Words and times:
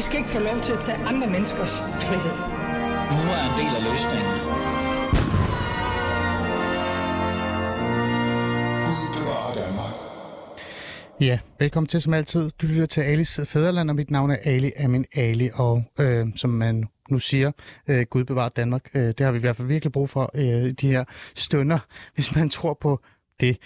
I 0.00 0.02
skal 0.02 0.18
ikke 0.18 0.30
få 0.30 0.38
lov 0.38 0.60
til 0.62 0.72
at 0.72 0.78
tage 0.78 0.98
andre 0.98 1.26
menneskers 1.30 1.74
frihed. 1.80 2.36
Nu 3.16 3.22
er 3.36 3.42
en 3.48 3.54
del 3.60 3.72
af 3.78 3.82
løsningen. 3.90 4.34
Ja, 11.20 11.38
velkommen 11.58 11.88
til 11.88 12.00
som 12.00 12.14
altid. 12.14 12.50
Du 12.62 12.66
lytter 12.66 12.86
til 12.86 13.00
Alis 13.00 13.40
Fæderland, 13.44 13.90
og 13.90 13.96
mit 13.96 14.10
navn 14.10 14.30
er 14.30 14.36
Ali 14.44 14.72
Amin 14.78 15.04
Ali, 15.14 15.50
og 15.54 15.84
øh, 15.98 16.26
som 16.36 16.50
man 16.50 16.88
nu 17.10 17.18
siger, 17.18 17.52
øh, 17.88 18.06
Gud 18.10 18.24
bevarer 18.24 18.48
Danmark. 18.48 18.90
Øh, 18.94 19.02
det 19.02 19.20
har 19.20 19.32
vi 19.32 19.38
i 19.38 19.40
hvert 19.40 19.56
fald 19.56 19.68
virkelig 19.68 19.92
brug 19.92 20.10
for 20.10 20.30
øh, 20.34 20.72
de 20.72 20.88
her 20.88 21.04
stunder, 21.34 21.78
hvis 22.14 22.34
man 22.34 22.50
tror 22.50 22.78
på 22.80 23.00
det. 23.40 23.58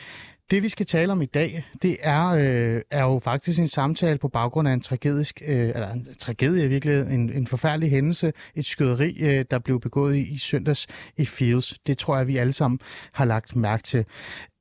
Det 0.50 0.62
vi 0.62 0.68
skal 0.68 0.86
tale 0.86 1.12
om 1.12 1.22
i 1.22 1.26
dag, 1.26 1.64
det 1.82 1.96
er, 2.00 2.26
øh, 2.28 2.82
er 2.90 3.02
jo 3.02 3.18
faktisk 3.18 3.60
en 3.60 3.68
samtale 3.68 4.18
på 4.18 4.28
baggrund 4.28 4.68
af 4.68 4.72
en 4.72 4.80
tragedisk, 4.80 5.42
øh, 5.46 5.68
eller 5.68 5.92
en 5.92 6.08
tragedie 6.18 6.64
i 6.64 6.68
virkeligheden, 6.68 7.20
en, 7.20 7.32
en 7.32 7.46
forfærdelig 7.46 7.90
hændelse, 7.90 8.32
et 8.54 8.66
skyderi, 8.66 9.16
øh, 9.20 9.44
der 9.50 9.58
blev 9.58 9.80
begået 9.80 10.16
i, 10.16 10.34
i 10.34 10.38
søndags 10.38 10.86
i 11.16 11.24
Fields. 11.24 11.78
Det 11.86 11.98
tror 11.98 12.16
jeg, 12.16 12.26
vi 12.26 12.36
alle 12.36 12.52
sammen 12.52 12.80
har 13.12 13.24
lagt 13.24 13.56
mærke 13.56 13.82
til. 13.82 14.04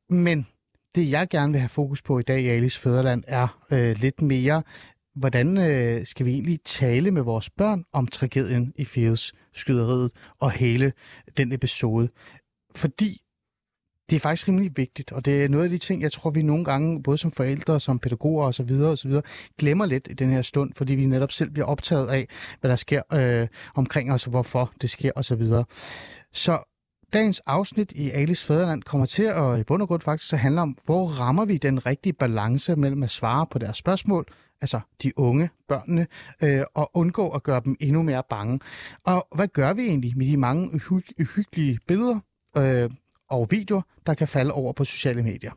Men 0.10 0.48
det 0.96 1.12
jeg 1.12 1.28
gerne 1.30 1.52
vil 1.52 1.60
have 1.62 1.70
fokus 1.70 2.02
på 2.02 2.20
i 2.20 2.24
dag 2.24 2.42
i 2.42 2.48
Alice 2.48 2.80
Føderland 2.80 3.24
er 3.28 3.66
øh, 3.72 3.96
lidt 4.00 4.22
mere, 4.22 4.64
hvordan 5.16 5.58
øh, 5.58 6.06
skal 6.06 6.26
vi 6.26 6.32
egentlig 6.32 6.60
tale 6.66 7.12
med 7.12 7.22
vores 7.22 7.50
børn 7.50 7.84
om 7.94 8.08
tragedien 8.08 8.74
i 8.76 8.86
Fields 8.86 9.34
skyderiet 9.54 10.12
og 10.40 10.52
hele 10.52 10.94
den 11.38 11.52
episode. 11.52 12.10
Fordi 12.76 13.22
det 14.14 14.20
er 14.20 14.22
faktisk 14.22 14.48
rimelig 14.48 14.72
vigtigt, 14.78 15.12
og 15.12 15.26
det 15.26 15.44
er 15.44 15.50
noget 15.50 15.64
af 15.64 15.70
de 15.70 15.78
ting, 15.78 16.02
jeg 16.02 16.12
tror, 16.12 16.30
vi 16.30 16.42
nogle 16.42 16.66
gange, 16.66 17.04
både 17.04 17.18
som 17.18 17.32
forældre, 17.32 17.80
som 17.80 18.00
pædagoger 18.00 18.48
osv., 18.48 18.72
osv., 18.72 19.12
glemmer 19.58 19.86
lidt 19.86 20.08
i 20.12 20.14
den 20.14 20.32
her 20.32 20.42
stund, 20.42 20.74
fordi 20.76 20.96
vi 20.96 21.06
netop 21.06 21.32
selv 21.32 21.50
bliver 21.50 21.66
optaget 21.66 22.08
af, 22.08 22.28
hvad 22.62 22.70
der 22.70 22.76
sker 22.76 23.02
øh, 23.14 23.48
omkring 23.76 24.12
os, 24.12 24.24
hvorfor 24.24 24.72
det 24.82 24.90
sker 24.90 25.12
osv. 25.16 25.24
Så, 25.24 25.36
videre. 25.36 25.66
så 26.34 26.60
dagens 27.14 27.40
afsnit 27.40 27.92
i 27.92 28.12
Alice 28.12 28.46
Fæderland 28.46 28.84
kommer 28.84 29.06
til 29.06 29.24
at 29.24 29.60
i 29.60 29.64
bund 29.64 29.82
og 29.82 29.88
grund 29.88 30.02
faktisk 30.02 30.30
så 30.30 30.38
handle 30.38 30.62
om, 30.62 30.78
hvor 30.86 31.08
rammer 31.08 31.46
vi 31.46 31.58
den 31.58 31.86
rigtige 31.86 32.14
balance 32.14 32.76
mellem 32.76 33.04
at 33.04 33.12
svare 33.12 33.46
på 33.52 33.60
deres 33.60 33.78
spørgsmål, 33.78 34.26
altså 34.62 34.80
de 35.04 35.20
unge, 35.20 35.50
børnene, 35.68 36.08
øh, 36.44 36.64
og 36.74 36.92
undgå 36.94 37.30
at 37.30 37.44
gøre 37.44 37.62
dem 37.66 37.76
endnu 37.80 38.04
mere 38.04 38.24
bange. 38.30 38.60
Og 39.04 39.28
hvad 39.36 39.48
gør 39.48 39.74
vi 39.74 39.82
egentlig 39.82 40.18
med 40.18 40.28
de 40.28 40.38
mange 40.38 40.70
uhy- 40.74 41.14
uhyggelige 41.20 41.80
billeder, 41.88 42.20
øh, 42.58 42.90
og 43.34 43.48
videoer, 43.52 43.82
der 44.08 44.14
kan 44.14 44.28
falde 44.28 44.52
over 44.52 44.74
på 44.74 44.86
sociale 44.86 45.24
medier. 45.24 45.52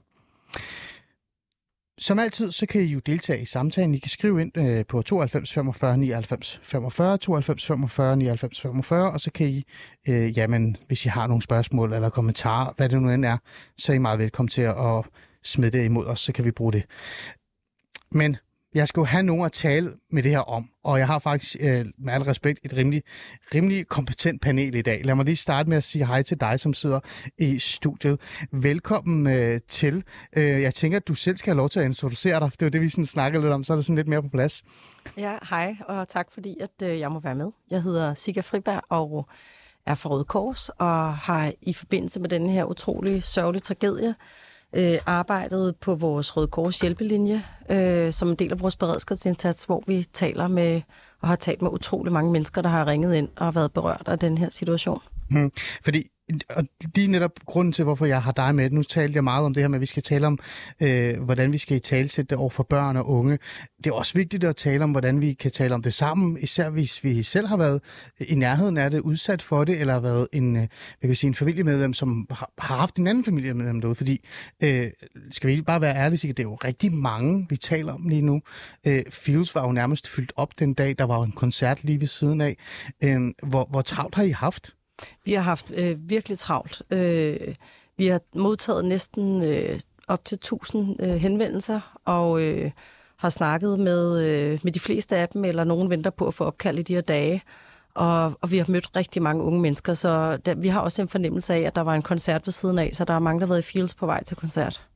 Som 1.98 2.18
altid, 2.18 2.52
så 2.52 2.66
kan 2.66 2.80
I 2.80 2.84
jo 2.84 2.98
deltage 2.98 3.42
i 3.42 3.44
samtalen. 3.44 3.94
I 3.94 3.98
kan 3.98 4.08
skrive 4.08 4.41
ind 4.41 4.58
øh, 4.58 4.86
på 4.86 5.02
92 5.02 5.52
45 5.52 5.96
99 5.98 6.60
45, 6.62 7.18
92 7.18 7.66
45 7.66 8.16
99 8.16 8.60
45, 8.60 9.12
og 9.12 9.20
så 9.20 9.30
kan 9.30 9.48
I, 9.48 9.64
øh, 10.08 10.38
jamen, 10.38 10.77
hvis 10.86 11.06
I 11.06 11.08
har 11.08 11.27
nogle 11.27 11.42
spørgsmål 11.42 11.92
eller 11.92 12.10
kommentarer, 12.10 12.72
hvad 12.77 12.88
det 12.88 13.02
nu 13.02 13.10
end 13.10 13.24
er, 13.24 13.38
så 13.78 13.92
er 13.92 13.96
I 13.96 13.98
meget 13.98 14.18
velkommen 14.18 14.48
til 14.48 14.62
at 14.62 15.05
smide 15.44 15.78
det 15.78 15.84
imod 15.84 16.06
os, 16.06 16.20
så 16.20 16.33
kan 16.33 16.44
vi 16.44 16.50
bruge 16.50 16.72
det. 16.72 16.84
Men 18.11 18.36
jeg 18.77 18.88
skal 18.88 19.00
jo 19.00 19.05
have 19.05 19.22
nogen 19.22 19.44
at 19.44 19.52
tale 19.52 19.92
med 20.10 20.22
det 20.22 20.30
her 20.30 20.38
om, 20.38 20.70
og 20.84 20.98
jeg 20.98 21.06
har 21.06 21.19
faktisk 21.19 21.56
øh, 21.60 21.86
med 21.98 22.12
al 22.12 22.22
respekt 22.22 22.58
et 22.64 22.77
rimelig, 22.77 23.02
rimelig 23.55 23.88
kompetent 23.88 24.42
panel 24.42 24.74
i 24.74 24.83
dag. 24.83 25.05
Lad 25.05 25.14
mig 25.14 25.24
lige 25.24 25.36
starte 25.36 25.68
med 25.68 25.77
at 25.77 25.84
sige 25.84 26.06
hej 26.06 26.22
til 26.22 26.41
dig, 26.41 26.60
som 26.60 26.74
sidder 26.74 27.00
i 27.38 27.58
studiet. 27.58 28.20
Velkommen 28.52 29.27
øh, 29.27 29.60
til. 29.68 30.05
Øh, 30.36 30.62
jeg 30.62 30.74
tænker, 30.74 30.96
at 30.96 31.08
du 31.08 31.14
selv 31.14 31.36
skal 31.36 31.50
have 31.50 31.58
lov 31.58 31.68
til 31.68 31.80
at 31.80 31.86
introducere 31.86 32.41
dig. 32.41 32.50
Det 32.50 32.66
var 32.66 32.70
det, 32.70 32.80
vi 32.80 32.88
sådan 32.88 33.05
snakkede 33.05 33.42
lidt 33.42 33.52
om, 33.52 33.64
så 33.64 33.73
er 33.73 33.77
det 33.77 33.84
sådan 33.84 33.96
lidt 33.96 34.08
mere 34.08 34.23
på 34.23 34.28
plads. 34.28 34.64
Ja, 35.17 35.36
hej, 35.51 35.77
og 35.89 36.08
tak 36.08 36.33
fordi, 36.33 36.56
at 36.61 36.89
øh, 36.89 37.01
jeg 37.01 37.12
må 37.12 37.20
være 37.20 37.34
med. 37.34 37.51
Jeg 37.70 37.83
hedder 37.83 38.14
Sigga 38.14 38.40
Friberg 38.40 38.83
og 38.89 39.28
er 39.86 39.95
fra 39.95 40.11
Røde 40.11 40.24
Kors, 40.24 40.68
og 40.68 41.17
har 41.17 41.52
i 41.62 41.72
forbindelse 41.72 42.20
med 42.20 42.28
den 42.28 42.51
her 42.51 42.64
utrolig 42.64 43.24
sørgelige 43.24 43.61
tragedie, 43.61 44.14
øh, 44.77 44.98
arbejdet 45.06 45.77
på 45.77 45.94
vores 45.94 46.36
Røde 46.36 46.46
Kors 46.46 46.80
hjælpelinje, 46.80 47.44
øh, 47.70 48.12
som 48.12 48.28
en 48.28 48.34
del 48.34 48.52
af 48.52 48.60
vores 48.60 48.77
beredskabsindsats, 48.77 49.64
hvor 49.64 49.82
vi 49.86 50.04
taler 50.12 50.48
med 50.48 50.82
og 51.20 51.28
har 51.28 51.36
talt 51.36 51.62
med 51.62 51.70
utrolig 51.70 52.12
mange 52.12 52.32
mennesker, 52.32 52.62
der 52.62 52.68
har 52.68 52.86
ringet 52.86 53.14
ind 53.14 53.28
og 53.36 53.54
været 53.54 53.72
berørt 53.72 54.02
af 54.06 54.18
den 54.18 54.38
her 54.38 54.48
situation. 54.48 55.00
Hmm. 55.30 55.50
Fordi 55.84 56.08
og 56.48 56.64
det 56.97 57.05
er 57.05 57.09
netop 57.09 57.33
grunden 57.47 57.73
til, 57.73 57.85
hvorfor 57.85 58.07
jeg 58.07 58.23
har 58.23 58.33
dig 58.33 58.55
med. 58.55 58.70
Nu 58.70 58.83
talte 58.83 59.14
jeg 59.14 59.25
meget 59.25 59.45
om 59.47 59.55
det 59.55 59.63
her 59.63 59.69
med, 59.69 59.77
at 59.77 59.81
vi 59.81 59.87
skal 59.87 60.03
tale 60.03 60.27
om, 60.27 60.39
øh, 60.81 61.23
hvordan 61.23 61.53
vi 61.53 61.59
skal 61.59 61.77
i 61.77 61.81
talsætte 61.81 62.31
det 62.31 62.39
over 62.39 62.51
for 62.51 62.63
børn 62.63 62.97
og 62.97 63.09
unge. 63.09 63.39
Det 63.85 63.87
er 63.87 63.95
også 63.95 64.14
vigtigt 64.14 64.45
at 64.45 64.57
tale 64.57 64.85
om, 64.85 64.91
hvordan 64.91 65.23
vi 65.23 65.33
kan 65.33 65.51
tale 65.51 65.75
om 65.75 65.83
det 65.83 65.95
sammen, 65.95 66.39
især 66.41 66.70
hvis 66.70 67.05
vi 67.05 67.23
selv 67.23 67.47
har 67.47 67.57
været 67.57 67.81
i 68.20 68.35
nærheden 68.35 68.77
af 68.77 68.91
det, 68.91 69.01
udsat 69.01 69.42
for 69.42 69.64
det, 69.64 69.81
eller 69.81 69.92
har 69.92 70.01
været 70.01 70.29
en, 70.33 70.57
øh, 70.57 70.63
jeg 71.03 71.09
kan 71.09 71.14
sige, 71.14 71.29
en 71.29 71.35
familiemedlem, 71.35 71.95
som 71.95 72.27
har, 72.31 72.51
har 72.58 72.77
haft 72.77 72.97
en 72.97 73.07
anden 73.07 73.25
familiemedlem 73.25 73.81
derude. 73.81 73.95
Fordi, 73.95 74.25
øh, 74.63 74.91
skal 75.31 75.51
vi 75.51 75.63
bare 75.63 75.81
være 75.81 75.97
ærlige, 75.97 76.29
det 76.29 76.39
er 76.39 76.43
jo 76.43 76.55
rigtig 76.55 76.93
mange, 76.93 77.47
vi 77.51 77.57
taler 77.57 77.93
om 77.93 78.08
lige 78.08 78.23
nu. 78.23 78.43
Øh, 78.87 79.03
Fields 79.11 79.55
var 79.55 79.67
jo 79.67 79.73
nærmest 79.73 80.08
fyldt 80.08 80.33
op 80.37 80.58
den 80.58 80.75
dag, 80.75 80.95
der 80.98 81.05
var 81.05 81.23
en 81.23 81.33
koncert 81.33 81.85
lige 81.85 82.01
ved 82.01 82.08
siden 82.08 82.41
af. 82.41 82.57
Øh, 83.05 83.33
hvor, 83.43 83.67
hvor 83.70 83.83
travlt 83.83 84.14
har 84.14 84.23
I 84.23 84.31
haft? 84.31 84.76
Vi 85.24 85.33
har 85.33 85.42
haft 85.42 85.70
øh, 85.70 85.96
virkelig 86.01 86.39
travlt. 86.39 86.83
Øh, 86.90 87.55
vi 87.96 88.07
har 88.07 88.20
modtaget 88.34 88.84
næsten 88.84 89.42
øh, 89.42 89.80
op 90.08 90.24
til 90.24 90.36
1000 90.36 91.02
øh, 91.02 91.14
henvendelser, 91.14 91.98
og 92.05 92.42
øh, 92.42 92.70
har 93.17 93.29
snakket 93.29 93.80
med, 93.80 94.20
øh, 94.20 94.61
med 94.62 94.73
de 94.73 94.80
fleste 94.80 95.17
af 95.17 95.29
dem, 95.29 95.45
eller 95.45 95.64
nogen 95.64 95.90
venter 95.90 96.11
på 96.11 96.27
at 96.27 96.34
få 96.34 96.45
opkald 96.45 96.79
i 96.79 96.83
de 96.83 96.95
her 96.95 97.01
dage. 97.01 97.42
Og, 97.95 98.39
og 98.40 98.51
vi 98.51 98.58
har 98.58 98.67
mødt 98.68 98.96
rigtig 98.96 99.23
mange 99.23 99.42
unge 99.42 99.61
mennesker, 99.61 99.95
så 99.95 100.36
der, 100.36 100.55
vi 100.55 100.68
har 100.68 100.80
også 100.80 101.02
en 101.02 101.08
fornemmelse 101.08 101.55
af, 101.55 101.61
at 101.61 101.77
der 101.77 101.80
var 101.80 101.95
en 101.95 102.02
koncert 102.02 102.46
ved 102.46 102.52
siden 102.52 102.78
af, 102.78 102.90
så 102.92 103.05
der 103.05 103.14
er 103.14 103.18
mange, 103.18 103.40
der 103.40 103.46
har 103.46 103.52
været 103.52 103.63
i 103.63 103.73
Fields 103.73 103.95
på 103.95 104.07
vej 104.07 104.24
til 104.24 104.36
koncert. 104.36 104.86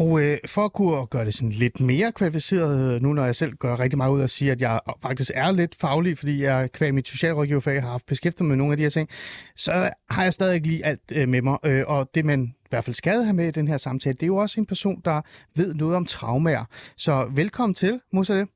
Og 0.00 0.22
øh, 0.22 0.38
for 0.46 0.64
at 0.64 0.72
kunne 0.72 1.06
gøre 1.06 1.24
det 1.24 1.34
sådan 1.34 1.50
lidt 1.50 1.80
mere 1.80 2.12
kvalificeret, 2.12 2.94
øh, 2.94 3.02
nu 3.02 3.12
når 3.12 3.24
jeg 3.24 3.34
selv 3.34 3.52
gør 3.52 3.80
rigtig 3.80 3.98
meget 3.98 4.12
ud 4.12 4.18
af 4.20 4.24
at 4.24 4.30
sige, 4.30 4.52
at 4.52 4.60
jeg 4.60 4.80
faktisk 5.02 5.30
er 5.34 5.52
lidt 5.52 5.74
faglig, 5.80 6.18
fordi 6.18 6.42
jeg 6.42 6.72
kvæg 6.72 6.94
mit 6.94 7.08
socialrådgiverfag 7.08 7.82
har 7.82 7.90
haft 7.90 8.06
beskæftiget 8.06 8.48
med 8.48 8.56
nogle 8.56 8.72
af 8.72 8.76
de 8.76 8.82
her 8.82 8.90
ting, 8.90 9.08
så 9.56 9.90
har 10.10 10.22
jeg 10.22 10.32
stadig 10.32 10.60
lige 10.66 10.84
alt 10.84 11.12
øh, 11.14 11.28
med 11.28 11.42
mig. 11.42 11.58
Øh, 11.64 11.84
og 11.86 12.14
det 12.14 12.24
man 12.24 12.44
i 12.44 12.68
hvert 12.70 12.84
fald 12.84 12.94
skal 12.94 13.24
have 13.24 13.36
med 13.36 13.48
i 13.48 13.50
den 13.50 13.68
her 13.68 13.76
samtale, 13.76 14.14
det 14.14 14.22
er 14.22 14.26
jo 14.26 14.36
også 14.36 14.60
en 14.60 14.66
person, 14.66 15.00
der 15.04 15.22
ved 15.56 15.74
noget 15.74 15.96
om 15.96 16.06
traumer. 16.06 16.64
Så 16.96 17.30
velkommen 17.34 17.74
til, 17.74 18.00
Musa 18.12 18.34
det. 18.38 18.48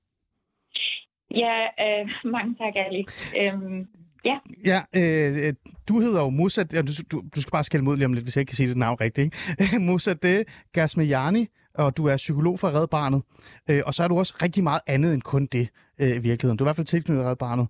Ja, 1.30 1.56
øh, 1.84 2.08
mange 2.24 2.54
tak, 2.54 2.74
Ali. 2.76 3.06
Øhm, 3.40 3.86
Ja. 4.26 4.38
Ja, 4.64 4.82
øh, 4.96 5.46
øh, 5.46 5.54
du 5.88 6.00
hedder 6.00 6.20
jo 6.20 6.30
Musa, 6.30 6.64
ja, 6.72 6.82
du, 6.82 6.92
du, 7.12 7.22
du 7.34 7.40
skal 7.40 7.50
bare 7.50 7.64
skælde 7.64 7.84
mod 7.84 7.96
lige 7.96 8.06
om 8.06 8.12
lidt, 8.12 8.24
hvis 8.24 8.36
jeg 8.36 8.40
ikke 8.40 8.50
kan 8.50 8.56
sige 8.56 8.68
det 8.68 8.76
navn 8.76 9.00
rigtigt. 9.00 9.34
Ikke? 9.60 9.78
Musa 9.86 10.14
det 10.14 10.44
Gasmejani, 10.72 11.48
og 11.74 11.96
du 11.96 12.06
er 12.06 12.16
psykolog 12.16 12.58
for 12.58 12.68
Red 12.74 12.86
Barnet. 12.86 13.22
Øh, 13.70 13.82
og 13.86 13.94
så 13.94 14.04
er 14.04 14.08
du 14.08 14.18
også 14.18 14.34
rigtig 14.42 14.62
meget 14.62 14.80
andet 14.86 15.14
end 15.14 15.22
kun 15.22 15.46
det 15.46 15.68
øh, 15.98 16.08
i 16.08 16.18
virkeligheden. 16.18 16.56
Du 16.56 16.64
er 16.64 16.66
i 16.66 16.68
hvert 16.68 16.76
fald 16.76 16.86
tilknyttet 16.86 17.26
Red 17.26 17.36
Barnet. 17.36 17.66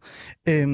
Øh, 0.47 0.69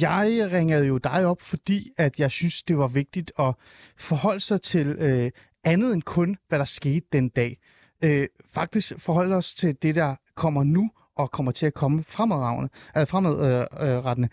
jeg 0.00 0.48
ringede 0.52 0.86
jo 0.86 0.98
dig 0.98 1.26
op, 1.26 1.42
fordi 1.42 1.90
at 1.98 2.20
jeg 2.20 2.30
synes, 2.30 2.62
det 2.62 2.78
var 2.78 2.88
vigtigt 2.88 3.32
at 3.38 3.54
forholde 3.98 4.40
sig 4.40 4.62
til 4.62 4.86
øh, 4.86 5.30
andet 5.64 5.94
end 5.94 6.02
kun, 6.02 6.36
hvad 6.48 6.58
der 6.58 6.64
skete 6.64 7.06
den 7.12 7.28
dag. 7.28 7.58
Øh, 8.04 8.28
faktisk 8.54 8.92
forholde 8.98 9.36
os 9.36 9.54
til 9.54 9.76
det, 9.82 9.94
der 9.94 10.14
kommer 10.36 10.64
nu, 10.64 10.90
og 11.22 11.30
kommer 11.30 11.52
til 11.52 11.66
at 11.66 11.74
komme 11.74 12.02
fremadrettende. 12.02 12.68
Øh, 12.96 13.00
øh 13.00 13.06
fremadrettende. 13.06 14.28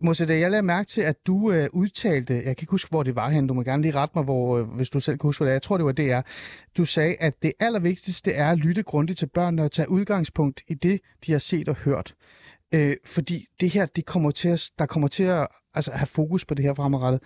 Mosede, 0.00 0.38
jeg 0.38 0.50
lagde 0.50 0.62
mærke 0.62 0.86
til, 0.86 1.00
at 1.00 1.26
du 1.26 1.50
øh, 1.52 1.68
udtalte, 1.72 2.34
jeg 2.34 2.42
kan 2.44 2.56
ikke 2.60 2.70
huske, 2.70 2.90
hvor 2.90 3.02
det 3.02 3.16
var 3.16 3.28
hen, 3.28 3.46
du 3.46 3.54
må 3.54 3.62
gerne 3.62 3.82
lige 3.82 3.94
rette 3.94 4.12
mig, 4.14 4.24
hvor, 4.24 4.58
øh, 4.58 4.64
hvis 4.64 4.90
du 4.90 5.00
selv 5.00 5.18
kan 5.18 5.28
huske, 5.28 5.38
hvor 5.38 5.46
det 5.46 5.50
er. 5.50 5.54
Jeg 5.54 5.62
tror, 5.62 5.76
det 5.76 5.86
var 5.86 5.92
DR. 5.92 6.20
Du 6.76 6.84
sagde, 6.84 7.16
at 7.20 7.42
det 7.42 7.52
allervigtigste 7.60 8.32
er 8.32 8.50
at 8.50 8.58
lytte 8.58 8.82
grundigt 8.82 9.18
til 9.18 9.26
børnene 9.26 9.64
og 9.64 9.72
tage 9.72 9.90
udgangspunkt 9.90 10.62
i 10.68 10.74
det, 10.74 11.00
de 11.26 11.32
har 11.32 11.38
set 11.38 11.68
og 11.68 11.74
hørt. 11.74 12.14
Øh, 12.74 12.96
fordi 13.06 13.46
det 13.60 13.74
her, 13.74 13.86
det 13.86 14.06
kommer 14.06 14.30
til 14.30 14.48
at, 14.48 14.70
der 14.78 14.86
kommer 14.86 15.08
til 15.08 15.24
at 15.24 15.48
altså, 15.74 15.92
have 15.92 16.06
fokus 16.16 16.44
på 16.44 16.54
det 16.54 16.64
her 16.64 16.74
fremadrettet. 16.74 17.20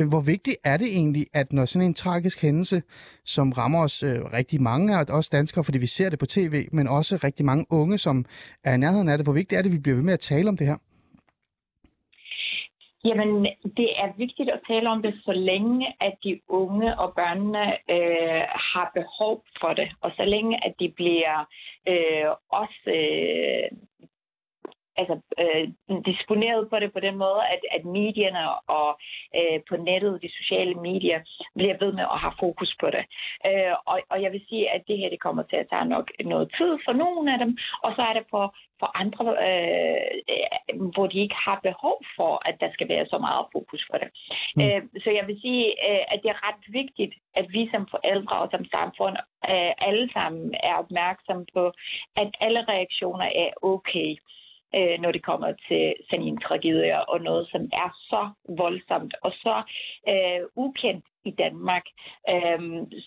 Øh, 0.00 0.08
hvor 0.08 0.20
vigtigt 0.20 0.56
er 0.64 0.76
det 0.76 0.86
egentlig, 0.86 1.26
at 1.34 1.52
når 1.52 1.64
sådan 1.64 1.88
en 1.88 1.94
tragisk 1.94 2.42
hændelse, 2.42 2.82
som 3.24 3.52
rammer 3.52 3.82
os 3.82 4.02
øh, 4.02 4.18
rigtig 4.32 4.62
mange 4.62 4.96
af 4.96 5.04
os 5.10 5.28
danskere, 5.28 5.64
fordi 5.64 5.78
vi 5.78 5.86
ser 5.86 6.10
det 6.10 6.18
på 6.18 6.26
tv, 6.26 6.54
men 6.72 6.88
også 6.88 7.20
rigtig 7.24 7.46
mange 7.46 7.66
unge, 7.70 7.98
som 7.98 8.24
er 8.64 8.74
i 8.74 8.78
nærheden 8.78 9.08
af 9.08 9.18
det, 9.18 9.26
hvor 9.26 9.34
vigtigt 9.34 9.58
er 9.58 9.62
det, 9.62 9.70
at 9.70 9.76
vi 9.76 9.82
bliver 9.82 9.96
ved 9.96 10.04
med 10.04 10.12
at 10.12 10.20
tale 10.20 10.48
om 10.48 10.56
det 10.56 10.66
her? 10.66 10.76
Jamen, 13.04 13.46
det 13.76 13.90
er 14.02 14.16
vigtigt 14.16 14.50
at 14.50 14.60
tale 14.68 14.88
om 14.90 15.02
det, 15.02 15.14
så 15.24 15.32
længe 15.32 15.86
at 16.00 16.14
de 16.24 16.40
unge 16.48 16.98
og 16.98 17.12
børnene 17.14 17.66
øh, 17.96 18.42
har 18.72 18.90
behov 18.94 19.44
for 19.60 19.72
det, 19.72 19.88
og 20.00 20.10
så 20.16 20.24
længe 20.24 20.64
at 20.66 20.74
de 20.80 20.88
bliver 20.96 21.48
øh, 21.88 22.26
også 22.50 22.90
øh, 22.98 23.78
altså, 25.00 25.16
øh, 25.42 25.64
disponeret 26.10 26.62
på 26.70 26.76
det 26.82 26.92
på 26.92 27.00
den 27.00 27.16
måde, 27.24 27.40
at, 27.54 27.62
at 27.76 27.84
medierne 27.84 28.42
og 28.78 28.88
øh, 29.38 29.58
på 29.68 29.74
nettet, 29.76 30.22
de 30.22 30.30
sociale 30.40 30.74
medier, 30.74 31.20
bliver 31.58 31.76
ved 31.82 31.92
med 31.92 32.06
at 32.14 32.18
have 32.24 32.34
fokus 32.40 32.70
på 32.80 32.88
det. 32.94 33.04
Øh, 33.48 33.74
og, 33.90 33.96
og 34.12 34.22
jeg 34.24 34.30
vil 34.32 34.42
sige, 34.48 34.70
at 34.74 34.82
det 34.88 34.98
her 34.98 35.10
det 35.10 35.20
kommer 35.26 35.42
til 35.42 35.56
at 35.56 35.70
tage 35.72 35.92
nok 35.94 36.06
noget 36.32 36.46
tid 36.58 36.72
for 36.84 36.92
nogle 36.92 37.32
af 37.32 37.38
dem, 37.38 37.50
og 37.84 37.90
så 37.96 38.02
er 38.02 38.14
det 38.18 38.24
for, 38.30 38.44
for 38.80 38.88
andre, 39.02 39.24
øh, 39.48 40.90
hvor 40.94 41.06
de 41.06 41.18
ikke 41.24 41.38
har 41.46 41.58
behov 41.68 41.96
for, 42.16 42.32
at 42.48 42.56
der 42.62 42.70
skal 42.72 42.88
være 42.88 43.06
så 43.06 43.18
meget 43.18 43.44
fokus 43.52 43.82
på 43.90 43.96
det. 44.02 44.08
Mm. 44.56 44.62
Øh, 44.62 44.82
så 45.04 45.10
jeg 45.18 45.24
vil 45.28 45.38
sige, 45.44 45.64
øh, 45.88 46.02
at 46.12 46.18
det 46.22 46.28
er 46.30 46.46
ret 46.48 46.64
vigtigt, 46.80 47.14
at 47.34 47.46
vi 47.56 47.62
som 47.72 47.84
forældre 47.94 48.36
og 48.42 48.48
som 48.50 48.64
samfund 48.64 49.16
øh, 49.52 49.72
alle 49.88 50.06
sammen 50.16 50.54
er 50.68 50.74
opmærksomme 50.82 51.46
på, 51.56 51.64
at 52.16 52.30
alle 52.40 52.62
reaktioner 52.72 53.28
er 53.44 53.50
okay 53.62 54.10
øh, 54.10 54.39
Øh, 54.74 55.00
når 55.00 55.12
det 55.12 55.22
kommer 55.22 55.52
til 55.68 55.94
sådan 56.10 56.24
en 56.24 56.40
tragedie, 56.40 57.08
og 57.08 57.20
noget, 57.20 57.48
som 57.52 57.62
er 57.72 57.90
så 58.10 58.30
voldsomt 58.48 59.14
og 59.22 59.32
så 59.32 59.62
øh, 60.08 60.40
ukendt 60.54 61.04
i 61.24 61.30
Danmark. 61.30 61.86
Øh, 62.28 62.60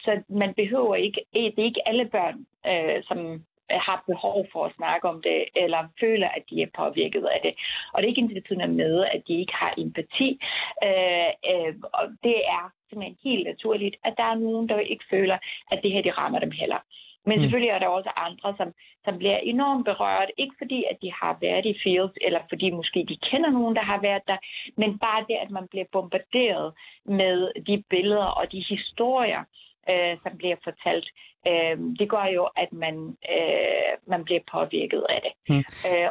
så 0.04 0.22
man 0.30 0.54
behøver 0.54 0.96
ikke, 0.96 1.22
det 1.34 1.60
er 1.60 1.64
ikke 1.64 1.88
alle 1.88 2.06
børn, 2.06 2.46
øh, 2.68 3.04
som 3.04 3.44
har 3.70 4.04
behov 4.08 4.48
for 4.52 4.66
at 4.66 4.76
snakke 4.76 5.10
om 5.10 5.22
det, 5.22 5.46
eller 5.56 5.88
føler, 6.00 6.28
at 6.28 6.44
de 6.50 6.62
er 6.62 6.68
påvirket 6.76 7.26
af 7.26 7.40
det. 7.44 7.54
Og 7.94 7.98
det 7.98 8.06
er 8.06 8.10
ikke 8.10 8.22
ensbetydende 8.22 8.68
med, 8.68 9.06
at 9.06 9.22
de 9.28 9.40
ikke 9.40 9.54
har 9.54 9.74
empati. 9.78 10.40
Øh, 10.84 11.30
øh, 11.52 11.74
og 11.94 12.06
det 12.24 12.38
er 12.58 12.72
simpelthen 12.90 13.18
helt 13.24 13.48
naturligt, 13.48 13.96
at 14.04 14.14
der 14.18 14.24
er 14.24 14.36
nogen, 14.36 14.70
der 14.70 14.80
ikke 14.80 15.06
føler, 15.10 15.38
at 15.72 15.80
det 15.84 15.92
her, 15.92 16.02
det 16.02 16.18
rammer 16.18 16.40
dem 16.40 16.52
heller. 16.52 16.80
Men 17.26 17.36
mm. 17.36 17.42
selvfølgelig 17.42 17.70
er 17.70 17.80
der 17.80 17.88
også 17.88 18.12
andre, 18.16 18.54
som, 18.58 18.74
som 19.06 19.18
bliver 19.18 19.38
enormt 19.38 19.86
berørt, 19.86 20.32
ikke 20.38 20.56
fordi, 20.58 20.84
at 20.92 20.98
de 21.02 21.12
har 21.22 21.38
været 21.42 21.66
i 21.66 21.80
fields, 21.84 22.16
eller 22.22 22.42
fordi 22.50 22.70
måske 22.70 23.06
de 23.10 23.18
kender 23.30 23.50
nogen, 23.50 23.76
der 23.76 23.82
har 23.82 24.00
været 24.02 24.24
der, 24.28 24.38
men 24.78 25.00
bare 25.00 25.26
det, 25.30 25.38
at 25.44 25.52
man 25.52 25.68
bliver 25.68 25.86
bombarderet 25.92 26.74
med 27.06 27.52
de 27.68 27.84
billeder 27.90 28.26
og 28.40 28.52
de 28.52 28.66
historier, 28.70 29.44
øh, 29.90 30.18
som 30.24 30.38
bliver 30.38 30.56
fortalt, 30.64 31.08
øh, 31.48 31.78
det 32.00 32.10
gør 32.10 32.26
jo, 32.38 32.44
at 32.64 32.74
man, 32.74 33.18
øh, 33.36 33.94
man 34.08 34.24
bliver 34.24 34.44
påvirket 34.52 35.04
af 35.10 35.20
det. 35.26 35.34
Mm. 35.50 35.64
Øh, 35.88 36.10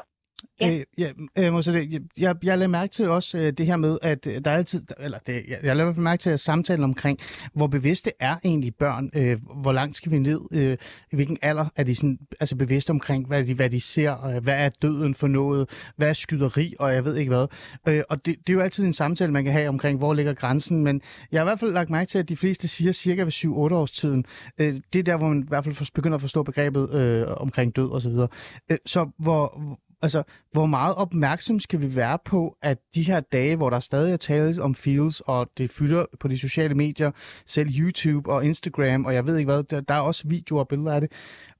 Ja. 0.60 0.74
Øh, 0.74 0.84
ja, 0.98 1.10
øh, 1.38 1.66
jeg, 1.66 2.00
jeg, 2.18 2.36
jeg 2.42 2.58
lagde 2.58 2.68
mærke 2.68 2.90
til 2.90 3.08
også 3.08 3.38
øh, 3.38 3.52
det 3.52 3.66
her 3.66 3.76
med, 3.76 3.98
at 4.02 4.26
øh, 4.26 4.44
der 4.44 4.50
er 4.50 4.56
altid, 4.56 4.86
eller 5.00 5.18
det, 5.18 5.44
jeg, 5.48 5.58
jeg 5.62 5.76
lader 5.76 5.92
mærke 5.92 6.20
til 6.20 6.30
at 6.30 6.40
samtale 6.40 6.84
omkring, 6.84 7.18
hvor 7.54 7.66
bevidste 7.66 8.10
er 8.20 8.36
egentlig 8.44 8.74
børn, 8.74 9.10
øh, 9.14 9.38
hvor 9.60 9.72
langt 9.72 9.96
skal 9.96 10.12
vi 10.12 10.18
ned, 10.18 10.40
øh, 10.52 10.76
i 11.12 11.16
hvilken 11.16 11.38
alder 11.42 11.66
er 11.76 11.84
de 11.84 11.94
sådan, 11.94 12.18
altså 12.40 12.56
bevidste 12.56 12.90
omkring, 12.90 13.26
hvad 13.26 13.44
de, 13.44 13.54
hvad 13.54 13.70
de 13.70 13.80
ser, 13.80 14.26
øh, 14.26 14.42
hvad 14.42 14.54
er 14.54 14.68
døden 14.68 15.14
for 15.14 15.26
noget, 15.26 15.70
hvad 15.96 16.08
er 16.08 16.12
skyderi, 16.12 16.74
og 16.78 16.94
jeg 16.94 17.04
ved 17.04 17.16
ikke 17.16 17.30
hvad. 17.30 17.46
Øh, 17.88 18.02
og 18.08 18.26
det, 18.26 18.36
det 18.46 18.52
er 18.52 18.54
jo 18.54 18.60
altid 18.60 18.84
en 18.84 18.92
samtale, 18.92 19.32
man 19.32 19.44
kan 19.44 19.52
have 19.52 19.68
omkring, 19.68 19.98
hvor 19.98 20.14
ligger 20.14 20.34
grænsen, 20.34 20.84
men 20.84 21.00
jeg 21.32 21.40
har 21.40 21.44
i 21.44 21.48
hvert 21.48 21.60
fald 21.60 21.72
lagt 21.72 21.90
mærke 21.90 22.08
til, 22.08 22.18
at 22.18 22.28
de 22.28 22.36
fleste 22.36 22.68
siger 22.68 22.92
cirka 22.92 23.22
ved 23.22 23.32
7-8 23.32 23.48
års 23.48 23.90
tiden. 23.90 24.24
Øh, 24.58 24.80
det 24.92 24.98
er 24.98 25.02
der, 25.02 25.16
hvor 25.16 25.28
man 25.28 25.42
i 25.42 25.48
hvert 25.48 25.64
fald 25.64 25.92
begynder 25.94 26.14
at 26.14 26.20
forstå 26.20 26.42
begrebet 26.42 26.94
øh, 26.94 27.26
omkring 27.28 27.76
død 27.76 27.90
osv. 27.90 28.12
Så, 28.12 28.26
øh, 28.70 28.78
så 28.86 29.10
hvor, 29.18 29.78
Altså, 30.02 30.22
hvor 30.52 30.66
meget 30.66 30.94
opmærksom 30.96 31.58
skal 31.60 31.80
vi 31.80 31.96
være 31.96 32.18
på, 32.24 32.56
at 32.62 32.78
de 32.94 33.02
her 33.02 33.20
dage, 33.20 33.56
hvor 33.56 33.70
der 33.70 33.80
stadig 33.80 34.12
er 34.12 34.16
tales 34.16 34.58
om 34.58 34.74
feels, 34.74 35.20
og 35.20 35.50
det 35.58 35.70
fylder 35.78 36.06
på 36.20 36.28
de 36.28 36.38
sociale 36.38 36.74
medier, 36.74 37.10
selv 37.46 37.68
YouTube 37.80 38.32
og 38.32 38.44
Instagram, 38.44 39.04
og 39.04 39.14
jeg 39.14 39.26
ved 39.26 39.36
ikke 39.38 39.52
hvad, 39.52 39.62
der, 39.62 39.80
der 39.80 39.94
er 39.94 40.00
også 40.00 40.28
videoer 40.28 40.60
og 40.60 40.68
billeder 40.68 40.94
af 40.94 41.00
det. 41.00 41.10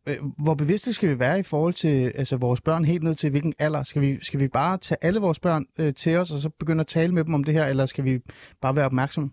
Øh, 0.08 0.16
hvor 0.44 0.54
bevidste 0.54 0.92
skal 0.92 1.08
vi 1.08 1.18
være 1.18 1.38
i 1.38 1.42
forhold 1.42 1.72
til 1.72 2.12
altså, 2.20 2.36
vores 2.36 2.60
børn 2.60 2.84
helt 2.84 3.02
ned 3.02 3.14
til 3.14 3.30
hvilken 3.30 3.54
alder? 3.58 3.82
Skal 3.82 4.02
vi, 4.02 4.18
skal 4.20 4.40
vi 4.40 4.48
bare 4.48 4.78
tage 4.78 4.98
alle 5.02 5.20
vores 5.20 5.40
børn 5.40 5.64
øh, 5.80 5.94
til 5.94 6.16
os, 6.16 6.32
og 6.32 6.38
så 6.38 6.50
begynde 6.60 6.80
at 6.80 6.86
tale 6.86 7.14
med 7.14 7.24
dem 7.24 7.34
om 7.34 7.44
det 7.44 7.54
her, 7.54 7.66
eller 7.66 7.86
skal 7.86 8.04
vi 8.04 8.18
bare 8.62 8.76
være 8.76 8.86
opmærksomme? 8.86 9.30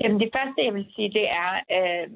Jamen 0.00 0.20
det 0.20 0.30
første, 0.36 0.64
jeg 0.66 0.74
vil 0.74 0.86
sige, 0.94 1.08
det 1.18 1.26
er, 1.42 1.52
øh, 1.76 2.06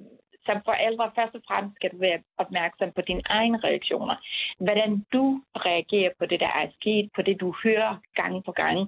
som 0.47 0.59
forældre, 0.65 1.11
først 1.19 1.35
og 1.35 1.43
fremmest 1.49 1.77
skal 1.77 1.91
du 1.91 1.99
være 1.99 2.19
opmærksom 2.39 2.93
på 2.93 3.01
dine 3.01 3.23
egne 3.25 3.59
reaktioner. 3.65 4.17
Hvordan 4.59 5.05
du 5.13 5.43
reagerer 5.57 6.11
på 6.19 6.27
det, 6.27 6.41
der 6.41 6.53
er 6.63 6.67
sket, 6.81 7.11
på 7.17 7.23
det, 7.23 7.41
du 7.41 7.55
hører 7.65 7.97
gang 8.15 8.45
på 8.45 8.53
gang. 8.53 8.79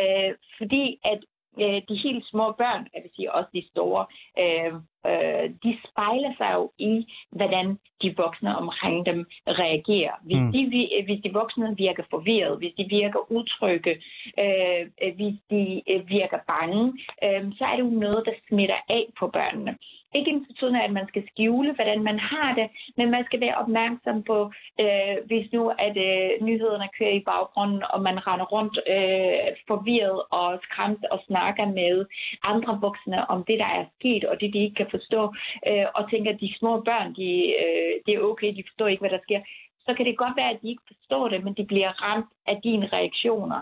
Øh, 0.00 0.32
fordi 0.58 0.98
at 1.04 1.20
øh, 1.60 1.80
de 1.88 1.96
helt 2.04 2.24
små 2.26 2.52
børn, 2.52 2.86
jeg 2.94 3.02
vil 3.02 3.10
sige 3.16 3.34
også 3.34 3.50
de 3.54 3.68
store, 3.72 4.06
øh, 4.42 4.74
øh, 5.10 5.50
de 5.64 5.78
spejler 5.88 6.32
sig 6.36 6.50
jo 6.54 6.72
i, 6.78 6.94
hvordan 7.30 7.78
de 8.02 8.14
voksne 8.16 8.56
omkring 8.56 9.06
dem 9.06 9.26
reagerer. 9.46 10.14
Hvis, 10.22 10.38
mm. 10.38 10.52
de, 10.52 10.60
hvis 11.06 11.20
de 11.24 11.32
voksne 11.32 11.76
virker 11.76 12.04
forvirret, 12.10 12.58
hvis 12.58 12.74
de 12.78 12.84
virker 12.88 13.32
utrygge, 13.32 13.94
øh, 14.42 14.82
hvis 15.16 15.36
de 15.50 15.82
øh, 15.90 16.08
virker 16.08 16.38
bange, 16.46 16.84
øh, 17.24 17.42
så 17.58 17.64
er 17.64 17.76
det 17.76 17.84
jo 17.84 18.00
noget, 18.06 18.22
der 18.26 18.34
smitter 18.48 18.80
af 18.88 19.04
på 19.18 19.26
børnene. 19.26 19.76
Ikke 20.14 20.30
en 20.30 20.46
betydning, 20.46 20.84
at 20.84 20.92
man 20.92 21.08
skal 21.08 21.24
skjule, 21.30 21.74
hvordan 21.74 22.02
man 22.02 22.18
har 22.18 22.54
det, 22.54 22.68
men 22.96 23.10
man 23.10 23.24
skal 23.24 23.40
være 23.40 23.60
opmærksom 23.62 24.22
på, 24.22 24.38
øh, 24.80 25.16
hvis 25.26 25.52
nu 25.52 25.62
at 25.86 25.96
øh, 26.08 26.30
nyhederne 26.46 26.88
kører 26.98 27.14
i 27.16 27.26
baggrunden, 27.30 27.82
og 27.92 28.02
man 28.02 28.26
render 28.26 28.46
rundt 28.54 28.76
øh, 28.94 29.48
forvirret 29.68 30.22
og 30.30 30.48
skræmt 30.62 31.04
og 31.10 31.18
snakker 31.26 31.66
med 31.66 32.04
andre 32.42 32.78
voksne 32.80 33.30
om 33.30 33.44
det, 33.44 33.58
der 33.58 33.70
er 33.78 33.84
sket, 33.98 34.24
og 34.24 34.40
det, 34.40 34.52
de 34.54 34.64
ikke 34.64 34.74
kan 34.74 34.90
forstå, 34.90 35.22
øh, 35.68 35.86
og 35.94 36.10
tænker, 36.10 36.30
at 36.32 36.40
de 36.40 36.58
små 36.58 36.72
børn, 36.88 37.08
de, 37.20 37.30
øh, 37.62 37.92
det 38.06 38.12
er 38.14 38.26
okay, 38.30 38.50
de 38.56 38.64
forstår 38.68 38.86
ikke, 38.86 39.04
hvad 39.04 39.14
der 39.16 39.26
sker, 39.26 39.40
så 39.86 39.94
kan 39.94 40.06
det 40.06 40.22
godt 40.22 40.36
være, 40.36 40.50
at 40.50 40.62
de 40.62 40.68
ikke 40.70 40.88
forstår 40.92 41.28
det, 41.28 41.44
men 41.44 41.54
de 41.54 41.64
bliver 41.64 41.92
ramt 42.04 42.30
af 42.46 42.60
dine 42.64 42.86
reaktioner. 42.92 43.60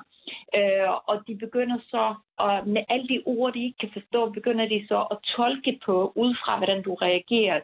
Øh, 0.59 0.91
og 1.07 1.17
de 1.27 1.35
begynder 1.37 1.79
så, 1.91 2.15
og 2.39 2.69
med 2.69 2.83
alle 2.89 3.09
de 3.09 3.23
ord, 3.27 3.53
de 3.53 3.65
ikke 3.65 3.79
kan 3.79 3.91
forstå, 3.93 4.31
begynder 4.31 4.67
de 4.69 4.87
så 4.89 5.07
at 5.11 5.19
tolke 5.37 5.81
på, 5.87 6.13
ud 6.17 6.35
fra 6.45 6.57
hvordan 6.57 6.83
du 6.83 6.95
reagerer, 6.95 7.61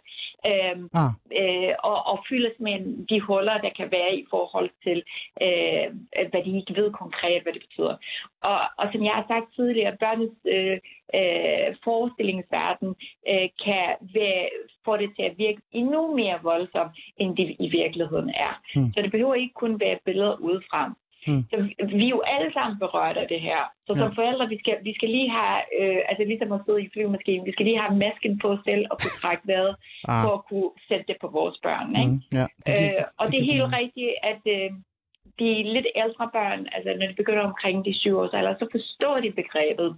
øh, 0.51 0.77
ah. 1.03 1.11
øh, 1.41 1.75
og, 1.91 2.07
og 2.07 2.25
fyldes 2.29 2.57
med 2.59 3.07
de 3.11 3.21
huller, 3.21 3.59
der 3.61 3.71
kan 3.79 3.89
være 3.91 4.13
i 4.17 4.25
forhold 4.31 4.71
til, 4.85 4.99
øh, 5.45 5.87
hvad 6.31 6.43
de 6.45 6.57
ikke 6.59 6.77
ved 6.81 6.93
konkret, 6.93 7.43
hvad 7.43 7.53
det 7.53 7.63
betyder. 7.67 7.97
Og, 8.43 8.61
og 8.79 8.87
som 8.93 9.05
jeg 9.05 9.15
har 9.19 9.25
sagt 9.29 9.55
tidligere, 9.55 9.97
børnets 10.05 10.41
øh, 10.55 10.79
øh, 11.19 11.69
forestillingsverden 11.85 12.91
øh, 13.31 13.49
kan 13.65 13.87
være, 14.15 14.49
få 14.85 14.97
det 14.97 15.11
til 15.17 15.23
at 15.23 15.39
virke 15.39 15.61
endnu 15.73 16.17
mere 16.17 16.39
voldsomt, 16.43 16.93
end 17.17 17.37
det 17.37 17.57
i 17.59 17.69
virkeligheden 17.81 18.31
er. 18.31 18.53
Hmm. 18.75 18.93
Så 18.93 19.03
det 19.03 19.11
behøver 19.11 19.35
ikke 19.35 19.55
kun 19.55 19.81
være 19.81 19.99
billeder 20.05 20.37
udefra. 20.37 20.95
Mm. 21.29 21.43
Så 21.51 21.57
vi 22.01 22.05
er 22.07 22.15
jo 22.17 22.23
alle 22.35 22.51
sammen 22.57 22.79
berørt 22.85 23.17
af 23.23 23.27
det 23.33 23.41
her. 23.49 23.61
Så 23.87 23.93
som 24.01 24.09
ja. 24.11 24.17
forældre, 24.21 24.49
vi 24.49 24.59
skal, 24.63 24.77
vi 24.89 24.93
skal 24.95 25.09
lige 25.17 25.31
have, 25.39 25.59
øh, 25.81 26.01
altså 26.09 26.23
ligesom 26.31 26.53
at 26.53 26.61
sidde 26.65 26.83
i 26.83 26.91
flyvemaskinen, 26.93 27.47
vi 27.47 27.53
skal 27.53 27.67
lige 27.67 27.81
have 27.85 27.97
masken 28.07 28.33
på 28.45 28.49
selv 28.67 28.85
og 28.91 28.97
kunne 29.01 29.17
trække 29.23 29.45
vejret, 29.51 29.75
ah. 30.09 30.23
for 30.25 30.33
at 30.39 30.45
kunne 30.49 30.71
sætte 30.89 31.05
det 31.11 31.17
på 31.21 31.29
vores 31.39 31.57
børn. 31.67 31.89
Ikke? 32.03 32.13
Mm. 32.13 32.39
Ja, 32.39 32.47
det, 32.67 32.75
det, 32.79 32.89
øh, 32.97 33.05
og 33.21 33.27
det, 33.27 33.33
det 33.33 33.41
er 33.41 33.51
helt 33.53 33.67
det. 33.67 33.79
rigtigt, 33.81 34.13
at 34.33 34.43
øh, 34.57 34.71
de 35.41 35.49
lidt 35.75 35.89
ældre 36.03 36.27
børn, 36.37 36.61
altså 36.75 36.91
når 36.99 37.07
de 37.07 37.21
begynder 37.21 37.45
omkring 37.51 37.85
de 37.85 37.95
syv 38.01 38.15
års 38.19 38.35
alder, 38.39 38.55
så 38.59 38.67
forstår 38.75 39.17
de 39.25 39.31
begrebet 39.41 39.91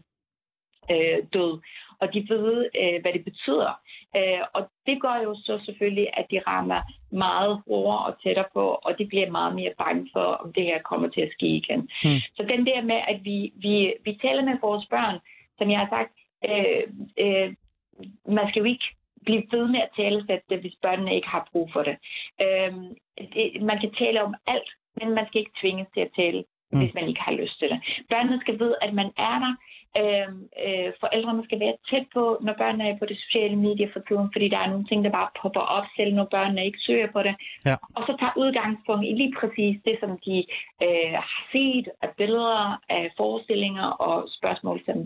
øh, 0.92 1.18
død, 1.34 1.52
og 2.00 2.06
de 2.14 2.20
ved, 2.28 2.68
øh, 2.82 2.96
hvad 3.02 3.12
det 3.16 3.24
betyder. 3.24 3.72
Øh, 4.16 4.40
og 4.52 4.70
det 4.86 5.02
gør 5.02 5.16
jo 5.24 5.34
så 5.34 5.60
selvfølgelig, 5.64 6.08
at 6.12 6.26
de 6.30 6.40
rammer 6.46 6.80
meget 7.12 7.62
hårdere 7.66 8.06
og 8.06 8.22
tættere 8.22 8.50
på, 8.52 8.64
og 8.86 8.98
de 8.98 9.06
bliver 9.06 9.30
meget 9.30 9.54
mere 9.54 9.72
bange 9.78 10.08
for, 10.12 10.26
om 10.42 10.52
det 10.52 10.64
her 10.64 10.82
kommer 10.82 11.08
til 11.08 11.20
at 11.20 11.32
ske 11.32 11.46
igen. 11.46 11.80
Mm. 11.80 12.20
Så 12.36 12.42
den 12.42 12.66
der 12.66 12.82
med, 12.82 13.00
at 13.08 13.24
vi, 13.24 13.52
vi, 13.56 13.94
vi 14.04 14.18
taler 14.22 14.44
med 14.44 14.56
vores 14.60 14.86
børn, 14.86 15.18
som 15.58 15.70
jeg 15.70 15.78
har 15.78 15.88
sagt, 15.96 16.12
øh, 16.50 16.82
øh, 17.24 17.54
man 18.26 18.48
skal 18.48 18.60
jo 18.60 18.64
ikke 18.64 18.88
blive 19.24 19.42
ved 19.52 19.66
med 19.68 19.80
at 19.80 19.94
tale 19.96 20.26
det, 20.50 20.58
hvis 20.60 20.76
børnene 20.82 21.14
ikke 21.14 21.28
har 21.28 21.48
brug 21.52 21.70
for 21.72 21.82
det. 21.82 21.96
Øh, 22.44 22.72
det. 23.34 23.62
Man 23.62 23.80
kan 23.80 23.92
tale 23.94 24.22
om 24.22 24.34
alt, 24.46 24.70
men 24.96 25.14
man 25.14 25.26
skal 25.26 25.40
ikke 25.40 25.58
tvinges 25.60 25.88
til 25.94 26.00
at 26.00 26.14
tale, 26.16 26.44
mm. 26.72 26.78
hvis 26.80 26.94
man 26.94 27.08
ikke 27.08 27.20
har 27.20 27.32
lyst 27.32 27.58
til 27.58 27.68
det. 27.68 27.80
Børnene 28.10 28.40
skal 28.40 28.58
vide, 28.58 28.76
at 28.82 28.94
man 28.94 29.10
er 29.16 29.38
der, 29.44 29.52
Øh, 29.96 30.28
øh, 30.64 30.90
forældrene 31.00 31.44
skal 31.44 31.60
være 31.60 31.76
tæt 31.90 32.06
på, 32.14 32.38
når 32.40 32.54
børnene 32.62 32.88
er 32.88 32.98
på 32.98 33.06
det 33.10 33.18
sociale 33.24 33.56
medier 33.56 33.88
for 33.92 34.00
tiden, 34.08 34.28
fordi 34.34 34.48
der 34.48 34.58
er 34.58 34.70
nogle 34.70 34.86
ting, 34.86 35.04
der 35.04 35.10
bare 35.10 35.28
popper 35.42 35.60
op, 35.60 35.86
selv 35.96 36.14
når 36.14 36.24
børnene 36.24 36.66
ikke 36.66 36.78
søger 36.86 37.10
på 37.12 37.22
det. 37.22 37.34
Ja. 37.66 37.76
Og 37.96 38.02
så 38.06 38.12
tager 38.20 38.38
udgangspunkt 38.42 39.04
i 39.04 39.12
lige 39.12 39.34
præcis 39.40 39.74
det, 39.84 39.96
som 40.00 40.10
de 40.26 40.36
øh, 40.84 41.12
har 41.28 41.40
set 41.52 41.86
af 42.02 42.10
billeder, 42.16 42.80
af 42.88 43.12
forestillinger 43.16 43.88
og 44.06 44.28
spørgsmål, 44.38 44.78
som 44.86 44.96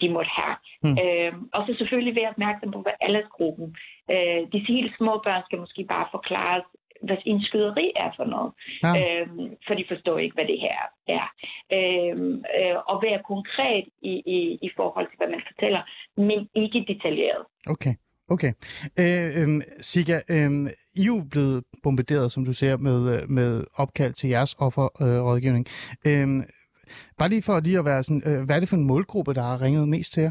de 0.00 0.08
måtte 0.08 0.30
have. 0.40 0.56
Mm. 0.84 0.96
Øh, 1.02 1.32
og 1.52 1.60
så 1.66 1.74
selvfølgelig 1.78 2.16
være 2.16 2.32
opmærksom 2.34 2.70
på 2.70 2.84
aldersgruppen. 3.00 3.76
Øh, 4.10 4.40
de 4.52 4.58
helt 4.72 4.96
små 4.96 5.12
børn 5.26 5.42
skal 5.46 5.58
måske 5.58 5.84
bare 5.84 6.06
forklares 6.10 6.64
hvad 7.06 7.16
en 7.26 7.42
skyderi 7.42 7.92
er 7.96 8.10
for 8.16 8.24
noget. 8.34 8.50
Ja. 8.84 8.92
Øhm, 8.98 9.48
for 9.66 9.74
de 9.74 9.84
forstår 9.88 10.18
ikke, 10.18 10.34
hvad 10.34 10.48
det 10.52 10.60
her 10.66 10.78
er. 11.18 11.26
Øhm, 11.76 12.36
øh, 12.58 12.76
og 12.90 12.96
være 13.06 13.20
konkret 13.32 13.84
i, 14.02 14.14
i, 14.36 14.38
i 14.66 14.70
forhold 14.76 15.06
til, 15.08 15.16
hvad 15.16 15.30
man 15.34 15.42
fortæller, 15.50 15.82
men 16.16 16.48
ikke 16.54 16.84
detaljeret. 16.92 17.42
Okay. 17.66 17.94
Okay. 18.34 18.52
Øh, 18.98 19.42
øh, 19.42 19.60
Siga, 19.80 20.20
øh, 20.28 20.50
I 20.94 21.00
er 21.00 21.06
jo 21.06 21.24
blevet 21.30 21.64
bombarderet, 21.82 22.32
som 22.32 22.44
du 22.44 22.52
ser, 22.52 22.76
med, 22.76 23.22
øh, 23.22 23.30
med 23.30 23.64
opkald 23.74 24.12
til 24.12 24.30
jeres 24.30 24.56
offerrådgivning. 24.58 25.66
Øh, 26.06 26.22
øh, 26.22 26.42
bare 27.18 27.28
lige 27.28 27.42
for 27.42 27.60
lige 27.60 27.78
at 27.78 27.84
være 27.84 28.02
sådan, 28.02 28.22
øh, 28.26 28.44
hvad 28.44 28.56
er 28.56 28.60
det 28.60 28.68
for 28.68 28.76
en 28.76 28.86
målgruppe, 28.86 29.34
der 29.34 29.42
har 29.42 29.62
ringet 29.62 29.88
mest 29.88 30.12
til 30.12 30.22
jer? 30.22 30.30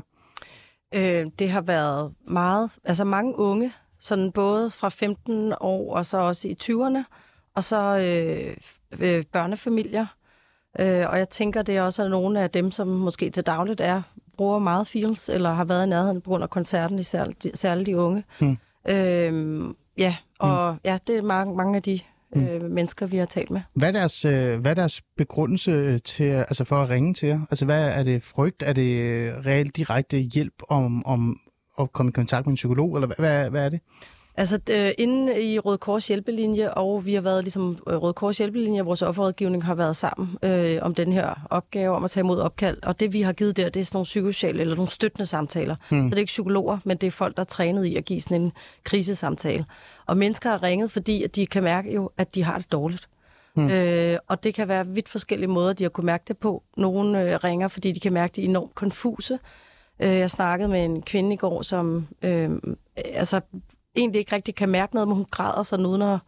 Øh, 0.95 1.25
det 1.39 1.49
har 1.49 1.61
været 1.61 2.13
meget, 2.27 2.71
altså 2.83 3.05
mange 3.05 3.39
unge, 3.39 3.71
sådan 3.99 4.31
både 4.31 4.71
fra 4.71 4.89
15 4.89 5.53
år 5.59 5.95
og 5.95 6.05
så 6.05 6.17
også 6.17 6.47
i 6.47 6.57
20'erne, 6.63 7.03
og 7.55 7.63
så 7.63 7.97
øh, 7.97 8.57
øh, 8.99 9.25
børnefamilier. 9.25 10.05
Øh, 10.79 11.09
og 11.09 11.17
jeg 11.17 11.29
tænker, 11.29 11.61
det 11.61 11.77
er 11.77 11.81
også 11.81 12.07
nogle 12.07 12.41
af 12.41 12.49
dem, 12.49 12.71
som 12.71 12.87
måske 12.87 13.29
til 13.29 13.43
dagligt 13.43 13.81
er 13.81 14.01
bruger 14.39 14.59
meget 14.59 14.87
feels, 14.87 15.29
eller 15.29 15.53
har 15.53 15.63
været 15.65 15.85
i 15.85 15.89
nærheden 15.89 16.21
på 16.21 16.29
grund 16.29 16.43
af 16.43 16.49
koncerten, 16.49 17.03
særligt, 17.03 17.47
særligt 17.59 17.87
de 17.87 17.97
unge. 17.97 18.23
Hmm. 18.39 18.57
Øh, 18.89 19.63
ja, 19.97 20.15
og 20.39 20.71
hmm. 20.71 20.79
ja, 20.85 20.97
det 21.07 21.17
er 21.17 21.21
mange, 21.21 21.55
mange 21.55 21.75
af 21.75 21.83
de 21.83 21.99
mm. 22.35 22.47
øh, 22.47 22.71
mennesker, 22.71 23.05
vi 23.05 23.17
har 23.17 23.25
talt 23.25 23.51
med. 23.51 23.61
Hvad 23.73 23.87
er 23.87 23.91
deres, 23.91 24.25
øh, 24.25 24.59
hvad 24.59 24.71
er 24.71 24.75
deres 24.75 25.01
begrundelse 25.17 25.99
til, 25.99 26.23
altså 26.23 26.63
for 26.63 26.83
at 26.83 26.89
ringe 26.89 27.13
til 27.13 27.29
jer? 27.29 27.39
Altså 27.49 27.65
hvad 27.65 27.89
er 27.89 28.03
det 28.03 28.23
frygt? 28.23 28.63
Er 28.63 28.73
det 28.73 29.31
reelt 29.45 29.75
direkte 29.77 30.17
hjælp 30.17 30.53
om, 30.69 31.05
om 31.05 31.39
at 31.79 31.93
komme 31.93 32.09
i 32.09 32.13
kontakt 32.13 32.45
med 32.45 32.51
en 32.51 32.55
psykolog, 32.55 32.95
eller 32.95 33.07
hvad, 33.07 33.15
hvad, 33.17 33.49
hvad 33.49 33.65
er 33.65 33.69
det? 33.69 33.79
Altså, 34.39 34.59
øh, 34.71 34.91
inde 34.97 35.43
i 35.43 35.59
Røde 35.59 35.77
Kors 35.77 36.07
hjælpelinje, 36.07 36.73
og 36.73 37.05
vi 37.05 37.13
har 37.13 37.21
været 37.21 37.43
ligesom 37.43 37.77
øh, 37.87 37.95
Røde 37.95 38.13
Kors 38.13 38.37
hjælpelinje, 38.37 38.81
vores 38.81 39.01
offerrådgivning 39.01 39.65
har 39.65 39.75
været 39.75 39.95
sammen 39.95 40.37
øh, 40.43 40.77
om 40.81 40.95
den 40.95 41.13
her 41.13 41.47
opgave 41.49 41.95
om 41.95 42.03
at 42.03 42.11
tage 42.11 42.21
imod 42.21 42.39
opkald. 42.39 42.77
Og 42.83 42.99
det, 42.99 43.13
vi 43.13 43.21
har 43.21 43.33
givet 43.33 43.57
der, 43.57 43.69
det 43.69 43.79
er 43.79 43.85
sådan 43.85 43.95
nogle 43.95 44.03
psykosociale 44.03 44.61
eller 44.61 44.75
nogle 44.75 44.91
støttende 44.91 45.25
samtaler. 45.25 45.75
Hmm. 45.89 46.05
Så 46.05 46.09
det 46.09 46.15
er 46.15 46.19
ikke 46.19 46.29
psykologer, 46.29 46.77
men 46.83 46.97
det 46.97 47.07
er 47.07 47.11
folk, 47.11 47.37
der 47.37 47.41
er 47.41 47.45
trænet 47.45 47.85
i 47.85 47.95
at 47.95 48.05
give 48.05 48.21
sådan 48.21 48.41
en 48.41 48.51
krisesamtale. 48.83 49.65
Og 50.05 50.17
mennesker 50.17 50.49
har 50.49 50.63
ringet, 50.63 50.91
fordi 50.91 51.23
at 51.23 51.35
de 51.35 51.45
kan 51.45 51.63
mærke 51.63 51.93
jo, 51.93 52.11
at 52.17 52.35
de 52.35 52.43
har 52.43 52.57
det 52.57 52.71
dårligt. 52.71 53.09
Hmm. 53.53 53.69
Øh, 53.69 54.17
og 54.27 54.43
det 54.43 54.53
kan 54.53 54.67
være 54.67 54.87
vidt 54.87 55.09
forskellige 55.09 55.47
måder, 55.47 55.73
de 55.73 55.83
har 55.83 55.89
kunne 55.89 56.05
mærke 56.05 56.23
det 56.27 56.37
på. 56.37 56.63
Nogle 56.77 57.21
øh, 57.21 57.39
ringer, 57.43 57.67
fordi 57.67 57.91
de 57.91 57.99
kan 57.99 58.13
mærke, 58.13 58.31
at 58.31 58.35
de 58.35 58.41
er 58.41 58.45
enormt 58.45 58.75
konfuse. 58.75 59.39
Øh, 59.99 60.17
jeg 60.17 60.31
snakkede 60.31 60.69
med 60.69 60.85
en 60.85 61.01
kvinde 61.01 61.33
i 61.33 61.37
går, 61.37 61.61
som 61.61 62.07
øh, 62.21 62.51
altså 62.97 63.41
egentlig 63.95 64.19
ikke 64.19 64.35
rigtig 64.35 64.55
kan 64.55 64.69
mærke 64.69 64.95
noget, 64.95 65.07
men 65.07 65.15
hun 65.15 65.25
græder 65.31 65.63
sådan 65.63 65.85
uden 65.85 66.01
at, 66.01 66.19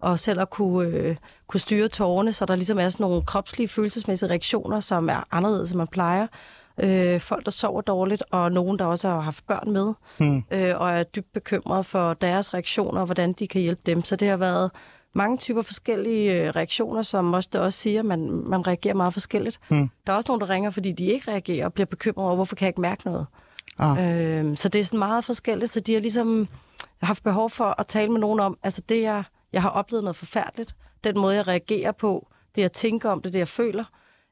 og 0.00 0.18
selv 0.18 0.40
at 0.40 0.50
kunne, 0.50 0.88
øh, 0.88 1.16
kunne 1.46 1.60
styre 1.60 1.88
tårerne, 1.88 2.32
så 2.32 2.46
der 2.46 2.54
ligesom 2.54 2.78
er 2.78 2.88
sådan 2.88 3.04
nogle 3.04 3.22
kropslige, 3.22 3.68
følelsesmæssige 3.68 4.30
reaktioner, 4.30 4.80
som 4.80 5.08
er 5.08 5.26
anderledes, 5.30 5.70
end 5.70 5.78
man 5.78 5.88
plejer. 5.88 6.26
Øh, 6.80 7.20
folk, 7.20 7.44
der 7.44 7.50
sover 7.50 7.80
dårligt, 7.80 8.22
og 8.30 8.52
nogen, 8.52 8.78
der 8.78 8.84
også 8.84 9.08
har 9.08 9.20
haft 9.20 9.46
børn 9.46 9.72
med, 9.72 9.94
hmm. 10.18 10.42
øh, 10.50 10.80
og 10.80 10.90
er 10.90 11.02
dybt 11.02 11.32
bekymret 11.32 11.86
for 11.86 12.14
deres 12.14 12.54
reaktioner, 12.54 13.00
og 13.00 13.06
hvordan 13.06 13.32
de 13.32 13.46
kan 13.46 13.60
hjælpe 13.60 13.82
dem. 13.86 14.04
Så 14.04 14.16
det 14.16 14.28
har 14.28 14.36
været 14.36 14.70
mange 15.12 15.36
typer 15.36 15.62
forskellige 15.62 16.42
øh, 16.42 16.50
reaktioner, 16.56 17.02
som 17.02 17.34
også, 17.34 17.48
det 17.52 17.60
også 17.60 17.78
siger, 17.78 17.98
at 18.00 18.04
man, 18.04 18.30
man 18.30 18.66
reagerer 18.66 18.94
meget 18.94 19.12
forskelligt. 19.12 19.60
Hmm. 19.68 19.90
Der 20.06 20.12
er 20.12 20.16
også 20.16 20.28
nogen, 20.28 20.40
der 20.40 20.50
ringer, 20.50 20.70
fordi 20.70 20.92
de 20.92 21.04
ikke 21.04 21.30
reagerer, 21.30 21.64
og 21.64 21.72
bliver 21.72 21.86
bekymret 21.86 22.26
over, 22.26 22.34
hvorfor 22.34 22.56
kan 22.56 22.64
jeg 22.64 22.68
ikke 22.68 22.80
mærke 22.80 23.06
noget. 23.06 23.26
Ah. 23.78 23.98
Øh, 23.98 24.56
så 24.56 24.68
det 24.68 24.78
er 24.78 24.84
sådan 24.84 24.98
meget 24.98 25.24
forskelligt, 25.24 25.70
så 25.70 25.80
de 25.80 25.92
har 25.92 26.00
ligesom 26.00 26.48
haft 27.02 27.22
behov 27.22 27.50
for 27.50 27.80
at 27.80 27.86
tale 27.86 28.12
med 28.12 28.20
nogen 28.20 28.40
om, 28.40 28.58
altså 28.62 28.82
det, 28.88 29.02
jeg, 29.02 29.24
jeg 29.52 29.62
har 29.62 29.70
oplevet 29.70 30.04
noget 30.04 30.16
forfærdeligt, 30.16 30.76
den 31.04 31.18
måde, 31.18 31.36
jeg 31.36 31.48
reagerer 31.48 31.92
på, 31.92 32.28
det, 32.54 32.62
jeg 32.62 32.72
tænker 32.72 33.10
om 33.10 33.22
det, 33.22 33.32
det, 33.32 33.38
jeg 33.38 33.48
føler, 33.48 33.84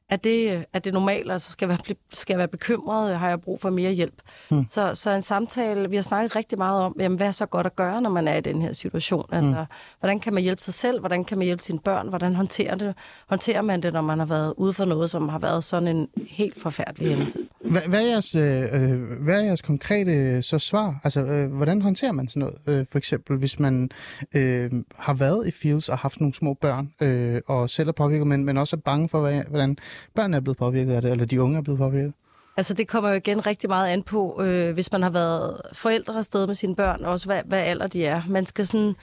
er 0.09 0.15
det, 0.15 0.65
er 0.73 0.79
det 0.79 0.93
normalt? 0.93 1.31
Altså, 1.31 1.51
skal 1.51 1.69
jeg, 1.69 1.69
være, 1.69 1.95
skal 2.13 2.33
jeg 2.33 2.37
være 2.37 2.47
bekymret? 2.47 3.19
Har 3.19 3.29
jeg 3.29 3.41
brug 3.41 3.61
for 3.61 3.69
mere 3.69 3.91
hjælp? 3.91 4.21
Hmm. 4.49 4.65
Så, 4.69 4.95
så 4.95 5.11
en 5.11 5.21
samtale, 5.21 5.89
vi 5.89 5.95
har 5.95 6.03
snakket 6.03 6.35
rigtig 6.35 6.57
meget 6.57 6.81
om, 6.81 6.95
jamen, 6.99 7.17
hvad 7.17 7.27
er 7.27 7.31
så 7.31 7.45
godt 7.45 7.65
at 7.65 7.75
gøre, 7.75 8.01
når 8.01 8.09
man 8.09 8.27
er 8.27 8.35
i 8.35 8.41
den 8.41 8.61
her 8.61 8.71
situation? 8.71 9.25
Altså, 9.31 9.51
hmm. 9.51 9.65
hvordan 9.99 10.19
kan 10.19 10.33
man 10.33 10.43
hjælpe 10.43 10.61
sig 10.61 10.73
selv? 10.73 10.99
Hvordan 10.99 11.25
kan 11.25 11.37
man 11.37 11.45
hjælpe 11.45 11.63
sine 11.63 11.79
børn? 11.79 12.09
Hvordan 12.09 12.35
håndterer, 12.35 12.75
det, 12.75 12.95
håndterer 13.29 13.61
man 13.61 13.83
det, 13.83 13.93
når 13.93 14.01
man 14.01 14.19
har 14.19 14.25
været 14.25 14.53
ude 14.57 14.73
for 14.73 14.85
noget, 14.85 15.09
som 15.09 15.29
har 15.29 15.39
været 15.39 15.63
sådan 15.63 15.87
en 15.87 16.07
helt 16.29 16.61
forfærdelig 16.61 17.09
hændelse? 17.09 17.39
Hvad, 17.71 17.81
hvad, 17.81 18.01
er, 18.05 18.09
jeres, 18.09 18.35
øh, 18.35 19.01
hvad 19.21 19.41
er 19.41 19.45
jeres 19.45 19.61
konkrete 19.61 20.11
øh, 20.11 20.43
så 20.43 20.59
svar? 20.59 20.99
Altså, 21.03 21.25
øh, 21.25 21.51
hvordan 21.51 21.81
håndterer 21.81 22.11
man 22.11 22.27
sådan 22.27 22.39
noget? 22.39 22.79
Øh, 22.79 22.85
for 22.91 22.97
eksempel, 22.97 23.37
hvis 23.37 23.59
man 23.59 23.89
øh, 24.33 24.71
har 24.95 25.13
været 25.13 25.47
i 25.47 25.51
Fields 25.51 25.89
og 25.89 25.97
haft 25.97 26.19
nogle 26.19 26.33
små 26.33 26.53
børn, 26.53 26.93
øh, 27.01 27.41
og 27.47 27.69
selv 27.69 27.87
er 27.87 27.93
påvirket, 27.93 28.27
men, 28.27 28.45
men 28.45 28.57
også 28.57 28.75
er 28.75 28.79
bange 28.79 29.09
for, 29.09 29.43
hvordan 29.49 29.77
børn 30.15 30.33
er 30.33 30.39
blevet 30.39 30.57
påvirket 30.57 30.93
af 30.93 31.01
det, 31.01 31.11
eller 31.11 31.25
de 31.25 31.41
unge 31.41 31.57
er 31.57 31.61
blevet 31.61 31.79
påvirket? 31.79 32.13
Altså 32.57 32.73
det 32.73 32.87
kommer 32.87 33.09
jo 33.09 33.15
igen 33.15 33.45
rigtig 33.47 33.69
meget 33.69 33.87
an 33.87 34.03
på, 34.03 34.41
øh, 34.43 34.73
hvis 34.73 34.91
man 34.91 35.03
har 35.03 35.09
været 35.09 35.61
forældre 35.73 36.17
afsted 36.17 36.47
med 36.47 36.55
sine 36.55 36.75
børn, 36.75 37.05
også 37.05 37.25
hvad, 37.25 37.41
hvad 37.45 37.59
alder 37.59 37.87
de 37.87 38.05
er. 38.05 38.21
Man 38.29 38.45
skal 38.45 38.67
sådan, 38.67 38.95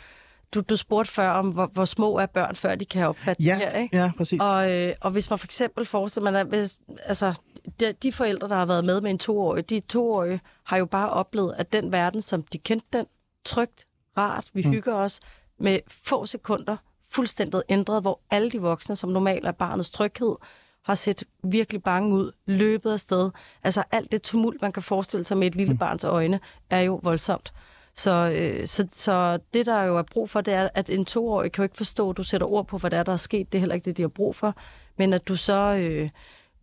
du, 0.55 0.61
du 0.61 0.77
spurgte 0.77 1.13
før 1.13 1.29
om, 1.29 1.49
hvor, 1.49 1.67
hvor 1.67 1.85
små 1.85 2.19
er 2.19 2.27
børn, 2.27 2.55
før 2.55 2.75
de 2.75 2.85
kan 2.85 3.07
opfatte 3.07 3.43
ja, 3.43 3.55
det 3.55 3.63
her, 3.63 3.79
ikke? 3.79 3.97
Ja, 3.97 4.11
præcis. 4.17 4.41
Og, 4.41 4.71
øh, 4.71 4.93
og 5.01 5.11
hvis 5.11 5.31
man 5.31 5.39
for 5.39 5.47
eksempel 5.47 5.85
forestiller 5.85 6.31
man, 6.31 6.41
at 6.41 6.47
hvis, 6.47 6.81
altså, 7.05 7.35
de, 7.81 7.93
de 7.93 8.13
forældre, 8.13 8.49
der 8.49 8.55
har 8.55 8.67
været 8.67 8.85
med 8.85 9.01
med 9.01 9.11
en 9.11 9.19
toårig, 9.19 9.71
de 9.71 9.81
toårige 9.81 10.41
har 10.65 10.77
jo 10.77 10.87
bare 10.87 11.11
oplevet, 11.11 11.55
at 11.59 11.73
den 11.73 11.93
verden, 11.93 12.23
som 12.23 12.43
de 12.43 12.59
kendte 12.59 12.99
den, 12.99 13.07
trygt, 13.45 13.87
rart, 14.19 14.51
vi 14.53 14.63
mm. 14.65 14.71
hygger 14.71 14.95
os, 14.95 15.21
med 15.59 15.79
få 15.89 16.27
sekunder, 16.27 16.77
fuldstændig 17.11 17.63
ændret, 17.69 18.03
hvor 18.03 18.21
alle 18.31 18.51
de 18.51 18.61
voksne, 18.61 18.97
som 18.97 19.11
normalt 19.11 19.47
er 19.47 19.53
barnets 19.53 19.91
tryghed, 19.91 20.37
har 20.83 20.95
set 20.95 21.25
virkelig 21.45 21.83
bange 21.83 22.15
ud, 22.15 22.33
løbet 22.47 22.93
afsted. 22.93 23.31
Altså 23.65 23.83
alt 23.91 24.13
det 24.13 24.23
tumult, 24.23 24.63
man 24.63 24.73
kan 24.73 24.83
forestille 24.83 25.25
sig 25.25 25.37
med 25.37 25.47
et 25.47 25.55
lille 25.55 25.73
mm. 25.73 25.79
barns 25.79 26.05
øjne, 26.05 26.41
er 26.71 26.81
jo 26.81 27.01
voldsomt. 27.03 27.53
Så, 27.95 28.31
øh, 28.37 28.67
så, 28.67 28.87
så 28.93 29.39
det, 29.55 29.67
der 29.67 29.83
jo 29.83 29.99
er 29.99 30.03
brug 30.03 30.31
for, 30.31 30.41
det 30.41 30.55
er, 30.55 30.69
at 30.75 30.91
en 30.91 31.05
toårig 31.05 31.53
kan 31.53 31.63
jo 31.63 31.65
ikke 31.65 31.77
forstå, 31.77 32.11
at 32.11 32.17
du 32.17 32.23
sætter 32.23 32.47
ord 32.47 32.67
på, 32.67 32.79
hvad 32.79 32.91
der 32.91 32.99
er, 32.99 33.03
der 33.03 33.13
er 33.13 33.17
sket. 33.17 33.53
Det 33.53 33.59
er 33.59 33.61
heller 33.61 33.75
ikke 33.75 33.85
det, 33.85 33.97
de 33.97 34.03
har 34.03 34.09
brug 34.09 34.37
for. 34.37 34.55
Men 34.97 35.13
at 35.13 35.29
du 35.29 35.37
så 35.37 35.75
øh, 35.75 36.11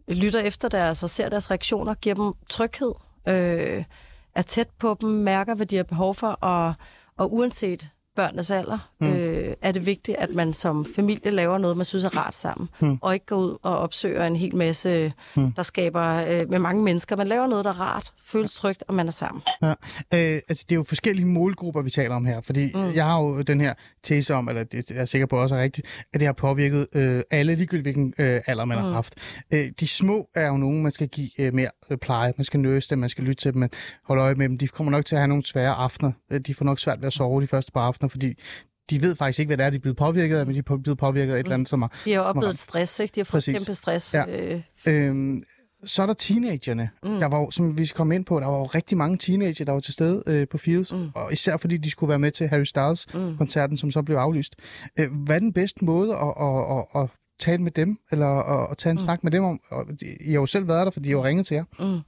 lytter 0.07 0.39
efter 0.39 0.69
deres 0.69 1.03
og 1.03 1.09
ser 1.09 1.29
deres 1.29 1.51
reaktioner, 1.51 1.93
giver 1.93 2.15
dem 2.15 2.33
tryghed, 2.49 2.93
øh, 3.27 3.83
er 4.35 4.41
tæt 4.41 4.69
på 4.79 4.97
dem, 5.01 5.09
mærker, 5.09 5.55
hvad 5.55 5.65
de 5.65 5.75
har 5.75 5.83
behov 5.83 6.15
for, 6.15 6.27
og, 6.27 6.73
og 7.17 7.33
uanset 7.33 7.89
børnenes 8.15 8.51
alder, 8.51 8.91
mm. 9.01 9.07
øh, 9.07 9.53
er 9.61 9.71
det 9.71 9.85
vigtigt, 9.85 10.17
at 10.17 10.35
man 10.35 10.53
som 10.53 10.85
familie 10.95 11.31
laver 11.31 11.57
noget, 11.57 11.77
man 11.77 11.85
synes 11.85 12.03
er 12.03 12.17
rart 12.17 12.35
sammen, 12.35 12.69
mm. 12.79 12.97
og 13.01 13.13
ikke 13.13 13.25
går 13.25 13.35
ud 13.35 13.57
og 13.61 13.77
opsøger 13.77 14.25
en 14.25 14.35
hel 14.35 14.55
masse, 14.55 15.13
mm. 15.35 15.51
der 15.51 15.63
skaber 15.63 16.25
øh, 16.29 16.49
med 16.49 16.59
mange 16.59 16.83
mennesker. 16.83 17.15
Man 17.15 17.27
laver 17.27 17.47
noget, 17.47 17.65
der 17.65 17.71
er 17.71 17.79
rart, 17.81 18.13
føles 18.25 18.53
trygt, 18.53 18.83
og 18.87 18.93
man 18.93 19.07
er 19.07 19.11
sammen. 19.11 19.43
Ja. 19.61 19.69
Øh, 20.13 20.41
altså, 20.49 20.65
det 20.69 20.71
er 20.71 20.75
jo 20.75 20.83
forskellige 20.83 21.25
målgrupper, 21.25 21.81
vi 21.81 21.89
taler 21.89 22.15
om 22.15 22.25
her, 22.25 22.41
fordi 22.41 22.71
mm. 22.73 22.93
jeg 22.93 23.05
har 23.05 23.21
jo 23.21 23.41
den 23.41 23.61
her 23.61 23.73
tese 24.03 24.35
om, 24.35 24.49
eller 24.49 24.63
det 24.63 24.91
er 24.91 24.95
jeg 24.95 25.09
sikker 25.09 25.27
på 25.27 25.37
også 25.37 25.55
er 25.55 25.61
rigtigt, 25.61 25.87
at 26.13 26.19
det 26.19 26.25
har 26.25 26.33
påvirket 26.33 26.87
øh, 26.93 27.23
alle, 27.31 27.55
ligegyldigt 27.55 27.85
hvilken 27.85 28.13
øh, 28.17 28.41
alder 28.47 28.65
man 28.65 28.77
mm. 28.77 28.83
har 28.83 28.91
haft. 28.91 29.15
Øh, 29.53 29.71
de 29.79 29.87
små 29.87 30.29
er 30.35 30.47
jo 30.47 30.57
nogen, 30.57 30.83
man 30.83 30.91
skal 30.91 31.07
give 31.07 31.29
øh, 31.39 31.53
mere 31.53 31.69
pleje, 31.97 32.33
man 32.37 32.45
skal 32.45 32.59
nøse 32.59 32.89
dem, 32.89 32.99
man 32.99 33.09
skal 33.09 33.23
lytte 33.23 33.41
til 33.41 33.53
dem, 33.53 33.59
man 33.59 33.69
holder 34.03 34.23
øje 34.25 34.35
med 34.35 34.49
dem. 34.49 34.57
De 34.57 34.67
kommer 34.67 34.91
nok 34.91 35.05
til 35.05 35.15
at 35.15 35.19
have 35.19 35.27
nogle 35.27 35.45
svære 35.45 35.73
aftener. 35.73 36.11
Øh, 36.31 36.39
de 36.39 36.53
får 36.53 36.65
nok 36.65 36.79
svært 36.79 37.01
ved 37.01 37.07
at 37.07 37.13
sove 37.13 37.41
de 37.41 37.47
første 37.47 37.71
par 37.71 37.81
aftener, 37.81 38.09
fordi 38.09 38.33
de 38.89 39.01
ved 39.01 39.15
faktisk 39.15 39.39
ikke, 39.39 39.49
hvad 39.49 39.57
det 39.57 39.65
er, 39.65 39.69
de 39.69 39.75
er 39.75 39.79
blevet 39.79 39.97
påvirket 39.97 40.37
af, 40.37 40.45
men 40.45 40.55
de 40.55 40.59
er 40.59 40.77
blevet 40.77 40.97
påvirket 40.97 41.33
af 41.33 41.39
et 41.39 41.43
eller 41.43 41.53
andet, 41.53 41.69
som 41.69 41.81
har... 41.81 42.01
De 42.05 42.13
har 42.13 42.21
oplevet 42.21 42.57
stress, 42.57 42.99
ikke? 42.99 43.15
De 43.15 43.19
har 43.19 43.25
fået 43.25 43.31
Præcis. 43.31 43.57
kæmpe 43.57 43.73
stress. 43.75 44.13
Ja. 44.13 44.25
Øh. 44.27 44.61
Øhm, 44.85 45.43
så 45.85 46.01
er 46.01 46.05
der 46.05 46.13
teenagerne. 46.13 46.89
Mm. 47.03 47.19
Der 47.19 47.25
var, 47.27 47.49
som 47.49 47.77
vi 47.77 47.85
skal 47.85 47.97
komme 47.97 48.15
ind 48.15 48.25
på, 48.25 48.39
der 48.39 48.47
var 48.47 48.57
jo 48.57 48.63
rigtig 48.63 48.97
mange 48.97 49.17
teenager, 49.17 49.65
der 49.65 49.71
var 49.71 49.79
til 49.79 49.93
stede 49.93 50.23
øh, 50.27 50.47
på 50.47 50.57
Fields, 50.57 50.93
mm. 50.93 51.09
og 51.15 51.33
især 51.33 51.57
fordi 51.57 51.77
de 51.77 51.91
skulle 51.91 52.09
være 52.09 52.19
med 52.19 52.31
til 52.31 52.47
Harry 52.47 52.63
Styles-koncerten, 52.63 53.73
mm. 53.73 53.77
som 53.77 53.91
så 53.91 54.01
blev 54.01 54.17
aflyst. 54.17 54.55
Øh, 54.99 55.11
hvad 55.25 55.35
er 55.35 55.39
den 55.39 55.53
bedste 55.53 55.85
måde 55.85 56.15
at, 56.15 56.33
at, 56.41 56.77
at, 56.77 57.01
at 57.01 57.09
tale 57.41 57.63
med 57.63 57.71
dem, 57.71 57.97
eller 58.11 58.27
at, 58.27 58.71
at 58.71 58.77
tage 58.77 58.91
en 58.91 58.95
mm. 58.95 58.99
snak 58.99 59.23
med 59.23 59.31
dem 59.31 59.43
om? 59.43 59.59
Og 59.71 59.85
I 60.01 60.31
har 60.31 60.39
jo 60.39 60.45
selv 60.45 60.67
været 60.67 60.85
der, 60.85 60.91
fordi 60.91 61.09
de 61.09 61.13
har 61.15 61.23
ringet 61.23 61.45
til 61.45 61.55
jer. 61.55 61.63
Mm. 61.79 61.99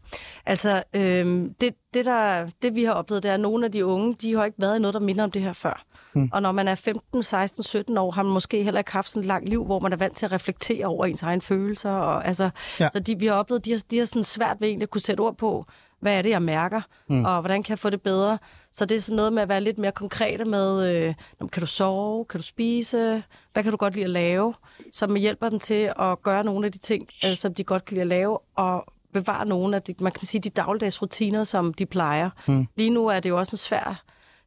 Altså, 0.46 0.84
øh, 0.94 1.50
det, 1.62 1.76
det, 1.94 2.06
der, 2.06 2.48
det 2.62 2.76
vi 2.76 2.84
har 2.84 2.94
oplevet, 2.94 3.24
det 3.24 3.30
er, 3.30 3.34
at 3.34 3.40
nogle 3.40 3.66
af 3.66 3.72
de 3.72 3.86
unge, 3.86 4.16
de 4.22 4.36
har 4.36 4.46
ikke 4.46 4.62
været 4.62 4.78
i 4.78 4.82
noget, 4.82 4.94
der 4.94 5.00
minder 5.00 5.24
om 5.24 5.32
det 5.32 5.42
her 5.42 5.54
før. 5.54 5.84
Mm. 6.16 6.30
Og 6.34 6.42
når 6.42 6.52
man 6.52 6.68
er 6.68 6.76
15, 6.76 7.24
16, 7.24 7.64
17 7.64 7.98
år, 7.98 8.12
har 8.12 8.24
man 8.24 8.34
måske 8.34 8.64
heller 8.64 8.80
ikke 8.80 8.92
haft 8.92 9.10
sådan 9.10 9.20
et 9.20 9.28
langt 9.28 9.50
liv, 9.50 9.66
hvor 9.66 9.80
man 9.80 9.94
er 9.94 9.98
vant 9.98 10.16
til 10.16 10.26
at 10.26 10.32
reflektere 10.32 10.86
over 10.86 11.06
ens 11.06 11.24
egne 11.24 11.42
følelser. 11.42 11.92
Og, 11.92 12.28
altså, 12.28 12.50
ja. 12.80 12.90
Så 12.90 13.00
de, 13.00 13.20
vi 13.20 13.26
har 13.26 13.34
oplevet, 13.34 13.66
de 13.66 13.72
har, 13.72 13.82
de 13.92 13.98
har 13.98 14.06
sådan 14.06 14.24
svært 14.24 14.58
ved 14.60 14.68
egentlig 14.68 14.86
at 14.86 14.90
kunne 14.90 15.02
sætte 15.02 15.22
ord 15.22 15.38
på, 15.38 15.66
hvad 16.04 16.18
er 16.18 16.22
det, 16.22 16.30
jeg 16.30 16.42
mærker, 16.42 16.82
mm. 17.10 17.26
og 17.26 17.40
hvordan 17.40 17.64
kan 17.64 17.70
jeg 17.70 17.80
få 17.80 17.90
det 17.90 18.02
bedre. 18.02 18.38
Så 18.72 18.86
det 18.86 18.96
er 18.96 19.00
sådan 19.00 19.16
noget 19.16 19.34
med 19.34 19.42
at 19.42 19.50
være 19.50 19.62
lidt 19.62 19.78
mere 19.78 19.92
konkrete 19.92 20.46
med, 20.46 20.88
øh, 20.88 21.14
kan 21.52 21.60
du 21.60 21.66
sove, 21.66 22.26
kan 22.26 22.40
du 22.40 22.44
spise, 22.44 23.24
hvad 23.54 23.64
kan 23.64 23.72
du 23.72 23.78
godt 23.78 23.96
lide 23.96 24.04
at 24.04 24.10
lave, 24.10 24.54
som 24.92 25.16
hjælper 25.16 25.50
dem 25.50 25.60
til 25.60 25.92
at 26.00 26.22
gøre 26.24 26.44
nogle 26.44 26.66
af 26.66 26.72
de 26.72 26.78
ting, 26.78 27.08
øh, 27.26 27.36
som 27.36 27.54
de 27.54 27.64
godt 27.64 27.86
kan 27.86 27.96
lide 27.96 28.02
at 28.02 28.08
lave, 28.08 28.40
og 28.56 28.86
bevare 29.14 29.46
nogle 29.46 29.76
af 29.76 29.82
de, 29.82 29.96
man 30.00 30.12
kan 30.12 30.26
sige, 30.28 30.42
de 30.42 30.50
dagligdags 30.50 31.02
rutiner, 31.02 31.44
som 31.44 31.74
de 31.74 31.86
plejer. 31.86 32.30
Mm. 32.48 32.68
Lige 32.76 32.90
nu 32.90 33.08
er 33.08 33.20
det 33.20 33.30
jo 33.30 33.38
også 33.38 33.54
en 33.54 33.58
svær 33.58 34.04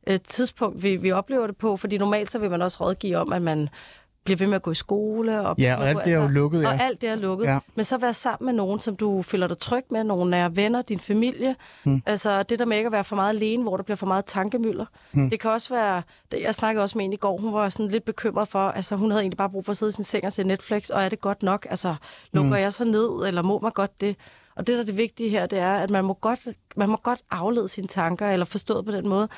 øh, 0.07 0.19
tidspunkt, 0.21 0.83
vi, 0.83 0.97
vi 0.97 1.13
oplever 1.13 1.47
det 1.47 1.57
på, 1.57 1.77
fordi 1.77 1.99
normalt 1.99 2.31
så 2.31 2.39
vil 2.39 2.51
man 2.51 2.63
også 2.63 2.85
rådgive 2.85 3.17
om, 3.17 3.33
at 3.33 3.43
man 3.43 3.69
bliver 4.27 4.39
ved 4.39 4.47
med 4.47 4.57
at 4.57 4.63
gå 4.63 4.71
i 4.71 4.75
skole. 4.75 5.41
Og 5.41 5.59
Ja, 5.59 5.77
og 5.77 5.89
alt 5.89 6.05
det 6.05 6.13
er 6.13 6.23
jo 6.23 6.27
lukket, 6.27 6.63
ja. 6.63 6.69
Og 6.69 6.83
alt 6.83 7.01
det 7.01 7.09
er 7.09 7.15
lukket. 7.15 7.47
Ja. 7.47 7.59
Men 7.75 7.85
så 7.85 7.99
være 7.99 8.15
sammen 8.15 8.47
med 8.47 8.55
nogen, 8.55 8.81
som 8.81 8.97
du 8.97 9.23
føler 9.23 9.47
dig 9.47 9.59
tryg 9.59 9.85
med, 9.91 10.05
nogle 10.05 10.31
nære 10.31 10.57
venner, 10.57 10.83
din 10.83 10.99
familie. 10.99 11.57
Hmm. 11.85 12.03
Altså 12.07 12.43
det 12.43 12.59
der 12.59 12.65
med 12.65 12.77
ikke 12.77 12.87
at 12.87 12.93
være 12.93 13.05
for 13.05 13.17
meget 13.17 13.29
alene, 13.29 13.63
hvor 13.63 13.77
der 13.77 13.85
bliver 13.85 13.97
for 13.97 14.07
meget 14.07 14.25
tankemøller. 14.25 14.85
Hmm. 15.13 15.31
Det 15.31 15.41
kan 15.41 15.51
også 15.51 15.75
være, 15.75 16.03
jeg 16.41 16.55
snakkede 16.55 16.83
også 16.83 16.99
med 16.99 17.05
en 17.05 17.13
i 17.13 17.17
går, 17.17 17.39
hun 17.39 17.53
var 17.53 17.69
sådan 17.69 17.91
lidt 17.91 18.05
bekymret 18.05 18.49
for, 18.49 18.69
altså 18.69 18.97
hun 18.97 19.11
havde 19.11 19.23
egentlig 19.23 19.39
bare 19.39 19.51
brug 19.51 19.65
for 19.65 19.71
at 19.71 19.77
sidde 19.77 19.91
i 19.91 19.93
sin 19.93 20.05
seng 20.05 20.25
og 20.25 20.33
se 20.33 20.45
Netflix, 20.45 20.91
og 20.91 21.03
er 21.03 21.09
det 21.09 21.21
godt 21.21 21.43
nok? 21.43 21.67
Altså 21.71 21.95
lukker 22.33 22.51
hmm. 22.51 22.61
jeg 22.61 22.73
så 22.73 22.85
ned, 22.85 23.27
eller 23.27 23.43
må 23.43 23.59
man 23.59 23.73
godt 23.73 24.01
det? 24.01 24.17
Og 24.57 24.67
det, 24.67 24.75
der 24.75 24.81
er 24.81 24.85
det 24.85 24.97
vigtige 24.97 25.31
her, 25.31 25.47
det 25.47 25.59
er, 25.59 25.75
at 25.75 25.91
man 25.91 26.05
må 26.05 26.13
godt, 26.13 26.49
man 26.77 26.89
må 26.89 26.97
godt 26.97 27.21
aflede 27.31 27.69
sine 27.69 27.87
tanker, 27.87 28.31
eller 28.31 28.47
forstået 28.47 28.85
på 28.85 28.93
den 28.93 29.09
måde. 29.09 29.29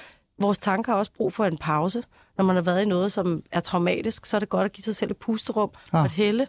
Vores 0.40 0.58
tanker 0.58 0.92
har 0.92 0.98
også 0.98 1.12
brug 1.16 1.32
for 1.32 1.44
en 1.44 1.58
pause. 1.58 2.02
Når 2.38 2.44
man 2.44 2.56
har 2.56 2.62
været 2.62 2.82
i 2.82 2.84
noget, 2.84 3.12
som 3.12 3.42
er 3.52 3.60
traumatisk, 3.60 4.26
så 4.26 4.36
er 4.36 4.38
det 4.38 4.48
godt 4.48 4.64
at 4.64 4.72
give 4.72 4.82
sig 4.82 4.96
selv 4.96 5.10
et 5.10 5.16
pusterum 5.16 5.70
ah. 5.92 6.00
og 6.00 6.06
et 6.06 6.12
helle. 6.12 6.46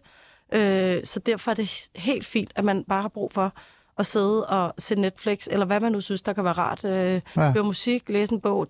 Øh, 0.53 1.03
så 1.03 1.19
derfor 1.19 1.51
er 1.51 1.55
det 1.55 1.89
helt 1.95 2.25
fint, 2.25 2.51
at 2.55 2.63
man 2.63 2.83
bare 2.83 3.01
har 3.01 3.09
brug 3.09 3.31
for 3.31 3.53
at 3.99 4.05
sidde 4.05 4.45
og 4.45 4.73
se 4.77 4.95
Netflix, 4.95 5.47
eller 5.51 5.65
hvad 5.65 5.79
man 5.79 5.91
nu 5.91 6.01
synes, 6.01 6.21
der 6.21 6.33
kan 6.33 6.43
være 6.43 6.53
rart. 6.53 6.85
Øh, 6.85 7.21
ja. 7.35 7.51
Høre 7.51 7.63
musik, 7.63 8.09
læse 8.09 8.33
en 8.33 8.41
bog, 8.41 8.67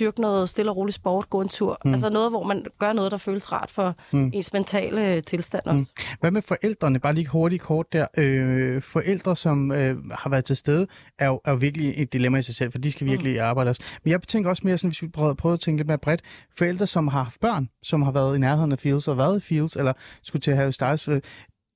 dyrke 0.00 0.20
noget 0.20 0.48
stille 0.48 0.70
og 0.70 0.76
rolig 0.76 0.94
sport, 0.94 1.30
gå 1.30 1.40
en 1.40 1.48
tur. 1.48 1.78
Mm. 1.84 1.90
Altså 1.90 2.08
noget, 2.08 2.30
hvor 2.30 2.42
man 2.42 2.64
gør 2.78 2.92
noget, 2.92 3.10
der 3.10 3.16
føles 3.16 3.52
rart 3.52 3.70
for 3.70 3.94
mm. 4.12 4.30
ens 4.34 4.52
mentale 4.52 5.20
tilstand 5.20 5.66
også. 5.66 5.92
Mm. 5.98 6.16
Hvad 6.20 6.30
med 6.30 6.42
forældrene? 6.42 6.98
Bare 6.98 7.14
lige 7.14 7.26
hurtigt 7.26 7.62
kort 7.62 7.92
der. 7.92 8.06
Øh, 8.16 8.82
forældre, 8.82 9.36
som 9.36 9.72
øh, 9.72 10.10
har 10.10 10.30
været 10.30 10.44
til 10.44 10.56
stede, 10.56 10.86
er 11.18 11.26
jo, 11.26 11.40
er 11.44 11.50
jo 11.50 11.56
virkelig 11.56 11.94
et 11.96 12.12
dilemma 12.12 12.38
i 12.38 12.42
sig 12.42 12.54
selv, 12.54 12.72
for 12.72 12.78
de 12.78 12.92
skal 12.92 13.06
virkelig 13.06 13.32
mm. 13.32 13.42
arbejde 13.42 13.68
også. 13.68 13.82
Men 14.04 14.10
jeg 14.10 14.22
tænker 14.22 14.50
også 14.50 14.62
mere 14.64 14.78
sådan, 14.78 14.90
hvis 14.90 15.02
vi 15.02 15.08
prøver, 15.08 15.34
prøver 15.34 15.54
at 15.54 15.60
tænke 15.60 15.78
lidt 15.78 15.88
mere 15.88 15.98
bredt. 15.98 16.22
Forældre, 16.58 16.86
som 16.86 17.08
har 17.08 17.22
haft 17.22 17.40
børn, 17.40 17.68
som 17.82 18.02
har 18.02 18.12
været 18.12 18.36
i 18.36 18.38
nærheden 18.38 18.72
af 18.72 18.78
Fields 18.78 19.08
og 19.08 19.18
været 19.18 19.36
i 19.36 19.40
Fields, 19.40 19.76
eller 19.76 19.92
skulle 20.22 20.40
til 20.40 20.50
at 20.50 20.56
have 20.56 20.72
Stars, 20.72 21.08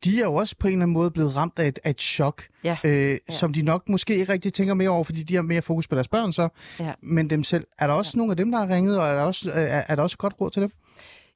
de 0.05 0.21
er 0.21 0.25
jo 0.25 0.35
også 0.35 0.57
på 0.59 0.67
en 0.67 0.73
eller 0.73 0.83
anden 0.83 0.93
måde 0.93 1.11
blevet 1.11 1.37
ramt 1.37 1.59
af 1.59 1.69
et, 1.69 1.79
af 1.85 1.91
et 1.91 2.01
chok, 2.01 2.43
ja. 2.65 2.77
Øh, 2.85 3.11
ja. 3.11 3.19
som 3.29 3.53
de 3.53 3.63
nok 3.63 3.89
måske 3.89 4.17
ikke 4.17 4.33
rigtig 4.33 4.53
tænker 4.53 4.75
mere 4.75 4.89
over, 4.89 5.05
fordi 5.05 5.23
de 5.23 5.35
har 5.35 5.43
mere 5.43 5.63
fokus 5.63 5.89
på 5.89 5.95
deres 5.95 6.09
børn 6.09 6.33
så. 6.33 6.49
Ja. 6.81 6.93
Men 7.03 7.31
dem 7.31 7.45
selv. 7.45 7.67
Er 7.79 7.87
der 7.87 7.95
også 7.95 8.13
ja. 8.15 8.19
nogle 8.19 8.33
af 8.33 8.37
dem, 8.37 8.51
der 8.51 8.59
har 8.59 8.69
ringet, 8.69 9.01
og 9.01 9.09
er 9.09 9.15
der 9.15 9.23
også, 9.23 9.51
er, 9.51 9.83
er 9.89 9.95
der 9.95 10.03
også 10.03 10.17
godt 10.17 10.35
råd 10.41 10.51
til 10.51 10.63
dem? 10.63 10.73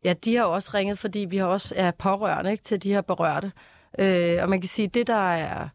Ja, 0.04 0.14
de 0.24 0.36
har 0.36 0.44
også 0.44 0.70
ringet, 0.74 0.98
fordi 0.98 1.18
vi 1.18 1.36
har 1.36 1.46
også 1.46 1.74
er 1.76 1.90
pårørende 1.90 2.52
ikke, 2.52 2.64
til 2.64 2.82
de 2.82 2.92
her 2.92 3.00
berørte. 3.00 3.52
Øh, 3.98 4.38
og 4.42 4.48
man 4.48 4.60
kan 4.60 4.68
sige, 4.68 4.88
det 4.88 5.06
der 5.06 5.32
er... 5.32 5.68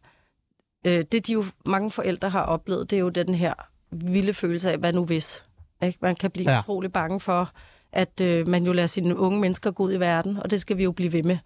Øh, 0.86 1.04
det 1.12 1.26
de 1.26 1.32
jo 1.32 1.44
mange 1.66 1.90
forældre 1.90 2.28
har 2.28 2.42
oplevet, 2.42 2.90
det 2.90 2.96
er 2.96 3.00
jo 3.00 3.08
den 3.08 3.34
her 3.34 3.54
vilde 3.90 4.34
følelse 4.34 4.72
af, 4.72 4.78
hvad 4.78 4.92
nu 4.92 5.04
hvis? 5.04 5.44
Ikke? 5.82 5.98
Man 6.02 6.14
kan 6.14 6.30
blive 6.30 6.50
ja. 6.50 6.58
utrolig 6.58 6.92
bange 6.92 7.20
for, 7.20 7.50
at 7.92 8.20
øh, 8.20 8.48
man 8.48 8.64
jo 8.64 8.72
lader 8.72 8.86
sine 8.86 9.16
unge 9.16 9.40
mennesker 9.40 9.70
gå 9.70 9.82
ud 9.82 9.92
i 9.92 10.00
verden, 10.00 10.36
og 10.36 10.50
det 10.50 10.60
skal 10.60 10.76
vi 10.76 10.82
jo 10.82 10.92
blive 10.92 11.12
ved 11.12 11.22
med. 11.22 11.38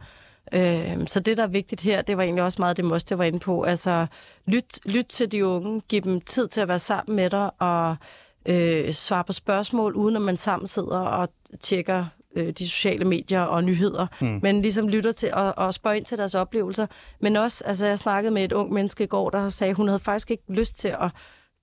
Øh, 0.52 1.06
så 1.06 1.20
det, 1.20 1.36
der 1.36 1.42
er 1.42 1.46
vigtigt 1.46 1.80
her, 1.80 2.02
det 2.02 2.16
var 2.16 2.22
egentlig 2.22 2.44
også 2.44 2.62
meget 2.62 2.76
det, 2.76 2.84
Moste 2.84 3.18
var 3.18 3.24
inde 3.24 3.38
på. 3.38 3.62
Altså, 3.62 4.06
lyt, 4.46 4.80
lyt 4.84 5.06
til 5.06 5.32
de 5.32 5.46
unge, 5.46 5.80
giv 5.80 6.00
dem 6.00 6.20
tid 6.20 6.48
til 6.48 6.60
at 6.60 6.68
være 6.68 6.78
sammen 6.78 7.16
med 7.16 7.30
dig, 7.30 7.50
og 7.58 7.96
øh, 8.46 8.92
svare 8.92 9.24
på 9.24 9.32
spørgsmål, 9.32 9.94
uden 9.94 10.16
at 10.16 10.22
man 10.22 10.36
sammen 10.36 10.66
sidder 10.66 10.98
og 10.98 11.28
tjekker 11.60 12.06
øh, 12.36 12.50
de 12.50 12.68
sociale 12.68 13.04
medier 13.04 13.40
og 13.40 13.64
nyheder, 13.64 14.06
mm. 14.20 14.38
men 14.42 14.62
ligesom 14.62 14.88
lytter 14.88 15.12
til 15.12 15.34
og, 15.34 15.58
og 15.58 15.74
spørger 15.74 15.96
ind 15.96 16.04
til 16.04 16.18
deres 16.18 16.34
oplevelser. 16.34 16.86
Men 17.20 17.36
også, 17.36 17.64
altså 17.64 17.86
jeg 17.86 17.98
snakkede 17.98 18.34
med 18.34 18.44
et 18.44 18.52
ung 18.52 18.72
menneske 18.72 19.04
i 19.04 19.06
går, 19.06 19.30
der 19.30 19.48
sagde, 19.48 19.70
at 19.70 19.76
hun 19.76 19.88
havde 19.88 19.98
faktisk 19.98 20.30
ikke 20.30 20.42
lyst 20.48 20.78
til 20.78 20.88
at 20.88 21.10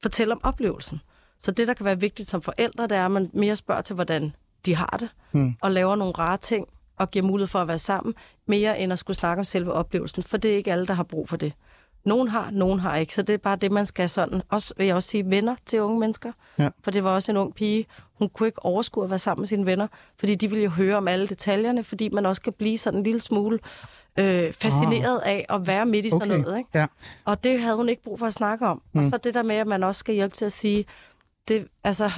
fortælle 0.01 0.33
om 0.33 0.39
oplevelsen. 0.43 1.01
Så 1.39 1.51
det, 1.51 1.67
der 1.67 1.73
kan 1.73 1.85
være 1.85 1.99
vigtigt 1.99 2.29
som 2.29 2.41
forældre, 2.41 2.83
det 2.83 2.97
er, 2.97 3.05
at 3.05 3.11
man 3.11 3.29
mere 3.33 3.55
spørger 3.55 3.81
til, 3.81 3.93
hvordan 3.93 4.33
de 4.65 4.75
har 4.75 4.97
det, 4.99 5.09
mm. 5.31 5.55
og 5.61 5.71
laver 5.71 5.95
nogle 5.95 6.13
rare 6.13 6.37
ting, 6.37 6.67
og 7.01 7.11
giver 7.11 7.25
mulighed 7.25 7.47
for 7.47 7.59
at 7.59 7.67
være 7.67 7.79
sammen, 7.79 8.13
mere 8.45 8.79
end 8.79 8.93
at 8.93 8.99
skulle 8.99 9.17
snakke 9.17 9.39
om 9.39 9.45
selve 9.45 9.73
oplevelsen, 9.73 10.23
for 10.23 10.37
det 10.37 10.51
er 10.51 10.55
ikke 10.55 10.71
alle, 10.71 10.87
der 10.87 10.93
har 10.93 11.03
brug 11.03 11.29
for 11.29 11.37
det. 11.37 11.53
Nogen 12.05 12.27
har, 12.27 12.51
nogen 12.51 12.79
har 12.79 12.95
ikke, 12.95 13.15
så 13.15 13.21
det 13.21 13.33
er 13.33 13.37
bare 13.37 13.55
det, 13.55 13.71
man 13.71 13.85
skal 13.85 14.09
sådan. 14.09 14.41
Også 14.49 14.73
vil 14.77 14.85
jeg 14.85 14.95
også 14.95 15.09
sige 15.09 15.29
venner 15.29 15.55
til 15.65 15.81
unge 15.81 15.99
mennesker, 15.99 16.31
ja. 16.59 16.69
for 16.83 16.91
det 16.91 17.03
var 17.03 17.09
også 17.09 17.31
en 17.31 17.37
ung 17.37 17.55
pige, 17.55 17.85
hun 18.13 18.29
kunne 18.29 18.47
ikke 18.47 18.65
overskue 18.65 19.03
at 19.03 19.09
være 19.09 19.19
sammen 19.19 19.41
med 19.41 19.47
sine 19.47 19.65
venner, 19.65 19.87
fordi 20.19 20.35
de 20.35 20.49
ville 20.49 20.63
jo 20.63 20.69
høre 20.69 20.97
om 20.97 21.07
alle 21.07 21.27
detaljerne, 21.27 21.83
fordi 21.83 22.09
man 22.09 22.25
også 22.25 22.41
kan 22.41 22.53
blive 22.53 22.77
sådan 22.77 22.99
en 22.99 23.03
lille 23.03 23.21
smule 23.21 23.59
øh, 24.19 24.53
fascineret 24.53 25.21
ah. 25.25 25.31
af 25.31 25.45
at 25.49 25.67
være 25.67 25.85
midt 25.85 26.05
i 26.05 26.09
okay. 26.13 26.25
sådan 26.25 26.41
noget. 26.41 26.57
Ikke? 26.57 26.69
Ja. 26.73 26.85
Og 27.25 27.43
det 27.43 27.61
havde 27.61 27.75
hun 27.75 27.89
ikke 27.89 28.03
brug 28.03 28.19
for 28.19 28.25
at 28.25 28.33
snakke 28.33 28.67
om. 28.67 28.81
Mm. 28.93 28.99
Og 28.99 29.05
så 29.05 29.17
det 29.17 29.33
der 29.33 29.43
med, 29.43 29.55
at 29.55 29.67
man 29.67 29.83
også 29.83 29.99
skal 29.99 30.15
hjælpe 30.15 30.35
til 30.35 30.45
at 30.45 30.51
sige, 30.51 30.85
det, 31.47 31.67
altså, 31.83 32.11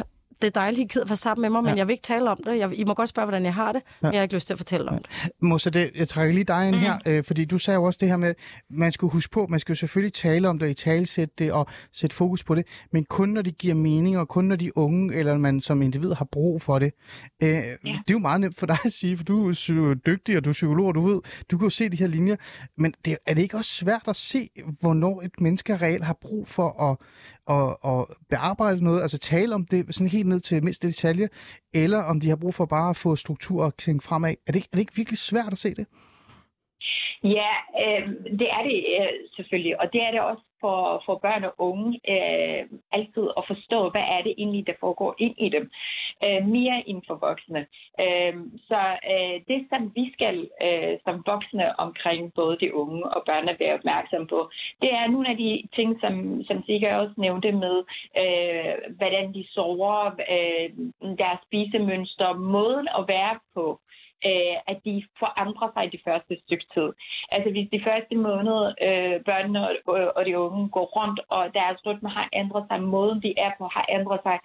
det 0.44 0.56
er 0.56 0.60
dejligt, 0.60 0.82
I 0.82 0.94
gider 0.94 1.06
være 1.06 1.16
sammen 1.16 1.42
med 1.42 1.50
mig, 1.50 1.64
men 1.64 1.74
ja. 1.74 1.78
jeg 1.78 1.88
vil 1.88 1.94
ikke 1.94 2.04
tale 2.04 2.30
om 2.30 2.40
det. 2.46 2.58
Jeg, 2.58 2.80
I 2.80 2.84
må 2.84 2.94
godt 2.94 3.10
spørge, 3.10 3.26
hvordan 3.26 3.46
jeg 3.46 3.54
har 3.54 3.72
det, 3.72 3.82
ja. 3.86 4.08
men 4.08 4.14
jeg 4.14 4.20
har 4.20 4.24
ikke 4.24 4.36
lyst 4.36 4.48
til 4.48 4.54
at 4.54 4.58
fortælle 4.58 4.90
om 4.90 4.98
det. 4.98 5.32
Mosa, 5.42 5.70
det, 5.70 5.92
jeg 5.96 6.08
trækker 6.08 6.34
lige 6.34 6.44
dig 6.44 6.68
ind 6.68 6.76
mm-hmm. 6.76 6.92
her, 7.06 7.18
øh, 7.18 7.24
fordi 7.24 7.46
du 7.46 7.58
sagde 7.58 7.76
jo 7.76 7.84
også 7.84 7.98
det 8.02 8.10
her 8.10 8.18
med, 8.18 8.34
man 8.70 8.92
skulle 8.92 9.14
huske 9.14 9.32
på, 9.32 9.48
man 9.50 9.60
skal 9.60 9.74
jo 9.74 9.76
selvfølgelig 9.76 10.14
tale 10.14 10.50
om 10.50 10.60
det, 10.60 10.70
i 10.70 10.74
talsætte 10.74 11.34
det 11.38 11.52
og 11.52 11.68
sætte 11.94 12.16
fokus 12.16 12.44
på 12.44 12.56
det, 12.56 12.66
men 12.92 13.06
kun 13.06 13.30
når 13.30 13.42
det 13.42 13.58
giver 13.58 13.76
mening, 13.76 14.18
og 14.18 14.28
kun 14.28 14.46
når 14.46 14.56
de 14.56 14.78
unge, 14.78 15.16
eller 15.16 15.38
man 15.38 15.62
som 15.62 15.82
individ 15.82 16.14
har 16.14 16.28
brug 16.32 16.62
for 16.62 16.80
det. 16.80 16.92
Øh, 17.44 17.50
ja. 17.50 17.62
Det 17.64 17.78
er 17.86 18.12
jo 18.12 18.20
meget 18.20 18.42
nemt 18.42 18.60
for 18.60 18.66
dig 18.66 18.78
at 18.86 18.94
sige, 18.94 19.18
for 19.18 19.24
du 19.24 19.50
er 19.50 19.94
dygtig, 19.94 20.38
og 20.38 20.46
du 20.46 20.50
er 20.50 20.54
psykolog, 20.54 20.88
og 20.88 20.96
du 20.96 21.02
ved, 21.02 21.22
du 21.52 21.58
kan 21.58 21.66
jo 21.66 21.70
se 21.70 21.90
de 21.90 21.98
her 21.98 22.08
linjer, 22.08 22.36
men 22.78 22.94
det, 23.06 23.18
er 23.26 23.34
det 23.34 23.42
ikke 23.42 23.58
også 23.58 23.72
svært 23.72 24.04
at 24.08 24.16
se, 24.16 24.50
hvornår 24.80 25.22
et 25.22 25.42
menneske 25.42 25.78
reelt 25.78 26.04
har 26.04 26.18
brug 26.22 26.48
for 26.48 26.92
at, 26.92 26.98
at, 27.50 27.76
at 27.86 28.06
bearbejde 28.30 28.84
noget, 28.84 29.02
altså 29.02 29.18
tale 29.18 29.56
om 29.56 29.66
det 29.66 29.96
sådan 29.96 30.08
helt 30.08 30.28
ned 30.28 30.40
til 30.40 30.64
mindste 30.64 30.88
detalje, 30.88 31.30
eller 31.74 32.00
om 32.00 32.20
de 32.20 32.30
har 32.30 32.36
brug 32.36 32.54
for 32.54 32.66
bare 32.66 32.90
at 32.90 32.98
få 32.98 33.16
struktur 33.16 33.66
og 33.66 33.78
tænke 33.78 34.04
fremad. 34.04 34.36
Er 34.48 34.52
det, 34.52 34.56
ikke, 34.56 34.70
er 34.72 34.76
det 34.76 34.80
ikke 34.80 34.96
virkelig 34.96 35.18
svært 35.18 35.54
at 35.54 35.60
se 35.60 35.76
det? 35.76 35.88
Ja, 37.24 37.52
øh, 37.84 38.08
det 38.40 38.48
er 38.58 38.64
det 38.64 38.86
øh, 39.00 39.14
selvfølgelig, 39.36 39.82
og 39.82 39.94
det 39.94 40.02
er 40.02 40.12
det 40.12 40.22
også 40.22 40.44
for, 40.64 41.04
for 41.06 41.16
børn 41.26 41.44
og 41.50 41.54
unge 41.58 41.90
øh, 42.14 42.62
altid 42.98 43.26
at 43.40 43.44
forstå, 43.52 43.80
hvad 43.94 44.06
er 44.16 44.22
det 44.24 44.34
egentlig, 44.38 44.68
der 44.68 44.82
foregår 44.84 45.16
ind 45.26 45.36
i 45.46 45.50
dem, 45.56 45.66
øh, 46.26 46.42
mere 46.58 46.78
end 46.90 47.02
for 47.08 47.16
voksne. 47.28 47.62
Øh, 48.04 48.36
så 48.70 48.82
øh, 49.14 49.36
det, 49.50 49.60
som 49.70 49.82
vi 49.98 50.06
skal 50.16 50.38
øh, 50.66 50.94
som 51.06 51.16
voksne 51.32 51.80
omkring 51.86 52.34
både 52.40 52.56
de 52.64 52.76
unge 52.82 53.02
og 53.16 53.22
børnene 53.26 53.60
være 53.60 53.78
opmærksom 53.80 54.28
på, 54.28 54.40
det 54.82 54.92
er 55.00 55.08
nogle 55.08 55.30
af 55.34 55.38
de 55.38 55.52
ting, 55.78 55.90
som, 56.04 56.44
som 56.48 56.58
Sigurd 56.64 57.00
også 57.04 57.16
nævnte 57.18 57.52
med, 57.52 57.78
øh, 58.22 58.74
hvordan 58.98 59.34
de 59.34 59.44
sover, 59.54 59.98
øh, 60.36 60.70
deres 61.22 61.40
spisemønster, 61.48 62.34
måden 62.34 62.88
at 63.00 63.04
være 63.08 63.36
på 63.56 63.80
øh, 64.30 64.56
at 64.72 64.78
de 64.86 65.04
forandrer 65.20 65.70
sig 65.74 65.92
de 65.92 66.00
første 66.08 66.34
stykke 66.44 66.66
tid. 66.74 66.90
Altså 67.36 67.50
hvis 67.52 67.68
de 67.76 67.82
første 67.88 68.16
måneder 68.16 68.66
øh, 68.88 69.16
børnene 69.30 69.60
og, 69.68 70.00
øh, 70.00 70.08
og 70.16 70.26
de 70.26 70.40
unge 70.40 70.70
går 70.70 70.88
rundt, 70.98 71.20
og 71.30 71.44
deres 71.54 71.78
rytme 71.86 72.10
har 72.10 72.30
ændret 72.34 72.64
sig, 72.70 72.82
måden 72.82 73.22
de 73.26 73.34
er 73.38 73.52
på 73.58 73.66
har 73.78 73.86
ændret 73.98 74.20
sig, 74.24 74.38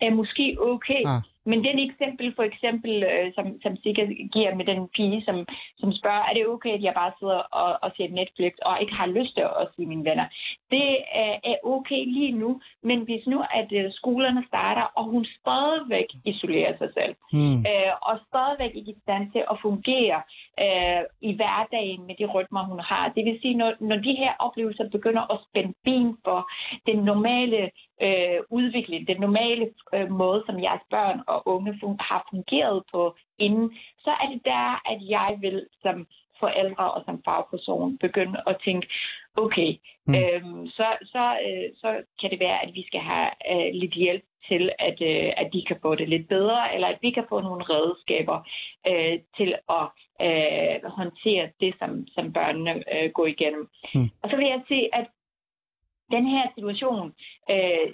er 0.00 0.10
måske 0.20 0.56
okay. 0.60 1.02
Ah. 1.06 1.22
Men 1.46 1.64
den 1.64 1.78
eksempel, 1.78 2.34
for 2.36 2.42
eksempel, 2.42 3.02
øh, 3.02 3.32
som, 3.34 3.46
som 3.62 3.76
Sigga 3.76 4.04
giver 4.34 4.54
med 4.54 4.64
den 4.64 4.88
pige, 4.96 5.22
som, 5.24 5.46
som 5.78 5.92
spørger, 5.92 6.24
er 6.28 6.34
det 6.34 6.46
okay, 6.46 6.72
at 6.74 6.82
jeg 6.82 6.94
bare 6.94 7.12
sidder 7.18 7.40
og, 7.62 7.78
og 7.82 7.90
ser 7.96 8.08
Netflix 8.08 8.52
og 8.62 8.80
ikke 8.80 8.94
har 8.94 9.06
lyst 9.06 9.34
til 9.34 9.44
at 9.62 9.68
se 9.76 9.86
mine 9.86 10.04
venner? 10.04 10.26
Det 10.70 10.88
er, 11.24 11.34
er 11.50 11.56
okay 11.64 12.02
lige 12.16 12.32
nu, 12.32 12.60
men 12.82 12.98
hvis 13.00 13.26
nu, 13.26 13.38
at 13.60 13.72
øh, 13.72 13.92
skolerne 13.92 14.44
starter, 14.46 14.82
og 14.82 15.04
hun 15.04 15.24
stadigvæk 15.40 16.08
isolerer 16.24 16.74
sig 16.78 16.90
selv, 16.98 17.14
mm. 17.32 17.58
øh, 17.70 17.92
og 18.08 18.14
stadigvæk 18.28 18.72
ikke 18.74 18.90
i 18.90 19.02
stand 19.02 19.32
til 19.32 19.42
at 19.50 19.56
fungere 19.62 20.22
øh, 20.64 21.02
i 21.20 21.32
hverdagen 21.36 22.06
med 22.06 22.14
de 22.20 22.26
rytmer, 22.26 22.62
hun 22.64 22.80
har. 22.80 23.08
Det 23.08 23.24
vil 23.24 23.38
sige, 23.42 23.54
når, 23.54 23.72
når 23.80 23.96
de 23.96 24.12
her 24.22 24.32
oplevelser 24.38 24.88
begynder 24.88 25.32
at 25.32 25.40
spænde 25.46 25.74
ben 25.84 26.16
for 26.24 26.50
den 26.86 26.98
normale 27.10 27.70
øh, 28.02 28.40
udvikling, 28.50 29.08
den 29.08 29.20
normale 29.20 29.70
øh, 29.94 30.10
måde, 30.10 30.42
som 30.46 30.62
jeres 30.62 30.84
børn 30.90 31.20
og 31.26 31.48
unge 31.48 31.72
fun- 31.80 32.06
har 32.10 32.26
fungeret 32.30 32.82
på 32.92 33.16
inden, 33.38 33.72
så 33.98 34.10
er 34.10 34.26
det 34.32 34.44
der, 34.44 34.82
at 34.92 34.98
jeg 35.08 35.38
vil 35.40 35.66
som 35.82 36.06
forældre 36.40 36.90
og 36.90 37.02
som 37.06 37.22
fagperson 37.24 37.98
begynde 37.98 38.38
at 38.46 38.56
tænke, 38.64 38.86
okay, 39.36 39.70
mm. 40.06 40.14
øhm, 40.14 40.66
så, 40.66 40.86
så, 41.02 41.24
øh, 41.46 41.70
så 41.76 42.02
kan 42.20 42.30
det 42.30 42.40
være, 42.40 42.62
at 42.62 42.74
vi 42.74 42.84
skal 42.86 43.00
have 43.00 43.30
øh, 43.52 43.74
lidt 43.74 43.94
hjælp 43.94 44.24
til, 44.48 44.70
at, 44.78 44.98
øh, 45.02 45.32
at 45.36 45.50
de 45.52 45.64
kan 45.68 45.76
få 45.82 45.94
det 45.94 46.08
lidt 46.08 46.28
bedre, 46.28 46.74
eller 46.74 46.88
at 46.88 46.98
vi 47.02 47.10
kan 47.10 47.24
få 47.28 47.40
nogle 47.40 47.64
redskaber 47.64 48.38
øh, 48.86 49.18
til 49.36 49.54
at 49.78 49.86
øh, 50.26 50.90
håndtere 50.90 51.50
det, 51.60 51.74
som, 51.78 52.06
som 52.06 52.32
børnene 52.32 52.84
øh, 52.94 53.10
går 53.10 53.26
igennem. 53.26 53.68
Mm. 53.94 54.10
Og 54.22 54.30
så 54.30 54.36
vil 54.36 54.46
jeg 54.46 54.62
sige, 54.68 54.94
at 54.94 55.06
den 56.10 56.26
her 56.26 56.44
situation, 56.54 57.14
øh, 57.50 57.86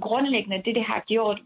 grundlæggende 0.00 0.62
det, 0.64 0.74
det 0.74 0.84
har 0.84 1.04
gjort 1.06 1.40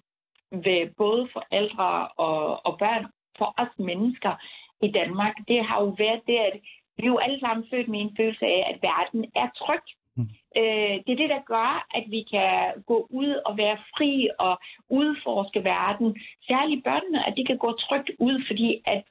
ved 0.53 0.95
både 0.97 1.29
forældre 1.33 2.09
og, 2.09 2.67
og 2.67 2.79
børn, 2.79 3.07
for 3.39 3.55
os 3.57 3.79
mennesker 3.79 4.35
i 4.83 4.89
Danmark, 4.91 5.35
det 5.49 5.65
har 5.65 5.81
jo 5.81 5.95
været 5.99 6.23
det, 6.27 6.37
at 6.37 6.61
vi 6.99 7.05
er 7.07 7.15
jo 7.15 7.19
alle 7.19 7.41
sammen 7.41 7.67
født 7.71 7.89
med 7.89 8.01
en 8.01 8.17
følelse 8.17 8.47
af, 8.47 8.61
at 8.73 8.79
verden 8.83 9.25
er 9.43 9.49
tryg. 9.61 9.85
Mm. 10.17 10.29
Øh, 10.61 10.97
det 11.05 11.13
er 11.13 11.23
det, 11.23 11.31
der 11.37 11.49
gør, 11.55 11.87
at 11.99 12.05
vi 12.15 12.21
kan 12.33 12.53
gå 12.87 13.07
ud 13.11 13.33
og 13.47 13.57
være 13.57 13.79
fri 13.95 14.29
og 14.39 14.55
udforske 14.89 15.65
verden. 15.65 16.09
Særligt 16.49 16.85
børnene, 16.85 17.27
at 17.27 17.35
de 17.37 17.45
kan 17.45 17.59
gå 17.59 17.73
trygt 17.73 18.11
ud, 18.19 18.37
fordi 18.49 18.83
at 18.87 19.03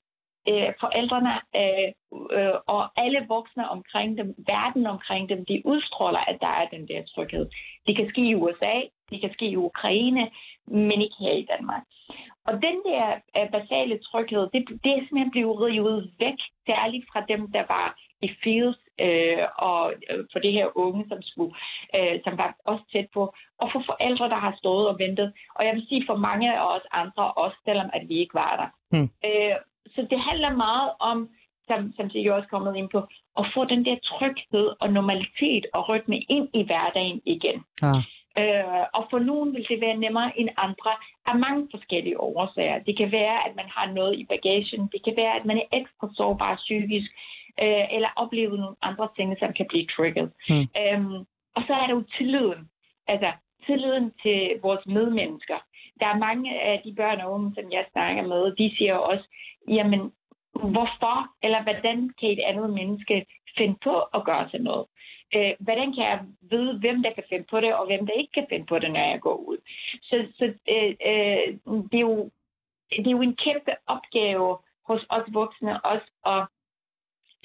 øh, 0.49 0.69
forældrene 0.83 1.33
øh, 1.61 1.89
øh, 2.37 2.57
og 2.75 2.83
alle 3.03 3.25
voksne 3.27 3.69
omkring 3.69 4.17
dem, 4.17 4.35
verden 4.37 4.85
omkring 4.85 5.29
dem, 5.29 5.45
de 5.45 5.61
udstråler, 5.65 6.19
at 6.19 6.37
der 6.41 6.53
er 6.61 6.67
den 6.75 6.87
der 6.87 7.01
tryghed. 7.03 7.45
Det 7.87 7.95
kan 7.95 8.09
ske 8.09 8.21
i 8.21 8.35
USA, 8.35 8.75
det 9.09 9.21
kan 9.21 9.33
ske 9.33 9.45
i 9.49 9.55
Ukraine, 9.55 10.29
men 10.67 11.01
ikke 11.01 11.19
her 11.19 11.31
i 11.31 11.47
Danmark. 11.53 11.83
Og 12.47 12.53
den 12.53 12.77
der 12.89 13.05
uh, 13.37 13.51
basale 13.51 13.99
tryghed, 14.07 14.43
det, 14.53 14.61
det 14.83 14.91
er 14.93 15.01
simpelthen 15.01 15.31
blevet 15.31 15.59
rivet 15.61 16.11
væk, 16.19 16.39
særligt 16.67 17.05
fra 17.11 17.21
dem, 17.31 17.51
der 17.51 17.63
var 17.75 17.87
i 18.21 18.29
fields 18.43 18.77
øh, 19.05 19.43
og 19.57 19.93
øh, 20.09 20.25
for 20.31 20.39
det 20.39 20.53
her 20.53 20.77
unge, 20.77 21.05
som, 21.09 21.21
skulle, 21.21 21.53
øh, 21.95 22.15
som 22.23 22.37
var 22.37 22.55
også 22.65 22.83
tæt 22.91 23.07
på, 23.13 23.23
og 23.61 23.67
for 23.73 23.83
forældre, 23.85 24.29
der 24.29 24.39
har 24.45 24.53
stået 24.57 24.87
og 24.87 24.99
ventet. 24.99 25.33
Og 25.55 25.65
jeg 25.65 25.73
vil 25.75 25.87
sige 25.89 26.03
for 26.09 26.15
mange 26.15 26.47
af 26.55 26.75
os 26.75 26.85
andre, 26.91 27.31
også 27.31 27.57
selvom 27.65 27.89
at 27.93 28.03
vi 28.09 28.15
ikke 28.23 28.33
var 28.33 28.53
der. 28.61 28.69
Hmm. 28.93 29.09
Øh, 29.27 29.55
så 29.95 30.07
det 30.11 30.19
handler 30.19 30.51
meget 30.67 30.89
om, 30.99 31.29
som, 31.67 31.93
som 31.95 32.09
det 32.09 32.19
jo 32.19 32.35
også 32.35 32.49
kommet 32.49 32.75
ind 32.75 32.89
på, 32.89 32.99
at 33.39 33.45
få 33.53 33.65
den 33.65 33.85
der 33.85 33.95
tryghed 34.03 34.67
og 34.79 34.93
normalitet 34.93 35.65
og 35.73 35.89
rytme 35.89 36.17
ind 36.17 36.47
i 36.53 36.63
hverdagen 36.63 37.21
igen. 37.25 37.57
Ja. 37.81 37.93
Øh, 38.41 38.83
og 38.97 39.03
for 39.09 39.19
nogen 39.19 39.53
vil 39.53 39.65
det 39.69 39.81
være 39.81 39.97
nemmere 39.97 40.39
end 40.39 40.49
andre 40.57 40.91
af 41.25 41.35
mange 41.35 41.67
forskellige 41.71 42.19
årsager. 42.19 42.79
Det 42.79 42.97
kan 42.97 43.11
være, 43.11 43.37
at 43.47 43.55
man 43.55 43.69
har 43.75 43.85
noget 43.91 44.19
i 44.19 44.25
bagagen. 44.25 44.89
Det 44.93 45.01
kan 45.03 45.13
være, 45.17 45.35
at 45.39 45.45
man 45.45 45.57
er 45.57 45.77
ekstra 45.79 46.07
sårbar 46.15 46.55
psykisk, 46.55 47.11
øh, 47.63 47.85
eller 47.95 48.09
oplevet 48.15 48.59
nogle 48.59 48.75
andre 48.81 49.07
ting, 49.15 49.37
som 49.39 49.53
kan 49.53 49.65
blive 49.69 49.87
trigget. 49.95 50.31
Mm. 50.49 50.67
Øhm, 50.81 51.19
og 51.55 51.61
så 51.67 51.73
er 51.73 51.87
der 51.87 51.95
jo 51.95 52.03
tilliden. 52.17 52.69
Altså 53.07 53.31
tilliden 53.65 54.11
til 54.23 54.39
vores 54.61 54.85
medmennesker. 54.85 55.59
Der 55.99 56.07
er 56.07 56.23
mange 56.27 56.61
af 56.61 56.81
de 56.85 56.95
børn 56.95 57.21
og 57.21 57.31
unge, 57.31 57.51
som 57.55 57.71
jeg 57.71 57.85
snakker 57.91 58.23
med, 58.27 58.55
de 58.55 58.75
siger 58.77 58.95
også, 58.95 59.27
jamen, 59.67 60.01
hvorfor 60.53 61.17
eller 61.43 61.63
hvordan 61.63 61.97
kan 62.19 62.29
et 62.29 62.39
andet 62.39 62.69
menneske 62.69 63.25
finde 63.57 63.77
på 63.83 63.95
at 64.01 64.25
gøre 64.25 64.49
sådan 64.51 64.63
noget? 64.63 64.85
Øh, 65.35 65.53
hvordan 65.59 65.93
kan 65.93 66.03
jeg 66.03 66.19
vide, 66.41 66.79
hvem 66.79 67.03
der 67.03 67.13
kan 67.13 67.23
finde 67.29 67.45
på 67.49 67.59
det, 67.59 67.75
og 67.75 67.85
hvem 67.85 68.05
der 68.05 68.13
ikke 68.13 68.31
kan 68.31 68.45
finde 68.49 68.65
på 68.65 68.79
det, 68.79 68.91
når 68.91 68.99
jeg 69.11 69.19
går 69.21 69.35
ud? 69.35 69.57
Så, 70.01 70.25
så 70.37 70.45
øh, 70.45 70.95
øh, 71.09 71.47
det, 71.91 71.97
er 71.97 72.07
jo, 72.11 72.29
det 72.91 73.07
er 73.07 73.17
jo 73.17 73.21
en 73.21 73.35
kæmpe 73.35 73.71
opgave 73.87 74.57
hos 74.87 75.05
os 75.09 75.27
voksne 75.33 75.85
også 75.85 76.09
at 76.25 76.43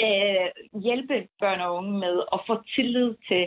øh, 0.06 0.48
hjælpe 0.82 1.28
børn 1.40 1.60
og 1.60 1.74
unge 1.74 1.98
med 1.98 2.16
at 2.32 2.40
få 2.46 2.54
tillid 2.74 3.14
til, 3.28 3.44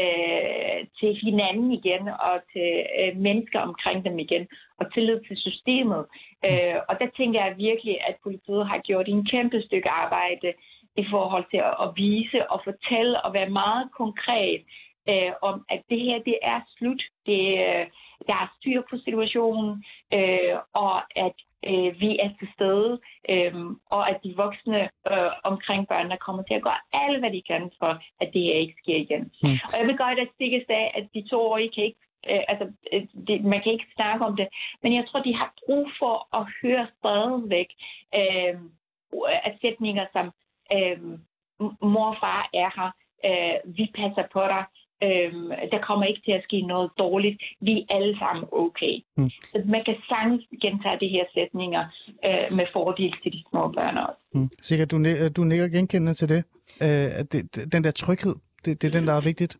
øh, 0.00 0.78
til 0.98 1.10
hinanden 1.24 1.72
igen 1.72 2.08
og 2.08 2.36
til 2.52 2.70
øh, 3.00 3.16
mennesker 3.16 3.60
omkring 3.60 4.04
dem 4.04 4.18
igen 4.18 4.48
og 4.78 4.92
tillid 4.94 5.20
til 5.28 5.36
systemet. 5.36 6.06
Øh, 6.44 6.76
og 6.88 6.94
der 7.00 7.08
tænker 7.16 7.44
jeg 7.44 7.56
virkelig, 7.56 7.96
at 8.08 8.16
politiet 8.22 8.66
har 8.66 8.78
gjort 8.78 9.08
en 9.08 9.26
kæmpe 9.26 9.62
stykke 9.62 9.90
arbejde 9.90 10.52
i 10.96 11.04
forhold 11.10 11.44
til 11.50 11.56
at, 11.56 11.74
at 11.84 11.88
vise 11.96 12.50
og 12.50 12.60
fortælle 12.64 13.22
og 13.24 13.34
være 13.34 13.50
meget 13.50 13.90
konkret 13.92 14.60
øh, 15.08 15.32
om, 15.42 15.64
at 15.68 15.82
det 15.90 16.00
her 16.00 16.18
det 16.18 16.38
er 16.42 16.60
slut. 16.78 17.02
Det, 17.26 17.42
øh, 17.68 17.86
der 18.28 18.36
er 18.44 18.54
styr 18.58 18.82
på 18.90 18.96
situationen, 19.04 19.84
øh, 20.14 20.56
og 20.72 20.96
at 21.26 21.36
øh, 21.70 22.00
vi 22.00 22.18
er 22.24 22.30
til 22.38 22.48
stede, 22.54 23.00
øh, 23.28 23.54
og 23.90 24.10
at 24.10 24.18
de 24.24 24.34
voksne 24.36 24.80
øh, 25.10 25.30
omkring 25.44 25.88
børnene 25.88 26.16
kommer 26.16 26.42
til 26.42 26.54
at 26.54 26.62
gøre 26.62 26.82
alt, 26.92 27.18
hvad 27.18 27.30
de 27.30 27.42
kan 27.42 27.70
for, 27.78 27.92
at 28.20 28.30
det 28.32 28.42
her 28.42 28.54
ikke 28.54 28.74
sker 28.82 28.96
igen. 28.96 29.22
Mm. 29.42 29.58
Og 29.72 29.74
jeg 29.78 29.86
vil 29.86 29.96
godt 29.96 30.18
at 30.18 30.28
stikke 30.34 30.64
af, 30.68 30.92
at 30.94 31.04
de 31.14 31.28
to 31.30 31.40
år 31.40 31.56
kan 31.74 31.84
ikke 31.84 32.02
øh, 32.30 32.42
altså, 32.48 32.66
øh, 32.92 33.02
det, 33.26 33.44
man 33.44 33.62
kan 33.62 33.72
ikke 33.72 33.92
snakke 33.94 34.24
om 34.24 34.36
det, 34.36 34.48
men 34.82 34.94
jeg 34.94 35.04
tror, 35.06 35.20
de 35.20 35.34
har 35.34 35.54
brug 35.66 35.88
for 35.98 36.36
at 36.38 36.46
høre 36.62 36.86
stadigvæk 36.98 37.70
øh, 38.14 38.54
at 39.48 39.54
sætninger 39.60 40.06
som 40.12 40.32
øh, 40.76 40.98
mor 41.92 42.08
og 42.14 42.16
far 42.20 42.50
er 42.54 42.70
her, 42.78 42.90
øh, 43.28 43.76
vi 43.76 43.84
passer 43.94 44.24
på 44.32 44.40
dig, 44.52 44.64
Øhm, 45.08 45.48
der 45.72 45.80
kommer 45.88 46.04
ikke 46.06 46.22
til 46.24 46.32
at 46.32 46.44
ske 46.48 46.60
noget 46.60 46.90
dårligt. 46.98 47.42
Vi 47.60 47.72
er 47.80 47.94
alle 47.94 48.18
sammen 48.18 48.44
okay. 48.52 48.94
Mm. 49.16 49.30
Så 49.30 49.62
man 49.74 49.82
kan 49.84 49.96
sagtens 50.08 50.42
gentage 50.62 50.98
de 51.00 51.08
her 51.08 51.24
sætninger 51.34 51.84
øh, 52.26 52.56
med 52.56 52.66
fordel 52.72 53.14
til 53.22 53.32
de 53.32 53.42
små 53.50 53.62
børn 53.76 53.96
også. 54.06 54.20
Mm. 54.34 54.48
Sikkert, 54.62 54.90
du, 54.90 54.96
du 55.36 55.44
nikker 55.44 55.68
genkendende 55.68 56.14
til 56.14 56.28
det. 56.28 56.44
Øh, 56.82 56.88
det. 57.32 57.72
Den 57.72 57.84
der 57.84 57.90
tryghed, 57.90 58.34
det, 58.64 58.82
det 58.82 58.88
er 58.88 58.92
den, 58.98 59.06
der 59.06 59.14
er 59.14 59.24
vigtigt. 59.30 59.56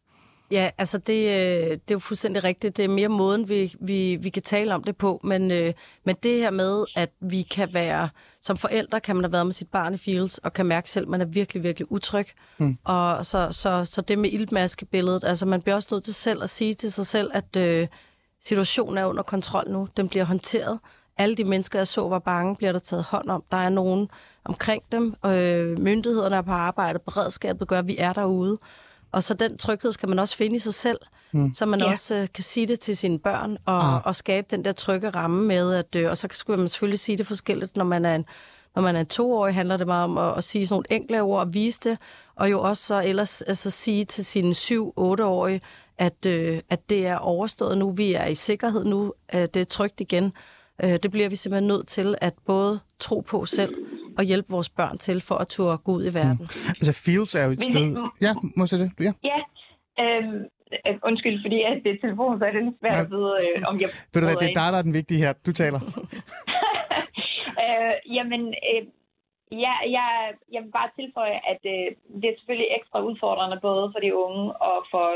Ja, 0.53 0.71
altså 0.79 0.99
det, 0.99 1.29
øh, 1.29 1.71
det 1.71 1.73
er 1.73 1.79
jo 1.93 1.99
fuldstændig 1.99 2.45
rigtigt. 2.45 2.77
Det 2.77 2.85
er 2.85 2.89
mere 2.89 3.09
måden, 3.09 3.49
vi, 3.49 3.75
vi, 3.81 4.17
vi 4.17 4.29
kan 4.29 4.43
tale 4.43 4.75
om 4.75 4.85
det 4.85 4.97
på. 4.97 5.21
Men, 5.25 5.51
øh, 5.51 5.75
men 6.05 6.17
det 6.23 6.39
her 6.39 6.51
med, 6.51 6.85
at 6.97 7.11
vi 7.21 7.43
kan 7.43 7.75
være... 7.75 8.09
Som 8.41 8.57
forældre 8.57 9.01
kan 9.01 9.17
man 9.17 9.25
have 9.25 9.33
været 9.33 9.47
med 9.47 9.53
sit 9.53 9.69
barn 9.69 9.95
i 9.95 9.97
fields, 9.97 10.39
og 10.39 10.53
kan 10.53 10.67
mærke 10.67 10.91
selv, 10.91 11.05
at 11.05 11.09
man 11.09 11.21
er 11.21 11.25
virkelig, 11.25 11.63
virkelig 11.63 11.93
utryg. 11.93 12.27
Mm. 12.59 12.79
Og 12.85 13.27
så, 13.27 13.49
så, 13.51 13.85
så 13.85 14.01
det 14.01 14.19
med 14.19 14.31
iltmaskebilledet, 14.33 15.25
altså 15.25 15.47
man 15.47 15.63
bliver 15.63 15.75
også 15.75 15.89
nødt 15.93 16.05
til 16.05 16.15
selv 16.15 16.43
at 16.43 16.51
sige 16.51 16.75
til 16.75 16.93
sig 16.93 17.07
selv, 17.07 17.31
at 17.35 17.57
øh, 17.57 17.89
situationen 18.41 18.99
er 18.99 19.05
under 19.05 19.23
kontrol 19.23 19.71
nu. 19.71 19.89
Den 19.97 20.09
bliver 20.09 20.25
håndteret. 20.25 20.79
Alle 21.19 21.35
de 21.35 21.45
mennesker, 21.45 21.79
jeg 21.79 21.87
så 21.87 22.09
var 22.09 22.19
bange, 22.19 22.57
bliver 22.57 22.73
der 22.73 22.79
taget 22.79 23.05
hånd 23.05 23.31
om. 23.31 23.45
Der 23.51 23.57
er 23.57 23.69
nogen 23.69 24.09
omkring 24.45 24.83
dem. 24.93 25.15
Øh, 25.27 25.79
myndighederne 25.79 26.37
er 26.37 26.43
på 26.43 26.53
arbejde. 26.53 26.99
Beredskabet 26.99 27.69
gør, 27.69 27.79
at 27.79 27.87
vi 27.87 27.97
er 27.99 28.13
derude. 28.13 28.59
Og 29.13 29.23
så 29.23 29.35
den 29.35 29.59
tryghed 29.59 29.93
skal 29.93 30.09
man 30.09 30.19
også 30.19 30.37
finde 30.37 30.57
i 30.57 30.59
sig 30.59 30.75
selv, 30.75 30.99
mm. 31.33 31.53
så 31.55 31.67
man 31.67 31.81
ja. 31.81 31.91
også 31.91 32.23
uh, 32.23 32.27
kan 32.35 32.45
sige 32.45 32.67
det 32.67 32.81
til 32.81 32.97
sine 32.97 33.19
børn, 33.19 33.59
og, 33.65 33.95
ah. 33.95 34.07
og 34.07 34.17
skabe 34.17 34.47
den 34.51 34.65
der 34.65 34.73
trygge 34.73 35.11
ramme 35.11 35.45
med, 35.45 35.75
at, 35.75 35.97
uh, 36.05 36.11
og 36.11 36.17
så 36.17 36.29
skal 36.33 36.59
man 36.59 36.69
selvfølgelig 36.69 36.99
sige 36.99 37.19
det 37.19 37.27
forskelligt, 37.27 37.77
når 37.77 37.85
man 37.85 38.05
er 38.05 38.15
en, 38.15 38.25
når 38.75 38.83
man 38.83 38.97
er 38.97 39.05
toårig, 39.05 39.55
handler 39.55 39.77
det 39.77 39.87
meget 39.87 40.05
om 40.05 40.19
at, 40.19 40.39
at 40.39 40.45
sige 40.45 40.67
sådan 40.67 40.75
nogle 40.75 41.03
enkle 41.03 41.23
ord 41.23 41.41
og 41.41 41.55
vise 41.55 41.81
det, 41.85 41.99
og 42.37 42.51
jo 42.51 42.63
også 42.63 42.83
så 42.83 43.03
ellers 43.05 43.43
altså, 43.43 43.71
sige 43.71 44.05
til 44.05 44.25
sine 44.25 44.53
7-8-årige, 44.53 45.61
at, 45.99 46.27
uh, 46.27 46.59
at 46.71 46.91
det 46.91 47.07
er 47.07 47.17
overstået 47.17 47.79
nu, 47.79 47.91
vi 47.91 48.13
er 48.13 48.27
i 48.27 48.35
sikkerhed 48.35 48.85
nu, 48.85 49.13
uh, 49.35 49.41
det 49.41 49.57
er 49.57 49.65
trygt 49.65 50.01
igen. 50.01 50.33
Uh, 50.85 50.91
det 50.91 51.11
bliver 51.11 51.29
vi 51.29 51.37
simpelthen 51.37 51.69
nødt 51.69 51.87
til 51.89 52.15
at 52.21 52.35
både 52.47 52.81
tro 53.01 53.21
på 53.21 53.47
selv, 53.47 53.75
og 54.19 54.25
hjælpe 54.25 54.49
vores 54.51 54.71
børn 54.71 54.99
til 54.99 55.21
for 55.21 55.35
at 55.35 55.49
turde 55.49 55.79
gå 55.79 55.93
ud 55.93 56.05
i 56.11 56.15
verden. 56.15 56.39
Mm. 56.41 56.75
Altså 56.81 56.93
Fields 57.05 57.35
er 57.35 57.45
jo 57.45 57.51
et 57.51 57.65
sted... 57.65 57.87
Ja, 58.21 58.33
må 58.57 58.67
jeg 58.73 58.79
det? 58.81 58.91
Ja. 59.01 59.13
ja. 59.31 59.39
Øhm, 60.03 60.45
undskyld, 61.09 61.37
fordi 61.45 61.59
at 61.63 61.77
det 61.85 61.91
er 61.93 62.01
telefon, 62.01 62.39
så 62.39 62.45
er 62.45 62.53
det 62.53 62.65
lidt 62.65 62.79
svært 62.81 62.99
ja. 62.99 63.05
at 63.05 63.11
vide, 63.11 63.35
øh, 63.45 63.63
om 63.71 63.75
jeg... 63.83 63.89
Ved 64.13 64.21
du 64.23 64.27
hvad, 64.29 64.37
det 64.43 64.49
er 64.51 64.59
dig, 64.61 64.69
der 64.73 64.79
er 64.79 64.87
den 64.89 64.95
vigtige 65.01 65.21
her. 65.25 65.33
Du 65.47 65.53
taler. 65.63 65.81
øh, 67.65 67.95
jamen, 68.17 68.43
øh, 68.71 68.83
ja, 69.65 69.75
jeg, 69.97 70.09
jeg 70.55 70.61
vil 70.65 70.73
bare 70.79 70.91
tilføje, 70.99 71.39
at 71.53 71.63
øh, 71.75 71.87
det 72.21 72.27
er 72.29 72.37
selvfølgelig 72.39 72.71
ekstra 72.79 72.99
udfordrende 73.09 73.59
både 73.69 73.85
for 73.93 74.01
de 74.05 74.11
unge 74.25 74.45
og 74.69 74.79
for 74.93 75.07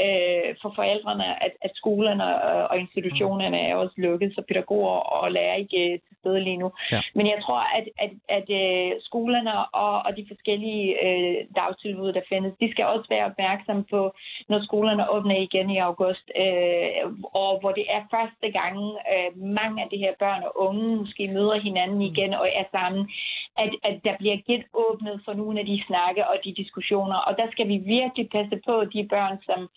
øh, 0.00 0.54
for 0.62 0.72
forældrene, 0.74 1.42
at, 1.44 1.52
at 1.62 1.70
skolerne 1.74 2.24
og 2.70 2.78
institutionerne 2.78 3.58
er 3.58 3.74
også 3.76 3.94
lukket, 3.96 4.34
så 4.34 4.42
pædagoger 4.48 4.98
og 5.18 5.32
lærer 5.32 5.54
ikke 5.54 6.00
til 6.08 6.16
stede 6.20 6.40
lige 6.40 6.56
nu. 6.56 6.72
Ja. 6.92 7.00
Men 7.14 7.26
jeg 7.26 7.38
tror, 7.42 7.60
at, 7.78 7.86
at, 8.04 8.12
at 8.38 8.48
øh, 8.60 8.92
skolerne 9.00 9.52
og, 9.84 9.94
og 10.06 10.16
de 10.16 10.24
forskellige 10.28 10.86
øh, 11.06 11.36
dagtilbud, 11.56 12.12
der 12.12 12.20
findes, 12.28 12.52
de 12.60 12.70
skal 12.70 12.84
også 12.84 13.06
være 13.10 13.24
opmærksomme 13.24 13.84
på, 13.84 14.14
når 14.48 14.64
skolerne 14.64 15.10
åbner 15.10 15.36
igen 15.36 15.70
i 15.70 15.78
august, 15.78 16.26
øh, 16.42 17.02
og 17.42 17.60
hvor 17.60 17.72
det 17.72 17.86
er 17.96 18.02
første 18.10 18.48
gang, 18.58 18.76
øh, 19.12 19.30
mange 19.60 19.82
af 19.82 19.88
de 19.92 20.02
her 20.04 20.12
børn 20.18 20.42
og 20.42 20.52
unge 20.66 20.96
måske 20.96 21.28
møder 21.28 21.58
hinanden 21.60 22.02
igen 22.02 22.34
og 22.34 22.48
er 22.60 22.64
sammen, 22.70 23.10
at, 23.56 23.70
at 23.84 24.00
der 24.04 24.14
bliver 24.18 24.36
genåbnet 24.46 25.20
for 25.24 25.32
nogle 25.32 25.60
af 25.60 25.66
de 25.66 25.82
snakke 25.86 26.28
og 26.28 26.36
de 26.44 26.54
diskussioner. 26.62 27.16
Og 27.16 27.36
der 27.38 27.46
skal 27.50 27.68
vi 27.68 27.76
virkelig 27.76 28.28
passe 28.30 28.60
på 28.66 28.84
de 28.84 29.08
børn, 29.08 29.38
som 29.48 29.68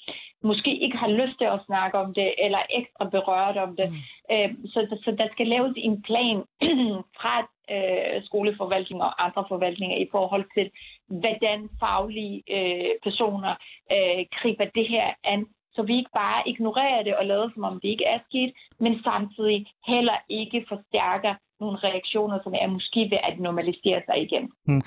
måske 0.44 0.72
ikke 0.84 0.98
har 0.98 1.08
lyst 1.08 1.38
til 1.38 1.46
at 1.46 1.64
snakke 1.66 1.98
om 1.98 2.14
det, 2.14 2.34
eller 2.46 2.62
ekstra 2.70 3.10
berørt 3.10 3.58
om 3.58 3.76
det. 3.76 3.88
Mm. 3.92 3.98
Øh, 4.32 4.50
så, 4.74 4.98
så 5.04 5.12
der 5.20 5.28
skal 5.32 5.48
laves 5.48 5.74
en 5.78 6.02
plan 6.02 6.38
fra 7.20 7.36
øh, 7.74 8.24
skoleforvaltning 8.24 9.02
og 9.04 9.26
andre 9.26 9.46
forvaltninger 9.48 9.98
i 9.98 10.08
forhold 10.12 10.46
til, 10.58 10.72
hvordan 11.08 11.70
faglige 11.80 12.44
øh, 12.56 12.92
personer 13.04 13.54
øh, 13.92 14.26
griber 14.40 14.66
det 14.76 14.88
her 14.90 15.08
an, 15.24 15.46
så 15.76 15.84
vi 15.84 15.98
ikke 15.98 16.14
bare 16.14 16.48
ignorerer 16.50 17.04
det 17.04 17.16
og 17.16 17.26
lader 17.26 17.50
som 17.54 17.64
om 17.64 17.80
det 17.80 17.90
ikke 17.90 18.06
er 18.06 18.20
sket, 18.30 18.52
men 18.80 19.04
samtidig 19.04 19.66
heller 19.88 20.18
ikke 20.30 20.66
forstærker 20.70 21.34
nogle 21.60 21.78
reaktioner, 21.78 22.39
som 22.44 22.54
er 22.54 22.68
måske 22.68 23.00
ved 23.00 23.18
at 23.24 23.39
normalisere 23.39 24.02
sig 24.06 24.18
igen. 24.26 24.44
Mm. 24.68 24.82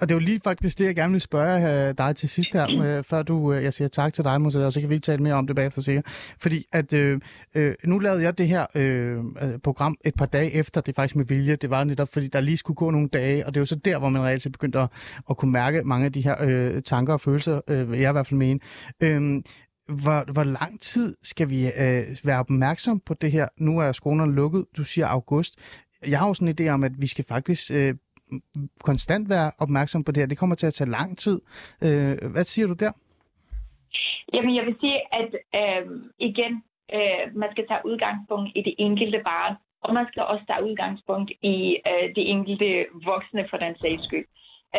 Og 0.00 0.08
det 0.08 0.10
er 0.10 0.14
jo 0.14 0.26
lige 0.30 0.40
faktisk 0.44 0.78
det, 0.78 0.84
jeg 0.84 0.94
gerne 0.94 1.12
vil 1.12 1.20
spørge 1.20 1.88
øh, 1.88 1.94
dig 1.98 2.16
til 2.16 2.28
sidst 2.28 2.52
her, 2.52 2.66
øh, 2.84 3.04
før 3.04 3.22
du, 3.22 3.52
øh, 3.52 3.64
jeg 3.64 3.72
siger 3.72 3.88
tak 3.88 4.14
til 4.14 4.24
dig, 4.24 4.40
Musa, 4.40 4.64
og 4.64 4.72
så 4.72 4.80
kan 4.80 4.90
vi 4.90 4.98
tale 4.98 5.22
mere 5.22 5.34
om 5.34 5.46
det 5.46 5.56
bagefter 5.56 5.82
sikkert. 5.82 6.04
Fordi 6.40 6.64
at 6.72 6.92
øh, 6.92 7.20
nu 7.84 7.98
lavede 7.98 8.22
jeg 8.22 8.38
det 8.38 8.48
her 8.48 8.66
øh, 8.74 9.18
program 9.64 9.96
et 10.04 10.14
par 10.18 10.26
dage 10.26 10.52
efter, 10.52 10.80
det 10.80 10.92
er 10.92 10.96
faktisk 10.96 11.16
med 11.16 11.24
vilje, 11.24 11.56
det 11.56 11.70
var 11.70 11.84
netop 11.84 12.08
fordi, 12.12 12.28
der 12.28 12.40
lige 12.40 12.56
skulle 12.56 12.76
gå 12.76 12.90
nogle 12.90 13.08
dage, 13.08 13.46
og 13.46 13.54
det 13.54 13.60
er 13.60 13.62
jo 13.62 13.66
så 13.66 13.76
der, 13.76 13.98
hvor 13.98 14.08
man 14.08 14.22
reelt 14.22 14.42
set 14.42 14.52
begyndte 14.52 14.78
at, 14.78 14.88
at 15.30 15.36
kunne 15.36 15.52
mærke 15.52 15.82
mange 15.82 16.06
af 16.06 16.12
de 16.12 16.20
her 16.20 16.36
øh, 16.40 16.82
tanker 16.82 17.12
og 17.12 17.20
følelser, 17.20 17.60
øh, 17.68 18.00
jeg 18.00 18.10
i 18.10 18.12
hvert 18.12 18.26
fald 18.26 18.38
mene. 18.38 18.60
Øh, 19.02 19.42
hvor, 19.88 20.32
hvor 20.32 20.44
lang 20.44 20.80
tid 20.80 21.16
skal 21.22 21.50
vi 21.50 21.66
øh, 21.66 22.16
være 22.24 22.38
opmærksom 22.38 23.00
på 23.00 23.14
det 23.14 23.32
her? 23.32 23.48
Nu 23.58 23.78
er 23.78 23.92
skolerne 23.92 24.34
lukket, 24.34 24.64
du 24.76 24.84
siger 24.84 25.06
august 25.06 25.58
jeg 26.08 26.18
har 26.18 26.28
jo 26.28 26.34
sådan 26.34 26.48
en 26.48 26.56
idé 26.60 26.68
om, 26.70 26.84
at 26.84 26.92
vi 27.00 27.06
skal 27.06 27.24
faktisk 27.28 27.70
øh, 27.74 27.94
konstant 28.84 29.28
være 29.28 29.52
opmærksom 29.58 30.04
på 30.04 30.12
det 30.12 30.20
her. 30.20 30.26
Det 30.26 30.38
kommer 30.38 30.56
til 30.56 30.66
at 30.66 30.74
tage 30.74 30.90
lang 30.90 31.18
tid. 31.18 31.40
Øh, 31.82 32.16
hvad 32.32 32.44
siger 32.44 32.66
du 32.66 32.74
der? 32.74 32.92
Jamen, 34.32 34.56
jeg 34.56 34.64
vil 34.66 34.76
sige, 34.80 34.98
at 35.20 35.30
øh, 35.60 35.86
igen, 36.18 36.52
øh, 36.94 37.24
man 37.34 37.48
skal 37.52 37.66
tage 37.68 37.86
udgangspunkt 37.90 38.50
i 38.54 38.62
det 38.62 38.74
enkelte 38.78 39.20
barn, 39.24 39.54
og 39.84 39.94
man 39.94 40.06
skal 40.10 40.22
også 40.22 40.44
tage 40.46 40.64
udgangspunkt 40.68 41.30
i 41.42 41.56
øh, 41.90 42.06
det 42.16 42.24
enkelte 42.34 42.86
voksne 43.04 43.46
for 43.50 43.56
den 43.56 43.74
sags 43.80 44.04
skyld. 44.04 44.26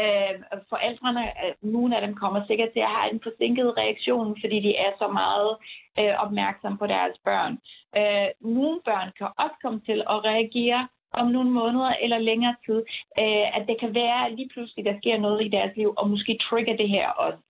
Øh, 0.02 0.34
forældrene, 0.70 1.26
øh, 1.44 1.54
nogle 1.76 1.96
af 1.96 2.02
dem 2.06 2.14
kommer 2.16 2.42
sikkert 2.48 2.72
til 2.74 2.84
at 2.88 2.96
have 2.98 3.14
en 3.14 3.22
forsinket 3.24 3.78
reaktion, 3.78 4.38
fordi 4.42 4.58
de 4.68 4.72
er 4.86 4.92
så 5.02 5.08
meget 5.22 5.52
øh, 6.00 6.14
opmærksomme 6.24 6.78
på 6.78 6.88
deres 6.88 7.16
børn. 7.28 7.54
Øh, 8.00 8.30
nogle 8.58 8.80
børn 8.90 9.10
kan 9.18 9.28
også 9.44 9.58
komme 9.64 9.80
til 9.90 10.00
at 10.14 10.18
reagere 10.32 10.82
om 11.14 11.28
nogle 11.28 11.52
måneder 11.52 11.94
eller 12.02 12.18
længere 12.18 12.56
tid, 12.66 12.80
øh, 13.20 13.48
at 13.58 13.64
det 13.68 13.78
kan 13.80 13.96
være 13.96 14.36
lige 14.36 14.50
pludselig, 14.54 14.86
der 14.86 14.98
sker 14.98 15.18
noget 15.18 15.46
i 15.46 15.50
deres 15.50 15.72
liv, 15.76 15.94
og 15.98 16.10
måske 16.10 16.40
trigger 16.50 16.76
det 16.78 16.90
her 16.90 17.08
også. 17.10 17.42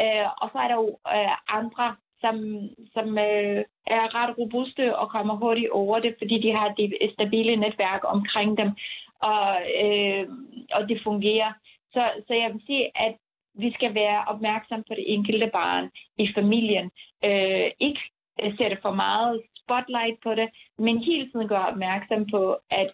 Øh, 0.00 0.26
og 0.42 0.48
så 0.52 0.58
er 0.58 0.68
der 0.68 0.74
jo 0.74 0.98
øh, 1.16 1.36
andre, 1.58 1.96
som, 2.20 2.36
som 2.94 3.18
øh, 3.18 3.64
er 3.96 4.14
ret 4.18 4.38
robuste 4.38 4.96
og 4.96 5.10
kommer 5.10 5.34
hurtigt 5.36 5.70
over 5.70 5.98
det, 5.98 6.14
fordi 6.18 6.42
de 6.42 6.52
har 6.52 6.74
et 7.00 7.12
stabile 7.12 7.56
netværk 7.56 8.00
omkring 8.04 8.58
dem, 8.58 8.70
og, 9.22 9.46
øh, 9.82 10.28
og 10.72 10.88
det 10.88 11.00
fungerer. 11.04 11.52
Så, 11.92 12.02
så 12.26 12.34
jeg 12.34 12.50
vil 12.52 12.62
sige, 12.66 12.90
at 12.94 13.14
vi 13.54 13.72
skal 13.72 13.94
være 13.94 14.24
opmærksom 14.26 14.82
på 14.88 14.94
det 14.94 15.04
enkelte 15.14 15.50
barn 15.52 15.90
i 16.18 16.28
familien. 16.34 16.90
Øh, 17.24 17.70
ikke 17.80 18.00
sætte 18.58 18.78
for 18.82 18.90
meget 18.90 19.42
spotlight 19.60 20.16
på 20.22 20.34
det, 20.34 20.48
men 20.78 20.98
hele 20.98 21.30
tiden 21.30 21.48
gøre 21.48 21.68
opmærksom 21.68 22.26
på, 22.30 22.56
at 22.70 22.90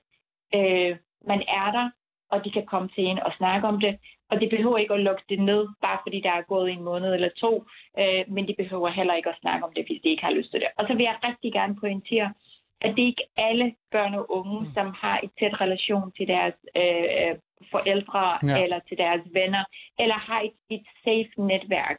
øh, 0.57 0.97
man 1.27 1.43
er 1.49 1.71
der, 1.77 1.91
og 2.31 2.45
de 2.45 2.51
kan 2.51 2.67
komme 2.67 2.89
til 2.89 3.05
en 3.05 3.19
og 3.19 3.33
snakke 3.39 3.67
om 3.69 3.81
det. 3.81 3.99
Og 4.31 4.41
de 4.41 4.49
behøver 4.49 4.79
ikke 4.79 4.95
at 4.95 5.01
lukke 5.01 5.23
det 5.29 5.41
ned, 5.41 5.69
bare 5.83 5.99
fordi 6.03 6.21
der 6.21 6.31
er 6.31 6.43
gået 6.53 6.71
en 6.71 6.83
måned 6.83 7.15
eller 7.15 7.31
to, 7.37 7.65
øh, 7.99 8.25
men 8.29 8.49
de 8.49 8.55
behøver 8.59 8.89
heller 8.89 9.15
ikke 9.15 9.29
at 9.29 9.41
snakke 9.41 9.67
om 9.67 9.73
det, 9.77 9.87
hvis 9.87 10.01
de 10.03 10.09
ikke 10.09 10.25
har 10.25 10.37
lyst 10.39 10.51
til 10.51 10.61
det. 10.61 10.69
Og 10.79 10.87
så 10.89 10.95
vil 10.95 11.05
jeg 11.05 11.19
rigtig 11.25 11.53
gerne 11.53 11.77
pointere, 11.77 12.33
at 12.81 12.97
det 12.97 13.03
ikke 13.03 13.27
alle 13.37 13.75
børn 13.93 14.15
og 14.15 14.31
unge, 14.31 14.61
mm. 14.61 14.73
som 14.75 14.95
har 15.03 15.21
et 15.23 15.31
tæt 15.39 15.61
relation 15.61 16.13
til 16.13 16.27
deres 16.29 16.55
øh, 16.77 17.35
forældre 17.71 18.39
ja. 18.43 18.63
eller 18.63 18.79
til 18.89 18.99
deres 18.99 19.23
venner, 19.33 19.65
eller 19.99 20.15
har 20.15 20.41
et, 20.41 20.57
et 20.71 20.87
safe 21.05 21.33
netværk. 21.37 21.99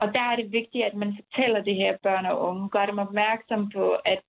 Og 0.00 0.08
der 0.14 0.20
er 0.20 0.36
det 0.36 0.52
vigtigt, 0.52 0.84
at 0.84 0.94
man 0.94 1.18
fortæller 1.20 1.60
det 1.62 1.74
her 1.74 1.96
børn 2.02 2.26
og 2.26 2.40
unge, 2.48 2.68
gør 2.68 2.86
dem 2.86 2.98
opmærksom 2.98 3.70
på, 3.70 3.86
at 4.04 4.20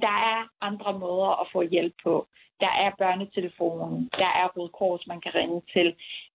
der 0.00 0.16
er 0.34 0.48
andre 0.60 0.98
måder 0.98 1.40
at 1.40 1.46
få 1.52 1.62
hjælp 1.62 1.94
på. 2.04 2.26
Der 2.60 2.72
er 2.84 2.90
børnetelefonen, 2.98 4.10
der 4.18 4.30
er 4.40 4.48
Røde 4.56 4.68
Kors, 4.68 5.06
man 5.06 5.20
kan 5.20 5.34
ringe 5.34 5.62
til. 5.72 5.88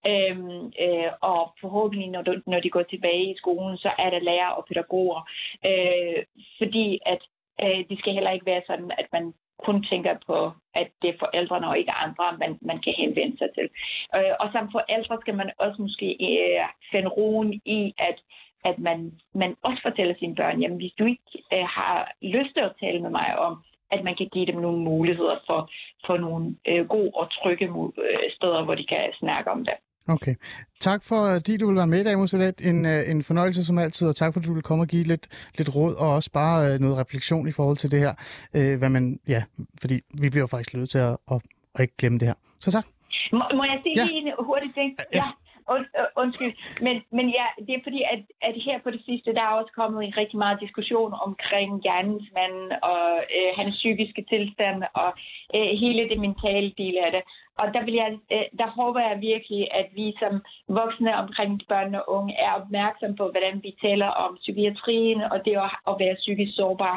Øhm, 0.06 0.72
øh, 0.84 1.10
og 1.20 1.54
forhåbentlig, 1.60 2.08
når, 2.08 2.22
du, 2.22 2.32
når 2.46 2.60
de 2.60 2.70
går 2.70 2.82
tilbage 2.82 3.30
i 3.30 3.36
skolen, 3.36 3.76
så 3.78 3.90
er 3.98 4.10
der 4.10 4.18
lærer 4.18 4.48
og 4.48 4.64
pædagoger. 4.68 5.20
Øh, 5.68 6.22
fordi 6.58 6.98
at 7.06 7.22
øh, 7.62 7.84
det 7.88 7.98
skal 7.98 8.12
heller 8.12 8.30
ikke 8.30 8.46
være 8.46 8.62
sådan, 8.66 8.90
at 8.98 9.06
man 9.12 9.34
kun 9.66 9.84
tænker 9.84 10.14
på, 10.26 10.50
at 10.74 10.88
det 11.02 11.10
er 11.10 11.18
forældrene 11.18 11.68
og 11.68 11.78
ikke 11.78 11.92
andre, 11.92 12.26
man, 12.38 12.58
man 12.62 12.78
kan 12.84 12.94
henvende 12.96 13.38
sig 13.38 13.48
til. 13.54 13.68
Øh, 14.16 14.34
og 14.40 14.48
som 14.52 14.72
forældre 14.72 15.18
skal 15.20 15.34
man 15.34 15.50
også 15.58 15.82
måske 15.82 16.08
øh, 16.30 16.64
finde 16.92 17.08
roen 17.08 17.52
i, 17.64 17.94
at 17.98 18.18
at 18.64 18.78
man, 18.78 19.12
man 19.34 19.56
også 19.62 19.82
fortæller 19.82 20.14
sine 20.18 20.34
børn, 20.34 20.60
jamen 20.60 20.76
hvis 20.76 20.92
du 20.98 21.04
ikke 21.04 21.22
øh, 21.52 21.64
har 21.64 22.12
lyst 22.22 22.52
til 22.54 22.60
at 22.60 22.76
tale 22.80 23.02
med 23.02 23.10
mig 23.10 23.38
om, 23.38 23.62
at 23.94 24.04
man 24.04 24.14
kan 24.18 24.28
give 24.32 24.46
dem 24.46 24.58
nogle 24.66 24.80
muligheder 24.90 25.36
for, 25.46 25.60
for 26.06 26.16
nogle 26.16 26.44
øh, 26.68 26.88
gode 26.94 27.10
og 27.14 27.26
trygge 27.30 27.66
øh, 27.66 28.26
steder, 28.36 28.64
hvor 28.64 28.74
de 28.74 28.86
kan 28.92 29.02
snakke 29.20 29.50
om 29.50 29.64
det. 29.64 29.76
Okay. 30.08 30.34
Tak 30.80 31.00
for, 31.08 31.20
at 31.36 31.46
du 31.60 31.66
vil 31.66 31.76
være 31.76 31.86
med 31.86 32.00
i 32.00 32.04
dag, 32.04 32.18
Musalet. 32.18 32.60
En, 32.60 32.86
øh, 32.86 33.10
en 33.10 33.22
fornøjelse 33.22 33.64
som 33.64 33.78
altid, 33.78 34.08
og 34.08 34.16
tak 34.16 34.32
for, 34.32 34.40
at 34.40 34.46
du 34.46 34.54
vil 34.54 34.62
komme 34.62 34.84
og 34.84 34.88
give 34.88 35.04
lidt, 35.04 35.50
lidt 35.58 35.74
råd 35.76 35.94
og 35.94 36.08
også 36.14 36.30
bare 36.32 36.72
øh, 36.74 36.80
noget 36.80 36.98
refleksion 36.98 37.48
i 37.48 37.52
forhold 37.52 37.76
til 37.76 37.90
det 37.90 37.98
her. 37.98 38.14
Øh, 38.54 38.78
hvad 38.78 38.88
man, 38.88 39.20
ja, 39.28 39.42
fordi 39.80 40.00
vi 40.22 40.30
bliver 40.30 40.46
faktisk 40.46 40.74
nødt 40.74 40.90
til 40.90 40.98
at, 40.98 41.16
at, 41.32 41.38
at 41.74 41.80
ikke 41.80 41.96
glemme 41.96 42.18
det 42.18 42.28
her. 42.28 42.34
Så 42.60 42.70
tak. 42.70 42.86
Må, 43.32 43.44
må 43.54 43.64
jeg 43.64 43.78
sige 43.82 43.94
ja. 43.96 44.04
lige 44.04 44.18
en 44.18 44.32
hurtig 44.38 44.74
ting? 44.74 44.96
Ja. 44.98 45.04
ja. 45.18 45.24
Und, 45.66 45.86
uh, 46.00 46.22
undskyld, 46.22 46.54
men, 46.80 47.02
men 47.12 47.26
ja, 47.38 47.46
det 47.66 47.74
er 47.74 47.82
fordi, 47.82 48.02
at, 48.14 48.22
at 48.42 48.54
her 48.66 48.78
på 48.84 48.90
det 48.90 49.02
sidste, 49.04 49.34
der 49.34 49.42
er 49.42 49.58
også 49.60 49.72
kommet 49.80 50.04
en 50.04 50.16
rigtig 50.16 50.38
meget 50.38 50.60
diskussion 50.60 51.12
omkring 51.26 51.82
gerningsmanden 51.82 52.72
og 52.82 53.06
øh, 53.36 53.50
hans 53.58 53.74
psykiske 53.74 54.22
tilstand 54.32 54.82
og 54.94 55.10
øh, 55.56 55.70
hele 55.82 56.08
det 56.08 56.20
mentale 56.20 56.72
del 56.78 56.96
af 57.06 57.10
det. 57.12 57.22
Og 57.60 57.66
der, 57.74 57.84
vil 57.84 57.94
jeg, 57.94 58.18
øh, 58.32 58.46
der 58.60 58.68
håber 58.78 59.00
jeg 59.00 59.20
virkelig, 59.20 59.62
at 59.80 59.86
vi 59.94 60.06
som 60.22 60.34
voksne 60.68 61.16
omkring 61.16 61.60
børn 61.68 61.94
og 61.94 62.04
unge 62.16 62.34
er 62.34 62.52
opmærksom 62.60 63.16
på, 63.16 63.24
hvordan 63.30 63.62
vi 63.62 63.76
taler 63.82 64.06
om 64.06 64.36
psykiatrien 64.42 65.20
og 65.32 65.44
det 65.44 65.56
at, 65.66 65.70
at 65.90 65.94
være 66.02 66.20
psykisk 66.22 66.52
sårbar 66.56 66.96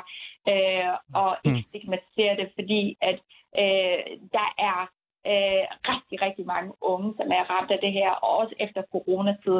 øh, 0.51 0.91
og 1.21 1.31
ikke 1.45 1.57
mm. 1.57 1.67
stigmatisere 1.69 2.35
det, 2.41 2.49
fordi 2.57 2.97
at 3.01 3.19
øh, 3.61 3.99
der 4.37 4.49
er 4.71 4.89
øh, 5.31 5.63
rigtig, 5.91 6.17
rigtig 6.27 6.45
mange 6.53 6.71
unge, 6.81 7.09
som 7.17 7.27
er 7.37 7.43
ramt 7.51 7.71
af 7.75 7.79
det 7.85 7.91
her, 7.99 8.09
og 8.09 8.31
også 8.41 8.53
efter 8.65 8.81
coronatid, 8.93 9.59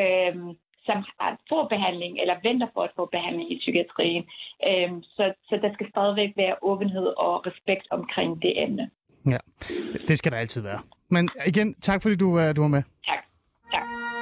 øh, 0.00 0.34
som 0.86 0.98
har 1.18 1.30
fået 1.50 1.68
behandling 1.74 2.12
eller 2.22 2.36
venter 2.48 2.68
på 2.74 2.80
at 2.80 2.92
få 2.96 3.04
behandling 3.16 3.52
i 3.52 3.58
psykiatrien. 3.62 4.24
Øh, 4.68 4.90
så, 5.16 5.24
så 5.48 5.54
der 5.64 5.70
skal 5.74 5.86
stadigvæk 5.94 6.32
være 6.36 6.56
åbenhed 6.62 7.06
og 7.26 7.46
respekt 7.46 7.86
omkring 7.90 8.42
det 8.42 8.52
emne. 8.64 8.90
Ja, 9.32 9.38
det 10.08 10.18
skal 10.18 10.32
der 10.32 10.38
altid 10.38 10.62
være. 10.62 10.80
Men 11.08 11.30
igen, 11.46 11.74
tak 11.74 12.02
fordi 12.02 12.16
du, 12.16 12.40
øh, 12.40 12.56
du 12.56 12.60
var 12.60 12.68
med. 12.68 12.82
Tak. 13.06 13.22
tak. 13.72 14.15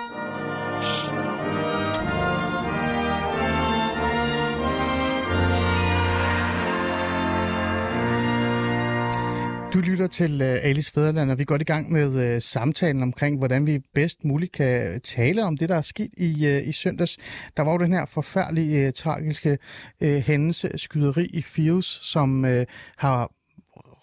Du 9.75 9.81
lytter 9.81 10.07
til 10.07 10.43
uh, 10.43 10.49
Alice 10.49 10.93
Fæderland, 10.93 11.31
og 11.31 11.39
vi 11.39 11.45
går 11.45 11.57
i 11.61 11.65
gang 11.65 11.93
med 11.93 12.35
uh, 12.35 12.43
samtalen 12.43 13.03
omkring, 13.03 13.39
hvordan 13.39 13.67
vi 13.67 13.79
bedst 13.95 14.25
muligt 14.25 14.53
kan 14.53 15.01
tale 15.01 15.45
om 15.45 15.57
det, 15.57 15.69
der 15.69 15.77
er 15.77 15.83
sket 15.83 16.11
i, 16.17 16.47
uh, 16.47 16.69
i 16.69 16.73
søndags. 16.73 17.19
Der 17.57 17.63
var 17.63 17.73
jo 17.73 17.79
den 17.79 17.93
her 17.93 18.05
forfærdelige, 18.07 18.87
uh, 18.87 18.93
tragiske 18.93 19.59
uh, 20.01 20.09
hændelse, 20.09 20.71
skyderi 20.77 21.27
i 21.27 21.43
Fields, 21.43 21.87
som 21.87 22.45
uh, 22.45 22.63
har 22.97 23.31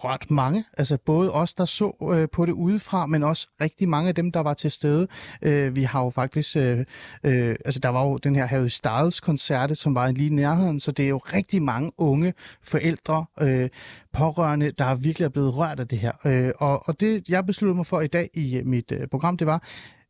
ret 0.05 0.31
mange. 0.31 0.63
Altså 0.77 0.97
både 0.97 1.33
os, 1.33 1.53
der 1.53 1.65
så 1.65 2.09
øh, 2.13 2.27
på 2.31 2.45
det 2.45 2.51
udefra, 2.51 3.05
men 3.05 3.23
også 3.23 3.47
rigtig 3.61 3.89
mange 3.89 4.09
af 4.09 4.15
dem, 4.15 4.31
der 4.31 4.39
var 4.39 4.53
til 4.53 4.71
stede. 4.71 5.07
Øh, 5.41 5.75
vi 5.75 5.83
har 5.83 6.03
jo 6.03 6.09
faktisk, 6.09 6.57
øh, 6.57 6.85
øh, 7.23 7.55
altså 7.65 7.79
der 7.79 7.89
var 7.89 8.03
jo 8.03 8.17
den 8.17 8.35
her 8.35 8.45
Harry 8.45 8.67
Styles 8.67 9.19
koncert, 9.19 9.77
som 9.77 9.95
var 9.95 10.11
lige 10.11 10.29
i 10.29 10.33
nærheden, 10.33 10.79
så 10.79 10.91
det 10.91 11.05
er 11.05 11.09
jo 11.09 11.17
rigtig 11.17 11.61
mange 11.61 11.91
unge 11.97 12.33
forældre, 12.63 13.25
øh, 13.41 13.69
pårørende, 14.13 14.71
der 14.71 14.95
virkelig 14.95 15.25
er 15.25 15.29
blevet 15.29 15.57
rørt 15.57 15.79
af 15.79 15.87
det 15.87 15.99
her. 15.99 16.11
Øh, 16.25 16.51
og, 16.57 16.87
og 16.87 16.99
det, 16.99 17.29
jeg 17.29 17.45
besluttede 17.45 17.75
mig 17.75 17.85
for 17.85 18.01
i 18.01 18.07
dag 18.07 18.29
i 18.33 18.57
øh, 18.57 18.65
mit 18.65 18.91
øh, 18.91 19.07
program, 19.07 19.37
det 19.37 19.47
var, 19.47 19.63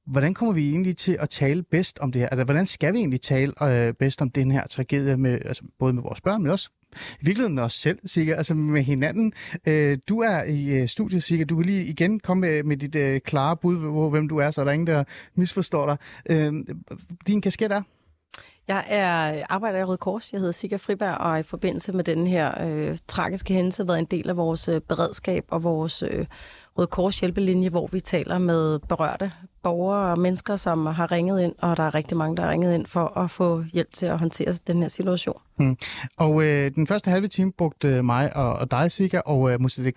hvordan 0.05 0.33
kommer 0.33 0.53
vi 0.53 0.69
egentlig 0.69 0.97
til 0.97 1.17
at 1.19 1.29
tale 1.29 1.63
bedst 1.63 1.99
om 1.99 2.11
det 2.11 2.21
her? 2.21 2.29
Altså, 2.29 2.43
hvordan 2.43 2.65
skal 2.65 2.93
vi 2.93 2.97
egentlig 2.97 3.21
tale 3.21 3.63
øh, 3.63 3.93
bedst 3.93 4.21
om 4.21 4.29
den 4.29 4.51
her 4.51 4.67
tragedie, 4.67 5.17
med, 5.17 5.39
altså, 5.45 5.63
både 5.79 5.93
med 5.93 6.03
vores 6.03 6.21
børn, 6.21 6.41
men 6.41 6.51
også 6.51 6.69
i 6.93 7.25
virkeligheden 7.25 7.55
med 7.55 7.63
os 7.63 7.73
selv, 7.73 7.99
Sikker, 8.05 8.35
altså 8.35 8.53
med 8.53 8.83
hinanden. 8.83 9.33
Øh, 9.67 9.97
du 10.09 10.19
er 10.19 10.43
i 10.43 10.65
øh, 10.65 10.87
studiet, 10.87 11.23
Sikker, 11.23 11.45
Du 11.45 11.55
vil 11.55 11.65
lige 11.65 11.85
igen 11.85 12.19
komme 12.19 12.41
med, 12.41 12.63
med 12.63 12.77
dit 12.77 12.95
øh, 12.95 13.21
klare 13.21 13.57
bud 13.57 13.79
på, 13.79 14.09
hvem 14.09 14.29
du 14.29 14.37
er, 14.37 14.51
så 14.51 14.61
der 14.61 14.67
er 14.67 14.73
ingen, 14.73 14.87
der 14.87 15.03
misforstår 15.35 15.85
dig. 15.85 15.97
Øh, 16.29 16.53
din 17.27 17.41
kasket 17.41 17.71
er? 17.71 17.81
Jeg 18.67 18.85
er 18.87 19.43
arbejder 19.49 19.79
i 19.79 19.83
Røde 19.83 19.97
Kors. 19.97 20.33
Jeg 20.33 20.39
hedder 20.39 20.51
Sigga 20.51 20.75
Friberg, 20.75 21.17
og 21.17 21.39
i 21.39 21.43
forbindelse 21.43 21.93
med 21.93 22.03
den 22.03 22.27
her 22.27 22.61
øh, 22.67 22.97
tragiske 23.07 23.53
hændelse 23.53 23.87
været 23.87 23.99
en 23.99 24.05
del 24.05 24.29
af 24.29 24.37
vores 24.37 24.67
øh, 24.67 24.81
beredskab 24.81 25.45
og 25.49 25.63
vores 25.63 26.03
øh, 26.03 26.25
Røde 26.77 26.87
Kors 26.87 27.19
hjælpelinje, 27.19 27.69
hvor 27.69 27.87
vi 27.87 27.99
taler 27.99 28.37
med 28.37 28.79
berørte 28.79 29.31
borgere 29.63 30.11
og 30.11 30.19
mennesker, 30.19 30.55
som 30.55 30.85
har 30.85 31.11
ringet 31.11 31.41
ind, 31.41 31.53
og 31.57 31.77
der 31.77 31.83
er 31.83 31.95
rigtig 31.95 32.17
mange, 32.17 32.37
der 32.37 32.43
har 32.43 32.51
ringet 32.51 32.73
ind 32.73 32.85
for 32.85 33.17
at 33.17 33.31
få 33.31 33.63
hjælp 33.73 33.93
til 33.93 34.05
at 34.05 34.19
håndtere 34.19 34.53
den 34.67 34.81
her 34.81 34.89
situation. 34.89 35.41
Mm. 35.57 35.77
Og 36.17 36.43
øh, 36.43 36.71
den 36.75 36.87
første 36.87 37.11
halve 37.11 37.27
time 37.27 37.51
brugte 37.51 37.87
øh, 37.87 38.05
mig 38.05 38.35
og, 38.35 38.53
og 38.53 38.71
dig, 38.71 38.91
Sika, 38.91 39.19
og 39.25 39.51
øh, 39.51 39.61
Mustafa 39.61 39.91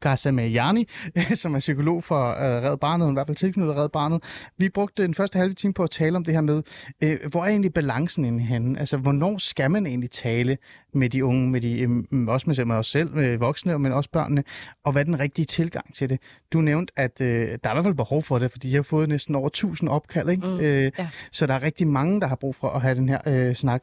Ghasamajani, 0.00 0.88
som 1.34 1.54
er 1.54 1.58
psykolog 1.58 2.04
for 2.04 2.28
øh, 2.28 2.62
Red 2.70 2.76
Barnet, 2.76 3.10
i 3.10 3.12
hvert 3.12 3.26
fald 3.26 3.36
tilknyttet 3.36 3.76
Red 3.76 3.88
Barnet. 3.88 4.22
Vi 4.58 4.68
brugte 4.68 5.02
den 5.02 5.14
første 5.14 5.38
halve 5.38 5.52
time 5.52 5.72
på 5.72 5.82
at 5.82 5.90
tale 5.90 6.16
om 6.16 6.24
det 6.24 6.34
her 6.34 6.40
med, 6.40 6.62
øh, 7.04 7.18
hvor 7.30 7.40
er 7.44 7.48
egentlig 7.48 7.74
balancen 7.74 8.24
inde 8.24 8.40
henne? 8.40 8.78
Altså, 8.78 8.96
hvornår 8.96 9.38
skal 9.38 9.70
man 9.70 9.86
egentlig 9.86 10.10
tale 10.10 10.58
med 10.94 11.10
de 11.10 11.24
unge, 11.24 11.50
med 11.50 11.60
de, 11.60 11.80
øh, 11.80 12.28
også 12.28 12.44
med, 12.46 12.64
med 12.64 12.76
os 12.76 12.86
selv, 12.86 13.14
med 13.14 13.38
voksne, 13.38 13.78
men 13.78 13.92
også 13.92 14.10
børnene, 14.10 14.44
og 14.84 14.92
hvad 14.92 15.02
er 15.02 15.04
den 15.04 15.20
rigtige 15.20 15.46
tilgang 15.46 15.94
til 15.94 16.10
det? 16.10 16.18
Du 16.52 16.60
nævnte, 16.60 16.92
at 16.96 17.20
øh, 17.20 17.26
der 17.64 17.70
er 17.70 17.72
i 17.72 17.74
hvert 17.74 17.84
fald 17.84 17.94
behov 17.94 18.22
for 18.22 18.38
det, 18.38 18.50
fordi 18.50 18.70
jeg 18.70 18.78
har 18.78 18.82
fået 18.82 19.08
næsten 19.08 19.34
over 19.34 19.46
1000 19.46 19.90
opkald, 19.90 20.30
ikke? 20.30 20.46
Mm, 20.46 20.60
øh, 20.60 20.92
ja. 20.98 21.08
så 21.32 21.46
der 21.46 21.54
er 21.54 21.62
rigtig 21.62 21.86
mange, 21.86 22.20
der 22.20 22.26
har 22.26 22.36
brug 22.36 22.54
for 22.54 22.68
at 22.68 22.82
have 22.82 22.94
den 22.94 23.08
her 23.08 23.18
øh, 23.26 23.54
snak. 23.54 23.82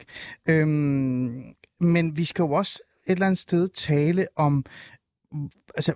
Øhm, 0.50 1.44
men 1.80 2.18
vi 2.18 2.26
skal 2.26 2.44
jo 2.44 2.52
også 2.52 2.80
et 3.08 3.12
eller 3.12 3.26
andet 3.26 3.38
sted 3.38 3.68
tale 3.68 4.28
om, 4.36 4.66
altså, 5.76 5.94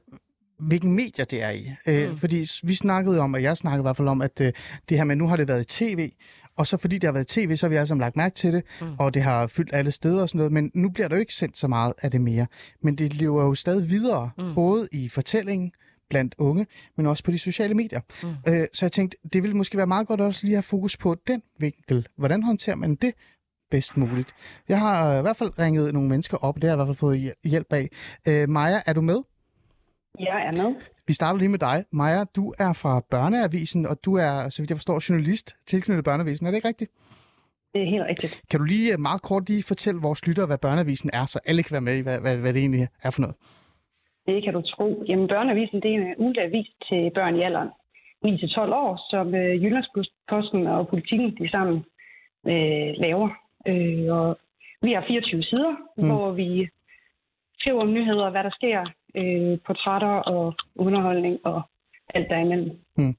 hvilken 0.60 0.94
medier 0.96 1.26
det 1.26 1.44
er 1.44 1.50
i. 1.50 1.72
Øh, 1.88 2.10
Mm. 2.10 2.18
Fordi 2.18 2.48
vi 2.64 2.76
snakkede 2.76 3.20
om, 3.20 3.34
og 3.34 3.44
jeg 3.44 3.58
snakkede 3.58 3.82
i 3.82 3.86
hvert 3.86 3.98
fald 3.98 4.08
om, 4.08 4.22
at 4.22 4.42
øh, 4.42 4.54
det 4.90 4.98
her 4.98 5.04
med, 5.04 5.16
nu 5.16 5.28
har 5.28 5.36
det 5.36 5.48
været 5.48 5.62
i 5.62 5.96
tv, 5.96 6.12
og 6.58 6.68
så 6.68 6.78
fordi 6.78 6.98
det 6.98 7.08
har 7.08 7.12
været 7.12 7.38
i 7.38 7.48
tv, 7.48 7.56
så 7.56 7.66
har 7.66 7.70
vi 7.70 7.76
alle 7.76 7.88
sammen 7.88 8.02
lagt 8.02 8.16
mærke 8.16 8.36
til 8.36 8.54
det, 8.54 8.64
mm. 8.82 8.88
og 9.00 9.14
det 9.14 9.24
har 9.24 9.48
fyldt 9.48 9.74
alle 9.74 9.92
steder 9.92 10.22
og 10.22 10.30
sådan 10.30 10.38
noget, 10.38 10.52
men 10.52 10.72
nu 10.74 10.90
bliver 10.90 11.08
der 11.08 11.16
jo 11.16 11.20
ikke 11.20 11.34
sendt 11.34 11.58
så 11.58 11.68
meget 11.68 11.94
af 12.02 12.12
det 12.12 12.22
mere. 12.22 12.48
Men 12.82 12.96
det 12.96 13.14
lever 13.14 13.44
jo 13.44 13.56
stadig 13.56 13.90
videre, 13.90 14.30
mm. 14.38 14.56
både 14.56 14.88
i 14.92 15.10
fortællingen, 15.10 15.72
blandt 16.14 16.36
unge, 16.38 16.68
men 16.96 17.06
også 17.06 17.24
på 17.24 17.32
de 17.32 17.40
sociale 17.40 17.74
medier. 17.74 18.02
Mm. 18.24 18.30
Øh, 18.48 18.68
så 18.74 18.86
jeg 18.86 18.92
tænkte, 18.92 19.18
det 19.34 19.44
ville 19.44 19.58
måske 19.58 19.78
være 19.78 19.88
meget 19.88 20.08
godt 20.08 20.22
også 20.22 20.46
lige 20.46 20.54
at 20.54 20.58
have 20.58 20.64
fokus 20.64 20.98
på 20.98 21.16
den 21.28 21.42
vinkel. 21.60 22.08
Hvordan 22.18 22.44
håndterer 22.44 22.76
man 22.76 22.96
det 22.96 23.14
bedst 23.72 23.98
muligt? 23.98 24.30
Jeg 24.70 24.80
har 24.80 25.14
øh, 25.14 25.20
i 25.20 25.22
hvert 25.22 25.38
fald 25.38 25.60
ringet 25.60 25.94
nogle 25.94 26.10
mennesker 26.10 26.38
op, 26.38 26.56
det 26.56 26.64
har 26.64 26.70
jeg 26.70 26.76
i 26.76 26.78
hvert 26.78 26.88
fald 26.88 26.98
fået 26.98 27.18
hj- 27.20 27.50
hjælp 27.50 27.74
af. 27.74 27.90
Øh, 28.28 28.50
Maja, 28.50 28.82
er 28.86 28.94
du 28.94 29.02
med? 29.02 29.20
Jeg 30.20 30.52
er 30.54 30.64
med. 30.64 30.76
Vi 31.08 31.14
starter 31.14 31.40
lige 31.40 31.50
med 31.50 31.60
dig. 31.60 31.86
Maja, 31.92 32.24
du 32.36 32.54
er 32.60 32.74
fra 32.74 33.00
Børneavisen, 33.12 33.86
og 33.86 33.98
du 34.06 34.16
er, 34.16 34.50
så 34.50 34.62
vidt 34.62 34.70
jeg 34.70 34.78
forstår, 34.78 35.02
journalist 35.10 35.56
tilknyttet 35.68 36.06
Børneavisen. 36.06 36.48
Er 36.48 36.52
det 36.52 36.58
ikke 36.58 36.68
rigtigt? 36.68 36.92
Det 37.74 37.82
er 37.82 37.90
helt 37.90 38.04
rigtigt. 38.10 38.42
Kan 38.50 38.60
du 38.60 38.64
lige 38.66 38.94
øh, 38.94 39.00
meget 39.00 39.22
kort 39.22 39.50
lige 39.50 39.64
fortælle 39.64 40.02
vores 40.02 40.28
lyttere, 40.28 40.46
hvad 40.46 40.58
Børneavisen 40.58 41.10
er, 41.14 41.26
så 41.26 41.40
alle 41.46 41.64
kan 41.64 41.72
være 41.72 41.82
med 41.82 41.98
i, 41.98 42.00
hvad, 42.00 42.20
hvad, 42.20 42.38
hvad 42.38 42.54
det 42.54 42.60
egentlig 42.60 42.88
er 43.04 43.10
for 43.10 43.22
noget? 43.22 43.36
Det 44.26 44.44
kan 44.44 44.54
du 44.54 44.62
tro. 44.62 45.04
Jamen, 45.08 45.28
Børneavisen 45.28 45.82
det 45.82 45.92
er 45.92 45.96
en 45.96 46.16
ugentlig 46.18 46.44
avis 46.44 46.70
til 46.90 47.12
børn 47.16 47.36
i 47.36 47.42
alderen 47.42 47.70
9-12 48.26 48.60
år, 48.60 49.10
som 49.10 49.36
øh, 49.36 49.64
Jyllandsposten 49.64 50.68
og 50.68 50.88
Politikken 50.88 51.38
de 51.38 51.50
sammen 51.50 51.86
øh, 52.48 52.94
laver. 53.04 53.30
Øh, 53.68 54.18
og 54.18 54.38
vi 54.82 54.94
har 54.94 55.04
24 55.08 55.44
sider, 55.44 55.76
mm. 55.98 56.08
hvor 56.08 56.32
vi 56.32 56.70
skriver 57.60 57.82
om 57.82 57.94
nyheder, 57.94 58.30
hvad 58.30 58.44
der 58.44 58.50
sker, 58.50 58.86
øh, 59.16 59.60
portrætter 59.66 60.16
og 60.34 60.54
underholdning 60.76 61.40
og 61.46 61.62
alt 62.16 62.30
derimellem. 62.30 62.70
Hmm. 62.96 63.16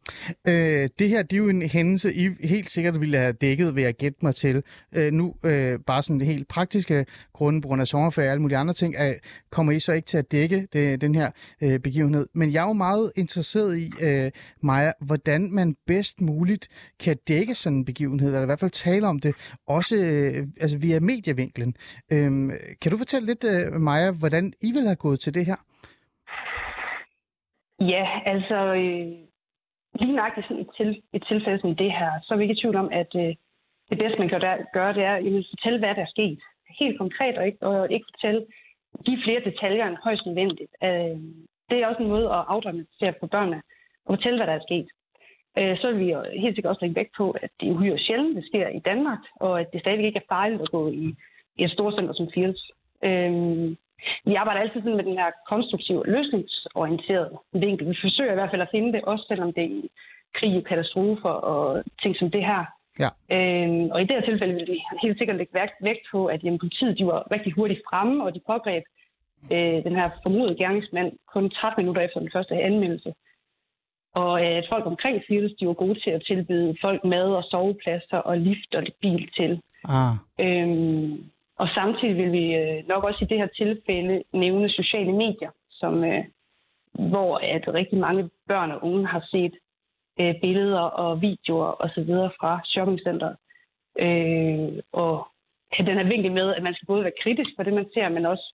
Øh, 0.49 0.89
det 0.99 1.09
her, 1.09 1.23
det 1.23 1.33
er 1.33 1.37
jo 1.37 1.49
en 1.49 1.63
hændelse, 1.63 2.15
I 2.15 2.29
helt 2.41 2.71
sikkert 2.71 3.01
ville 3.01 3.19
have 3.19 3.33
dækket 3.33 3.77
ved 3.77 3.83
at 3.83 3.99
gætte 3.99 4.19
mig 4.23 4.35
til. 4.35 4.63
Øh, 4.93 5.13
nu, 5.13 5.35
øh, 5.45 5.79
bare 5.87 6.03
sådan 6.03 6.21
det 6.21 6.27
helt 6.27 6.49
praktiske 6.49 7.07
grunde, 7.33 7.61
på 7.61 7.69
grund 7.69 7.81
af 7.81 7.89
sommerferie 7.89 8.29
og 8.29 8.33
alle 8.33 8.43
mulige 8.43 8.59
andre 8.59 8.75
ting, 8.75 8.97
at, 8.97 9.19
kommer 9.51 9.73
I 9.73 9.81
så 9.81 9.93
ikke 9.93 10.07
til 10.07 10.19
at 10.19 10.33
dække 10.33 10.69
det, 10.73 11.01
den 11.01 11.15
her 11.15 11.31
øh, 11.63 11.79
begivenhed. 11.79 12.27
Men 12.35 12.53
jeg 12.53 12.63
er 12.63 12.67
jo 12.67 12.73
meget 12.73 13.13
interesseret 13.17 13.79
i, 13.79 13.91
øh, 14.01 14.31
Maja, 14.63 14.93
hvordan 15.01 15.51
man 15.51 15.77
bedst 15.87 16.21
muligt 16.21 16.69
kan 17.01 17.17
dække 17.29 17.55
sådan 17.55 17.79
en 17.79 17.85
begivenhed, 17.85 18.29
eller 18.29 18.43
i 18.43 18.47
hvert 18.47 18.61
fald 18.61 18.71
tale 18.71 19.07
om 19.07 19.19
det, 19.19 19.35
også 19.67 19.97
øh, 19.97 20.47
altså 20.61 20.79
via 20.79 21.01
medievinklen. 21.01 21.77
Øh, 22.13 22.51
kan 22.81 22.91
du 22.91 22.97
fortælle 22.97 23.27
lidt, 23.27 23.45
øh, 23.45 23.81
Maja, 23.81 24.11
hvordan 24.11 24.53
I 24.61 24.73
vil 24.73 24.83
have 24.83 24.97
gået 24.97 25.21
til 25.21 25.35
det 25.35 25.47
her? 25.47 25.57
Ja, 27.81 28.21
altså 28.27 28.57
øh, 28.75 29.07
lige 30.01 30.17
nøjagtigt 30.17 30.47
sådan 30.49 30.63
et, 30.63 30.71
til, 30.77 31.03
et 31.13 31.25
tilfælde 31.29 31.61
som 31.61 31.77
det 31.77 31.93
her, 31.93 32.11
så 32.23 32.35
er 32.35 32.39
vi 32.39 32.45
ikke 32.45 32.55
i 32.55 32.61
tvivl 32.61 32.77
om, 32.77 32.89
at 32.93 33.11
øh, 33.17 33.35
det 33.91 33.99
bedste, 33.99 34.19
man 34.19 34.29
kan 34.29 34.41
gøre, 34.73 34.95
det 34.95 35.05
er 35.05 35.15
at 35.15 35.47
fortælle, 35.51 35.79
hvad 35.79 35.95
der 35.95 36.03
er 36.03 36.15
sket. 36.17 36.41
Helt 36.79 36.99
konkret, 36.99 37.39
og 37.39 37.47
ikke, 37.47 37.67
og 37.67 37.93
ikke 37.93 38.07
fortælle, 38.13 38.47
give 39.05 39.23
flere 39.25 39.45
detaljer 39.45 39.87
end 39.87 39.97
højst 40.05 40.27
nødvendigt. 40.27 40.73
Øh, 40.85 41.17
det 41.71 41.77
er 41.79 41.87
også 41.87 42.03
en 42.03 42.09
måde 42.09 42.27
at 42.27 42.45
afdramatisere 42.49 43.15
for 43.21 43.27
børnene, 43.27 43.63
og 44.05 44.17
fortælle, 44.17 44.39
hvad 44.39 44.47
der 44.47 44.53
er 44.53 44.67
sket. 44.69 44.89
Øh, 45.59 45.79
så 45.79 45.93
vil 45.93 46.07
vi 46.07 46.15
helt 46.41 46.55
sikkert 46.55 46.71
også 46.71 46.85
lægge 46.85 46.97
vægt 46.97 47.15
på, 47.17 47.31
at 47.31 47.51
det 47.61 47.69
er 47.69 47.73
uhyre 47.73 47.99
sjældent, 47.99 48.37
det 48.37 48.47
sker 48.47 48.69
i 48.69 48.79
Danmark, 48.79 49.19
og 49.41 49.61
at 49.61 49.73
det 49.73 49.81
stadig 49.81 50.05
ikke 50.05 50.19
er 50.19 50.35
farligt 50.35 50.63
at 50.63 50.71
gå 50.71 50.89
i, 50.89 51.15
i 51.57 51.65
et 51.65 51.71
stort 51.71 51.95
center 51.95 52.15
som 52.15 52.29
Fields. 52.35 52.71
Øh, 53.05 53.77
vi 54.25 54.35
arbejder 54.35 54.61
altid 54.61 54.81
sådan 54.81 54.97
med 54.97 55.05
den 55.05 55.19
her 55.19 55.31
konstruktive 55.49 56.03
løsningsorienterede 56.07 57.39
vinkel. 57.53 57.89
Vi 57.89 57.97
forsøger 58.01 58.33
i 58.33 58.35
hvert 58.35 58.51
fald 58.51 58.63
at 58.63 58.73
finde 58.75 58.93
det, 58.93 59.03
også 59.03 59.25
selvom 59.29 59.53
det 59.53 59.65
er 59.65 59.69
i 59.69 59.91
krig 60.35 60.57
og 60.57 60.65
katastrofer 60.65 61.35
og 61.53 61.85
ting 62.03 62.17
som 62.17 62.31
det 62.31 62.45
her. 62.45 62.65
Ja. 63.03 63.11
Øhm, 63.37 63.91
og 63.91 63.99
i 64.01 64.05
det 64.05 64.17
her 64.17 64.25
tilfælde 64.25 64.55
vil 64.55 64.67
vi 64.67 64.83
helt 65.03 65.19
sikkert 65.19 65.37
lægge 65.37 65.55
vægt, 65.55 65.79
vægt 65.81 66.05
på, 66.13 66.27
at 66.27 66.45
jamen, 66.45 66.59
politiet 66.59 66.99
de 66.99 67.07
var 67.07 67.31
rigtig 67.31 67.53
hurtigt 67.53 67.83
fremme, 67.89 68.25
og 68.25 68.35
de 68.35 68.41
pågreb 68.47 68.85
øh, 69.53 69.85
den 69.87 69.95
her 69.97 70.11
formodede 70.23 70.57
gerningsmand 70.57 71.13
kun 71.33 71.51
13 71.51 71.83
minutter 71.83 72.03
efter 72.03 72.21
den 72.21 72.31
første 72.33 72.55
anmeldelse. 72.55 73.15
Og 74.15 74.45
øh, 74.45 74.57
at 74.59 74.67
folk 74.69 74.87
omkring 74.87 75.23
Fields, 75.29 75.55
de 75.61 75.67
var 75.67 75.73
gode 75.73 76.01
til 76.01 76.11
at 76.11 76.23
tilbyde 76.27 76.77
folk 76.81 77.05
mad 77.05 77.29
og 77.35 77.45
sovepladser 77.45 78.19
og 78.19 78.39
lift 78.39 78.75
og 78.75 78.83
lidt 78.83 79.01
bil 79.01 79.31
til. 79.37 79.61
Ah, 79.85 80.15
Øhm, 80.41 81.31
og 81.59 81.69
samtidig 81.75 82.17
vil 82.17 82.33
vi 82.33 82.55
øh, 82.55 82.89
nok 82.89 83.05
også 83.05 83.25
i 83.25 83.29
det 83.31 83.39
her 83.39 83.47
tilfælde 83.47 84.23
nævne 84.33 84.69
sociale 84.69 85.13
medier, 85.13 85.51
som, 85.71 86.05
øh, 86.05 86.25
hvor 87.11 87.39
at 87.39 87.75
rigtig 87.75 87.99
mange 87.99 88.31
børn 88.49 88.71
og 88.71 88.85
unge 88.85 89.07
har 89.07 89.25
set 89.31 89.55
øh, 90.21 90.35
billeder 90.41 90.81
og 90.81 91.23
videoer 91.23 91.83
osv. 91.85 92.11
fra 92.41 92.61
shoppingcenteret. 92.65 93.37
Øh, 93.99 94.83
og 94.93 95.29
have 95.73 95.87
den 95.87 95.99
her 95.99 96.09
vinkel 96.09 96.33
med, 96.33 96.55
at 96.55 96.63
man 96.63 96.75
skal 96.75 96.87
både 96.87 97.05
være 97.05 97.21
kritisk 97.23 97.51
for 97.57 97.63
det, 97.63 97.73
man 97.73 97.91
ser, 97.95 98.09
men 98.09 98.27
også 98.27 98.47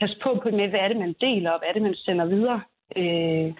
passe 0.00 0.16
på, 0.22 0.40
på 0.42 0.48
med, 0.50 0.68
hvad 0.68 0.80
er 0.80 0.88
det, 0.88 0.96
man 0.96 1.14
deler, 1.20 1.50
og 1.50 1.58
hvad 1.58 1.68
er 1.68 1.72
det, 1.72 1.82
man 1.82 1.94
sender 1.94 2.26
videre 2.26 2.60
øh, 2.96 3.54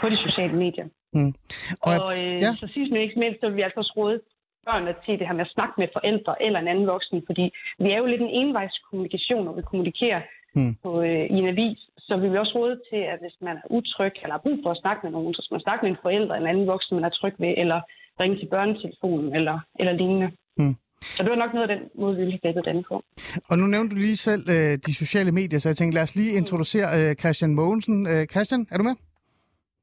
på 0.00 0.08
de 0.08 0.16
sociale 0.16 0.56
medier. 0.56 0.88
mm. 1.12 1.34
Og, 1.80 1.92
Og 2.04 2.18
øh, 2.18 2.38
ja. 2.42 2.50
så 2.60 2.68
sidst 2.74 2.92
men 2.92 3.02
ikke 3.02 3.18
mindst, 3.18 3.40
så 3.40 3.46
vil 3.48 3.56
vi 3.56 3.62
altså 3.62 3.80
også 3.80 3.94
råde 3.96 4.20
børnene 4.66 4.94
til 5.04 5.18
det 5.18 5.26
her 5.28 5.34
med 5.38 5.46
at 5.48 5.54
snakke 5.56 5.74
med 5.80 5.88
forældre 5.96 6.32
eller 6.46 6.58
en 6.60 6.68
anden 6.72 6.86
voksen, 6.94 7.22
fordi 7.28 7.44
vi 7.82 7.88
er 7.94 7.98
jo 8.02 8.06
lidt 8.06 8.22
en 8.22 8.34
envejskommunikation, 8.40 9.44
når 9.44 9.52
vi 9.58 9.62
kommunikerer 9.70 10.22
Mm. 10.60 10.74
på, 10.84 10.90
øh, 11.02 11.24
i 11.34 11.36
en 11.42 11.48
avis. 11.54 11.78
Så 11.98 12.16
vi 12.16 12.28
vil 12.28 12.38
også 12.38 12.54
råde 12.58 12.80
til, 12.90 13.00
at 13.12 13.18
hvis 13.22 13.36
man 13.40 13.56
er 13.56 13.66
utryg 13.70 14.12
eller 14.22 14.34
har 14.36 14.44
brug 14.46 14.58
for 14.64 14.70
at 14.70 14.76
snakke 14.82 15.00
med 15.04 15.10
nogen, 15.12 15.34
så 15.34 15.42
skal 15.42 15.54
man 15.54 15.60
snakke 15.66 15.82
med 15.84 15.90
en 15.90 15.98
forælder 16.02 16.34
eller 16.34 16.48
en 16.48 16.52
anden 16.54 16.66
voksen, 16.66 16.94
man 16.96 17.04
er 17.04 17.08
tryg 17.08 17.34
ved, 17.38 17.54
eller 17.56 17.80
ringe 18.20 18.36
til 18.38 18.46
børnetelefonen 18.46 19.34
eller, 19.36 19.56
eller 19.80 19.92
lignende. 19.92 20.30
Mm. 20.56 20.74
Så 21.00 21.22
det 21.22 21.30
var 21.30 21.36
nok 21.36 21.54
noget 21.54 21.70
af 21.70 21.76
den 21.76 21.88
måde, 21.94 22.16
vi 22.16 22.22
ville 22.24 22.38
have 22.44 22.62
den 22.62 22.84
på. 22.88 23.02
Og 23.50 23.58
nu 23.58 23.66
nævnte 23.66 23.94
du 23.94 24.00
lige 24.00 24.16
selv 24.16 24.42
øh, 24.50 24.78
de 24.86 24.94
sociale 24.94 25.32
medier, 25.32 25.58
så 25.58 25.68
jeg 25.68 25.76
tænkte, 25.76 25.94
lad 25.94 26.02
os 26.02 26.16
lige 26.16 26.32
introducere 26.32 26.88
øh, 27.00 27.14
Christian 27.14 27.54
Mogensen. 27.54 28.06
Øh, 28.06 28.26
Christian, 28.26 28.66
er 28.70 28.76
du 28.78 28.82
med? 28.82 28.94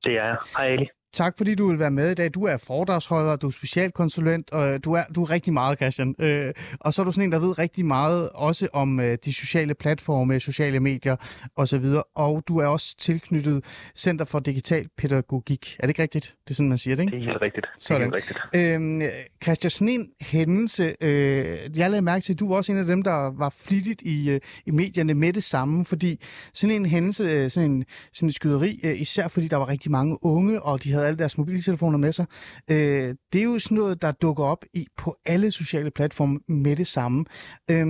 Det 0.03 0.11
er 0.17 0.25
jeg. 0.25 0.37
Hej 0.57 0.65
Ali. 0.65 0.87
Tak 1.13 1.37
fordi 1.37 1.55
du 1.55 1.67
vil 1.67 1.79
være 1.79 1.91
med 1.91 2.11
i 2.11 2.13
dag. 2.13 2.33
Du 2.33 2.43
er 2.43 2.57
foredragsholder, 2.57 3.35
du 3.35 3.47
er 3.47 3.51
specialkonsulent, 3.51 4.51
og 4.51 4.83
du 4.83 4.93
er, 4.93 5.03
du 5.15 5.23
er 5.23 5.29
rigtig 5.29 5.53
meget, 5.53 5.77
Christian. 5.77 6.15
Øh, 6.19 6.53
og 6.79 6.93
så 6.93 7.01
er 7.01 7.05
du 7.05 7.11
sådan 7.11 7.23
en, 7.23 7.31
der 7.31 7.39
ved 7.39 7.59
rigtig 7.59 7.85
meget 7.85 8.29
også 8.29 8.67
om 8.73 8.99
øh, 8.99 9.17
de 9.25 9.33
sociale 9.33 9.73
platforme, 9.73 10.39
sociale 10.39 10.79
medier 10.79 11.15
osv. 11.55 11.85
Og 12.15 12.43
du 12.47 12.57
er 12.57 12.67
også 12.67 12.97
tilknyttet 12.97 13.65
Center 13.95 14.25
for 14.25 14.39
Digital 14.39 14.87
Pædagogik. 14.97 15.75
Er 15.79 15.81
det 15.81 15.89
ikke 15.89 16.01
rigtigt? 16.01 16.35
Det 16.43 16.49
er 16.49 16.55
sådan, 16.55 16.69
man 16.69 16.77
siger 16.77 16.95
det, 16.95 17.03
ikke? 17.03 17.15
Det 17.15 17.23
er 17.23 17.25
helt 17.25 17.41
rigtigt. 17.41 17.65
Sådan. 17.77 18.01
Det 18.01 18.07
er 18.07 18.35
helt 18.55 18.55
rigtigt. 18.55 18.75
Øhm, 18.75 19.01
Christian, 19.43 19.69
sådan 19.69 19.89
en 19.89 20.09
hændelse, 20.21 20.95
øh, 21.01 21.77
jeg 21.77 21.89
lagde 21.89 22.01
mærke 22.01 22.23
til, 22.23 22.33
at 22.33 22.39
du 22.39 22.47
var 22.47 22.55
også 22.55 22.71
en 22.71 22.77
af 22.77 22.85
dem, 22.85 23.03
der 23.03 23.37
var 23.37 23.49
flittigt 23.49 24.01
i, 24.01 24.29
øh, 24.29 24.39
i 24.65 24.71
medierne 24.71 25.13
med 25.13 25.33
det 25.33 25.43
samme, 25.43 25.85
fordi 25.85 26.19
sådan 26.53 26.75
en 26.75 26.85
hændelse, 26.85 27.23
øh, 27.23 27.49
sådan 27.49 27.71
en, 27.71 27.85
sådan 28.13 28.27
en 28.27 28.33
skyderi, 28.33 28.79
øh, 28.83 29.01
især 29.01 29.27
fordi 29.27 29.47
der 29.47 29.57
var 29.57 29.67
rigtig 29.67 29.91
mange 29.91 30.25
unge, 30.25 30.61
og 30.61 30.83
de 30.83 30.91
havde 30.91 31.02
alle 31.05 31.17
deres 31.17 31.37
mobiltelefoner 31.37 31.97
med 31.97 32.11
sig, 32.11 32.25
øh, 32.71 33.15
det 33.33 33.39
er 33.41 33.43
jo 33.43 33.59
sådan 33.59 33.77
noget, 33.77 34.01
der 34.01 34.11
dukker 34.11 34.43
op 34.43 34.65
i 34.73 34.87
på 34.97 35.15
alle 35.25 35.51
sociale 35.51 35.91
platforme 35.91 36.39
med 36.47 36.75
det 36.75 36.87
samme. 36.87 37.25
Øh, 37.71 37.85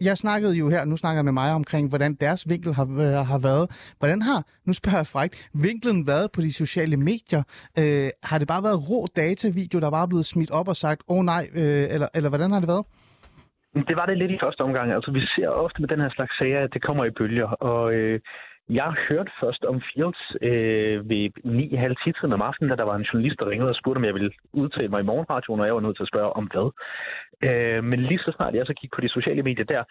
jeg 0.00 0.16
snakkede 0.16 0.54
jo 0.56 0.68
her, 0.68 0.84
nu 0.84 0.96
snakker 0.96 1.18
jeg 1.18 1.24
med 1.24 1.32
mig 1.32 1.52
omkring, 1.52 1.88
hvordan 1.88 2.14
deres 2.14 2.46
vinkel 2.48 2.74
har, 2.74 2.84
øh, 2.84 3.26
har 3.32 3.40
været. 3.48 3.94
Hvordan 3.98 4.22
har, 4.22 4.40
nu 4.66 4.72
spørger 4.72 4.98
jeg 4.98 5.06
frækt, 5.06 5.34
vinklen 5.66 6.06
været 6.06 6.28
på 6.34 6.40
de 6.40 6.52
sociale 6.52 6.96
medier? 6.96 7.42
Øh, 7.80 8.08
har 8.22 8.38
det 8.38 8.48
bare 8.48 8.62
været 8.68 8.78
rå 8.90 9.00
datavideo, 9.16 9.80
der 9.80 9.90
bare 9.90 10.02
er 10.02 10.12
blevet 10.12 10.26
smidt 10.26 10.50
op 10.50 10.68
og 10.68 10.76
sagt, 10.76 11.00
åh 11.08 11.18
oh, 11.18 11.24
nej, 11.24 11.44
øh, 11.60 11.84
eller, 11.94 12.08
eller 12.16 12.28
hvordan 12.28 12.50
har 12.50 12.60
det 12.60 12.68
været? 12.68 12.84
Det 13.88 13.96
var 13.96 14.06
det 14.06 14.18
lidt 14.18 14.30
i 14.30 14.38
første 14.44 14.60
omgang. 14.60 14.92
Altså, 14.92 15.10
vi 15.10 15.20
ser 15.34 15.48
ofte 15.48 15.80
med 15.82 15.88
den 15.88 16.00
her 16.00 16.10
slags 16.10 16.38
sager, 16.38 16.60
at 16.64 16.74
det 16.74 16.82
kommer 16.82 17.04
i 17.04 17.10
bølger. 17.18 17.46
Og 17.70 17.94
øh, 17.94 18.20
jeg 18.68 18.94
hørte 19.08 19.30
først 19.40 19.64
om 19.64 19.82
Fields 19.88 20.22
øh, 20.42 21.08
ved 21.08 21.30
9.30 21.44 22.12
tiden 22.20 22.32
om 22.32 22.42
aftenen, 22.42 22.70
da 22.70 22.76
der 22.76 22.82
var 22.90 22.96
en 22.96 23.08
journalist, 23.12 23.38
der 23.40 23.50
ringede 23.50 23.70
og 23.70 23.76
spurgte, 23.76 23.98
om 23.98 24.04
jeg 24.04 24.14
ville 24.14 24.32
udtale 24.52 24.88
mig 24.88 25.00
i 25.00 25.08
morgenradioen, 25.10 25.60
og 25.60 25.66
jeg 25.66 25.74
var 25.74 25.80
nødt 25.80 25.96
til 25.96 26.02
at 26.02 26.12
spørge 26.12 26.32
om 26.32 26.50
hvad. 26.52 26.68
Øh, 27.48 27.84
men 27.84 28.00
lige 28.00 28.18
så 28.18 28.32
snart 28.36 28.54
jeg 28.54 28.66
så 28.66 28.74
gik 28.74 28.90
på 28.92 29.00
de 29.00 29.08
sociale 29.08 29.42
medier 29.42 29.64
der, 29.64 29.84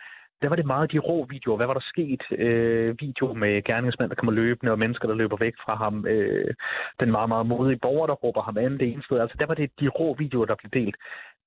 der 0.44 0.50
var 0.50 0.56
det 0.56 0.66
meget 0.66 0.92
de 0.92 1.00
rå 1.00 1.26
videoer. 1.30 1.58
Hvad 1.58 1.68
var 1.68 1.74
der 1.74 1.86
sket? 1.94 2.24
Øh, 2.32 2.96
video 3.00 3.34
med 3.34 3.64
gerningsmænd, 3.64 4.10
der 4.10 4.16
kommer 4.16 4.34
løbende, 4.34 4.72
og 4.72 4.80
mennesker, 4.80 5.08
der 5.08 5.16
løber 5.16 5.38
væk 5.38 5.54
fra 5.66 5.76
ham. 5.76 6.06
Øh, 6.08 6.54
den 7.00 7.12
meget, 7.12 7.30
meget 7.30 7.46
modige 7.46 7.80
borger, 7.86 8.08
der 8.08 8.14
råber 8.14 8.42
ham 8.42 8.58
an 8.58 8.78
det 8.80 8.88
ene 8.92 9.04
sted. 9.04 9.20
Altså, 9.20 9.38
der 9.40 9.46
var 9.46 9.54
det 9.54 9.72
de 9.80 9.88
rå 9.88 10.16
videoer, 10.20 10.46
der 10.46 10.56
blev 10.56 10.72
delt. 10.84 10.96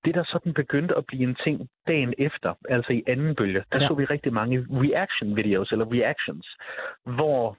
Det, 0.04 0.14
der 0.14 0.24
sådan 0.24 0.54
begyndte 0.54 0.96
at 0.96 1.06
blive 1.06 1.22
en 1.22 1.36
ting 1.44 1.68
dagen 1.86 2.14
efter, 2.18 2.54
altså 2.68 2.92
i 2.92 3.02
anden 3.06 3.34
bølge, 3.34 3.64
der 3.72 3.78
Ja. 3.80 3.86
så 3.86 3.94
vi 3.94 4.04
rigtig 4.04 4.32
mange 4.32 4.66
reaction 4.70 5.36
videos, 5.36 5.72
eller 5.72 5.86
reactions, 5.92 6.46
hvor 7.04 7.56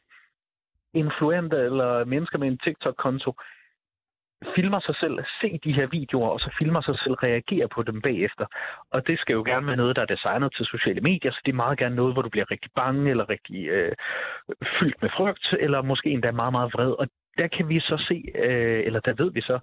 influenter 0.94 1.58
eller 1.58 2.06
mennesker 2.06 2.38
med 2.40 2.48
en 2.48 2.58
TikTok-konto 2.58 3.34
filmer 4.56 4.80
sig 4.80 4.96
selv, 4.96 5.20
se 5.42 5.60
de 5.64 5.74
her 5.74 5.88
videoer, 5.88 6.30
og 6.30 6.40
så 6.40 6.50
filmer 6.60 6.82
sig 6.82 7.00
selv, 7.00 7.14
reagere 7.14 7.68
på 7.68 7.84
dem 7.84 8.02
bagefter. 8.02 8.46
Og 8.92 9.08
det 9.08 9.20
skal 9.20 9.34
jo 9.34 9.44
gerne 9.44 9.68
være 9.68 9.76
noget, 9.76 9.96
der 9.96 10.02
er 10.02 10.16
designet 10.16 10.54
til 10.56 10.66
sociale 10.66 11.02
medier, 11.02 11.32
så 11.32 11.42
det 11.46 11.52
er 11.52 11.64
meget 11.66 11.80
gerne 11.80 11.96
noget, 11.96 12.14
hvor 12.14 12.22
du 12.22 12.30
bliver 12.30 12.52
rigtig 12.52 12.72
bange, 12.76 13.10
eller 13.10 13.30
rigtig 13.30 13.68
øh, 13.68 13.92
fyldt 14.80 15.02
med 15.02 15.10
frygt, 15.18 15.56
eller 15.60 15.82
måske 15.82 16.10
endda 16.10 16.32
meget, 16.32 16.52
meget 16.52 16.74
vred. 16.74 16.92
Og 16.92 17.08
der 17.38 17.48
kan 17.48 17.70
vi 17.70 17.80
så 17.80 17.98
se, 18.08 18.24
øh, 18.36 18.82
eller 18.86 19.00
der 19.00 19.14
ved 19.14 19.32
vi 19.32 19.42
så, 19.42 19.60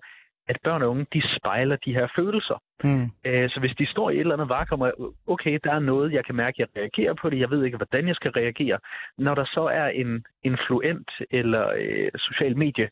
at 0.48 0.58
børn 0.64 0.82
og 0.82 0.90
unge, 0.90 1.06
de 1.12 1.22
spejler 1.36 1.76
de 1.76 1.94
her 1.94 2.06
følelser. 2.16 2.62
Mm. 2.84 3.10
Øh, 3.24 3.50
så 3.50 3.60
hvis 3.60 3.76
de 3.78 3.86
står 3.86 4.10
i 4.10 4.14
et 4.14 4.20
eller 4.20 4.34
andet 4.34 4.48
vakuum, 4.48 4.80
og 4.80 5.14
okay, 5.26 5.58
der 5.64 5.72
er 5.72 5.78
noget, 5.78 6.12
jeg 6.12 6.24
kan 6.24 6.34
mærke, 6.34 6.56
jeg 6.58 6.68
reagerer 6.76 7.14
på 7.14 7.30
det, 7.30 7.38
jeg 7.40 7.50
ved 7.50 7.64
ikke, 7.64 7.76
hvordan 7.76 8.08
jeg 8.08 8.14
skal 8.14 8.30
reagere. 8.30 8.78
Når 9.18 9.34
der 9.34 9.44
så 9.44 9.64
er 9.64 9.86
en 9.86 10.24
influent 10.42 11.10
eller 11.30 11.72
øh, 11.76 12.10
social 12.16 12.56
medie 12.56 12.88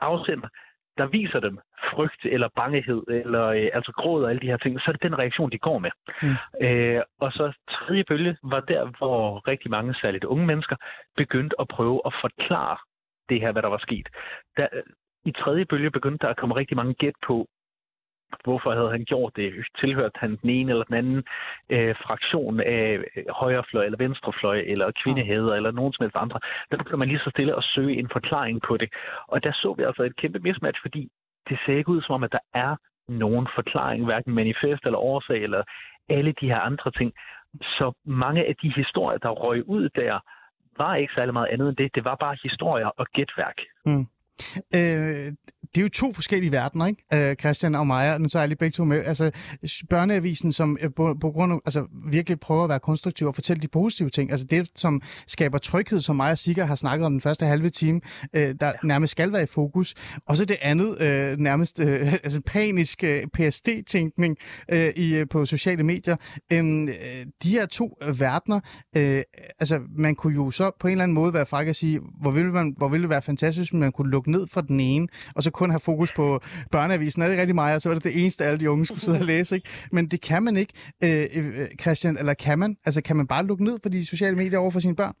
afsender, 0.00 0.48
der 0.98 1.06
viser 1.06 1.40
dem 1.40 1.58
frygt 1.90 2.24
eller 2.24 2.48
bangehed, 2.56 3.02
eller 3.08 3.44
øh, 3.46 3.68
altså 3.72 3.92
gråd 3.92 4.24
og 4.24 4.30
alle 4.30 4.40
de 4.40 4.46
her 4.46 4.56
ting, 4.56 4.80
så 4.80 4.84
er 4.88 4.92
det 4.92 5.02
den 5.02 5.18
reaktion, 5.18 5.50
de 5.50 5.58
går 5.58 5.78
med. 5.78 5.90
Mm. 6.22 6.66
Øh, 6.66 7.02
og 7.20 7.32
så 7.32 7.52
tredje 7.70 8.04
bølge 8.04 8.36
var 8.42 8.60
der, 8.60 8.84
hvor 8.98 9.48
rigtig 9.48 9.70
mange, 9.70 9.94
særligt 9.94 10.24
unge 10.24 10.46
mennesker, 10.46 10.76
begyndte 11.16 11.56
at 11.60 11.68
prøve 11.68 12.00
at 12.06 12.12
forklare 12.20 12.76
det 13.28 13.40
her, 13.40 13.52
hvad 13.52 13.62
der 13.62 13.68
var 13.68 13.78
sket. 13.78 14.08
Der, 14.56 14.66
I 15.24 15.32
tredje 15.32 15.64
bølge 15.64 15.90
begyndte 15.90 16.22
der 16.22 16.30
at 16.30 16.36
komme 16.36 16.56
rigtig 16.56 16.76
mange 16.76 16.94
gæt 16.94 17.14
på, 17.26 17.46
hvorfor 18.44 18.74
havde 18.74 18.90
han 18.90 19.04
gjort 19.04 19.36
det? 19.36 19.52
Tilhørte 19.80 20.18
han 20.18 20.36
den 20.42 20.50
ene 20.50 20.70
eller 20.72 20.84
den 20.84 20.94
anden 20.94 21.22
øh, 21.70 21.94
fraktion 22.04 22.60
af 22.60 22.98
øh, 23.16 23.24
højrefløj 23.30 23.84
eller 23.84 23.98
venstrefløj 23.98 24.58
eller 24.66 24.92
kvindeheder 25.02 25.54
eller 25.54 25.70
nogen 25.70 25.92
som 25.92 26.04
helst 26.04 26.16
andre? 26.16 26.40
Der 26.70 26.76
begynder 26.76 26.96
man 26.96 27.08
lige 27.08 27.24
så 27.24 27.30
stille 27.30 27.56
at 27.56 27.64
søge 27.74 27.98
en 27.98 28.08
forklaring 28.12 28.62
på 28.68 28.76
det. 28.76 28.88
Og 29.28 29.44
der 29.44 29.52
så 29.52 29.74
vi 29.78 29.82
altså 29.82 30.02
et 30.02 30.16
kæmpe 30.16 30.38
mismatch, 30.38 30.80
fordi 30.82 31.08
det 31.48 31.58
ser 31.66 31.76
ikke 31.76 31.88
ud 31.88 32.02
som 32.02 32.14
om, 32.14 32.24
at 32.24 32.32
der 32.32 32.44
er 32.54 32.76
nogen 33.08 33.46
forklaring, 33.54 34.04
hverken 34.04 34.34
manifest 34.34 34.82
eller 34.84 34.98
årsag 34.98 35.42
eller 35.42 35.62
alle 36.08 36.32
de 36.40 36.46
her 36.46 36.60
andre 36.60 36.90
ting. 36.90 37.12
Så 37.62 37.92
mange 38.04 38.48
af 38.48 38.56
de 38.62 38.72
historier, 38.76 39.18
der 39.18 39.28
røg 39.28 39.68
ud 39.68 39.88
der, 39.88 40.20
var 40.78 40.94
ikke 40.94 41.12
særlig 41.16 41.32
meget 41.32 41.48
andet 41.52 41.68
end 41.68 41.76
det. 41.76 41.94
Det 41.94 42.04
var 42.04 42.14
bare 42.14 42.36
historier 42.42 42.86
og 42.86 43.06
gætværk. 43.06 43.58
Mm. 43.86 44.06
Øh, 44.78 45.32
det 45.74 45.80
er 45.80 45.82
jo 45.82 45.88
to 45.88 46.12
forskellige 46.12 46.52
verdener, 46.52 46.86
ikke? 46.86 47.30
Øh, 47.30 47.36
Christian 47.36 47.74
og 47.74 47.86
Maja, 47.86 48.18
nu 48.18 48.28
så 48.28 48.38
er 48.38 48.42
jeg 48.42 48.48
lige 48.48 48.58
begge 48.58 48.72
to 48.72 48.84
med. 48.84 49.04
Altså, 49.04 49.30
børneavisen, 49.90 50.52
som 50.52 50.78
øh, 50.80 50.90
på, 50.96 51.16
på 51.20 51.30
grund 51.30 51.52
af, 51.52 51.58
altså, 51.64 51.86
virkelig 52.06 52.40
prøver 52.40 52.64
at 52.64 52.68
være 52.68 52.80
konstruktiv 52.80 53.26
og 53.26 53.34
fortælle 53.34 53.62
de 53.62 53.68
positive 53.68 54.10
ting. 54.10 54.30
Altså 54.30 54.46
det, 54.46 54.70
som 54.74 55.02
skaber 55.26 55.58
tryghed, 55.58 56.00
som 56.00 56.16
Maja 56.16 56.34
Sikker 56.34 56.64
har 56.64 56.74
snakket 56.74 57.06
om 57.06 57.12
den 57.12 57.20
første 57.20 57.46
halve 57.46 57.70
time, 57.70 58.00
øh, 58.32 58.54
der 58.60 58.72
nærmest 58.84 59.10
skal 59.10 59.32
være 59.32 59.42
i 59.42 59.46
fokus. 59.46 59.94
Og 60.26 60.36
så 60.36 60.44
det 60.44 60.56
andet, 60.62 61.00
øh, 61.00 61.38
nærmest 61.38 61.80
øh, 61.80 62.12
altså 62.24 62.40
panisk 62.46 63.04
øh, 63.04 63.22
PSD-tænkning 63.22 64.36
øh, 64.68 64.92
i, 64.96 65.14
øh, 65.14 65.28
på 65.28 65.46
sociale 65.46 65.82
medier. 65.82 66.16
Øh, 66.52 66.88
de 67.42 67.50
her 67.50 67.66
to 67.66 67.98
verdener, 68.00 68.60
øh, 68.96 69.22
altså 69.58 69.80
man 69.96 70.14
kunne 70.14 70.34
jo 70.34 70.50
så 70.50 70.70
på 70.80 70.86
en 70.86 70.92
eller 70.92 71.02
anden 71.02 71.14
måde 71.14 71.34
være 71.34 71.46
fræk 71.46 71.68
at 71.68 71.76
sige, 71.76 72.00
hvor 72.20 72.30
ville, 72.30 72.52
man, 72.52 72.74
hvor 72.76 72.88
ville 72.88 73.02
det 73.02 73.10
være 73.10 73.22
fantastisk, 73.22 73.72
hvis 73.72 73.80
man 73.80 73.92
kunne 73.92 74.10
lukke 74.10 74.30
ned 74.30 74.46
for 74.46 74.60
den 74.60 74.80
ene, 74.80 75.08
og 75.34 75.42
så 75.42 75.50
kun 75.62 75.70
have 75.70 75.88
fokus 75.92 76.10
på 76.20 76.26
børneavisen. 76.74 77.22
Er 77.22 77.28
det 77.28 77.38
rigtig 77.38 77.54
meget? 77.62 77.74
Og 77.76 77.82
så 77.82 77.88
var 77.88 77.94
det 77.94 78.04
det 78.04 78.20
eneste, 78.20 78.44
alle 78.44 78.60
de 78.60 78.70
unge 78.70 78.84
skulle 78.84 79.04
sidde 79.06 79.18
og 79.18 79.28
læse. 79.34 79.54
Ikke? 79.56 79.68
Men 79.92 80.04
det 80.12 80.20
kan 80.30 80.42
man 80.42 80.54
ikke, 80.62 80.72
øh, 81.06 81.24
øh, 81.36 81.68
Christian, 81.82 82.14
eller 82.20 82.34
kan 82.34 82.58
man? 82.58 82.70
Altså 82.86 83.00
kan 83.02 83.16
man 83.16 83.26
bare 83.26 83.46
lukke 83.46 83.64
ned 83.64 83.76
for 83.82 83.88
de 83.88 84.06
sociale 84.06 84.36
medier 84.36 84.58
over 84.58 84.70
for 84.70 84.80
sine 84.80 84.96
børn? 84.96 85.14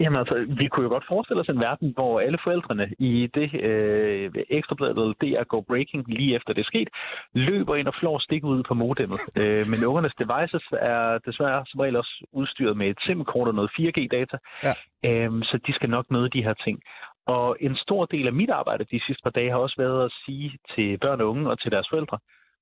Jamen 0.00 0.18
altså, 0.18 0.34
vi 0.60 0.66
kunne 0.68 0.84
jo 0.84 0.88
godt 0.88 1.04
forestille 1.08 1.40
os 1.40 1.48
en 1.48 1.60
verden, 1.60 1.92
hvor 1.96 2.20
alle 2.20 2.38
forældrene 2.44 2.86
i 2.98 3.30
det 3.34 3.48
øh, 3.64 4.30
ekstrabladet 4.50 4.96
eller 4.96 5.14
DR 5.22 5.44
Go 5.44 5.60
Breaking, 5.60 6.04
lige 6.08 6.36
efter 6.36 6.52
det 6.52 6.60
er 6.62 6.72
sket, 6.72 6.88
løber 7.34 7.74
ind 7.76 7.88
og 7.88 7.94
flår 8.00 8.18
stik 8.18 8.44
ud 8.44 8.62
på 8.68 8.74
modemmet. 8.74 9.20
øh, 9.40 9.68
men 9.70 9.84
ungernes 9.84 10.14
devices 10.22 10.64
er 10.72 11.18
desværre 11.26 11.64
som 11.66 11.80
regel 11.80 11.96
også 11.96 12.14
udstyret 12.32 12.76
med 12.76 12.86
et 12.86 12.98
SIM-kort 13.06 13.48
og 13.48 13.54
noget 13.54 13.70
4G-data, 13.78 14.36
ja. 14.66 14.74
øh, 15.08 15.30
så 15.42 15.58
de 15.66 15.72
skal 15.72 15.90
nok 15.90 16.06
møde 16.10 16.28
de 16.28 16.42
her 16.42 16.54
ting. 16.54 16.78
Og 17.26 17.56
en 17.60 17.76
stor 17.76 18.06
del 18.06 18.26
af 18.26 18.32
mit 18.32 18.50
arbejde 18.50 18.84
de 18.84 19.00
sidste 19.06 19.22
par 19.22 19.30
dage 19.30 19.50
har 19.50 19.58
også 19.58 19.74
været 19.78 20.04
at 20.04 20.12
sige 20.24 20.58
til 20.74 20.98
børn 20.98 21.20
og 21.20 21.28
unge 21.28 21.50
og 21.50 21.60
til 21.60 21.70
deres 21.70 21.88
forældre, 21.90 22.18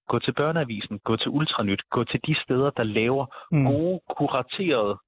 gå 0.08 0.18
til 0.18 0.32
børneavisen, 0.32 0.98
gå 0.98 1.16
til 1.16 1.30
Ultranyt, 1.30 1.82
gå 1.90 2.04
til 2.04 2.20
de 2.26 2.34
steder, 2.44 2.70
der 2.70 2.82
laver 2.82 3.26
mm. 3.52 3.64
gode, 3.64 4.00
kuraterede, 4.16 4.98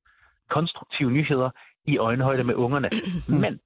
konstruktive 0.50 1.10
nyheder 1.10 1.50
i 1.84 1.98
øjenhøjde 1.98 2.44
med 2.44 2.54
ungerne. 2.54 2.90
Mm. 3.28 3.34
Men 3.34 3.60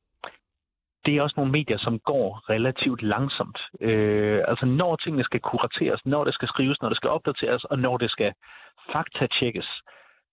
det 1.05 1.17
er 1.17 1.23
også 1.23 1.35
nogle 1.37 1.53
medier, 1.53 1.79
som 1.79 1.99
går 1.99 2.51
relativt 2.51 3.03
langsomt. 3.03 3.59
Øh, 3.81 4.41
altså 4.49 4.67
når 4.67 4.97
tingene 4.97 5.25
skal 5.25 5.41
kurateres, 5.41 6.01
når 6.05 6.25
det 6.25 6.35
skal 6.35 6.49
skrives, 6.49 6.83
når 6.83 6.89
det 6.89 6.97
skal 6.97 7.11
opdateres, 7.11 7.65
og 7.65 7.79
når 7.79 7.97
det 7.97 8.11
skal 8.11 8.33
faktatjekkes, 8.93 9.69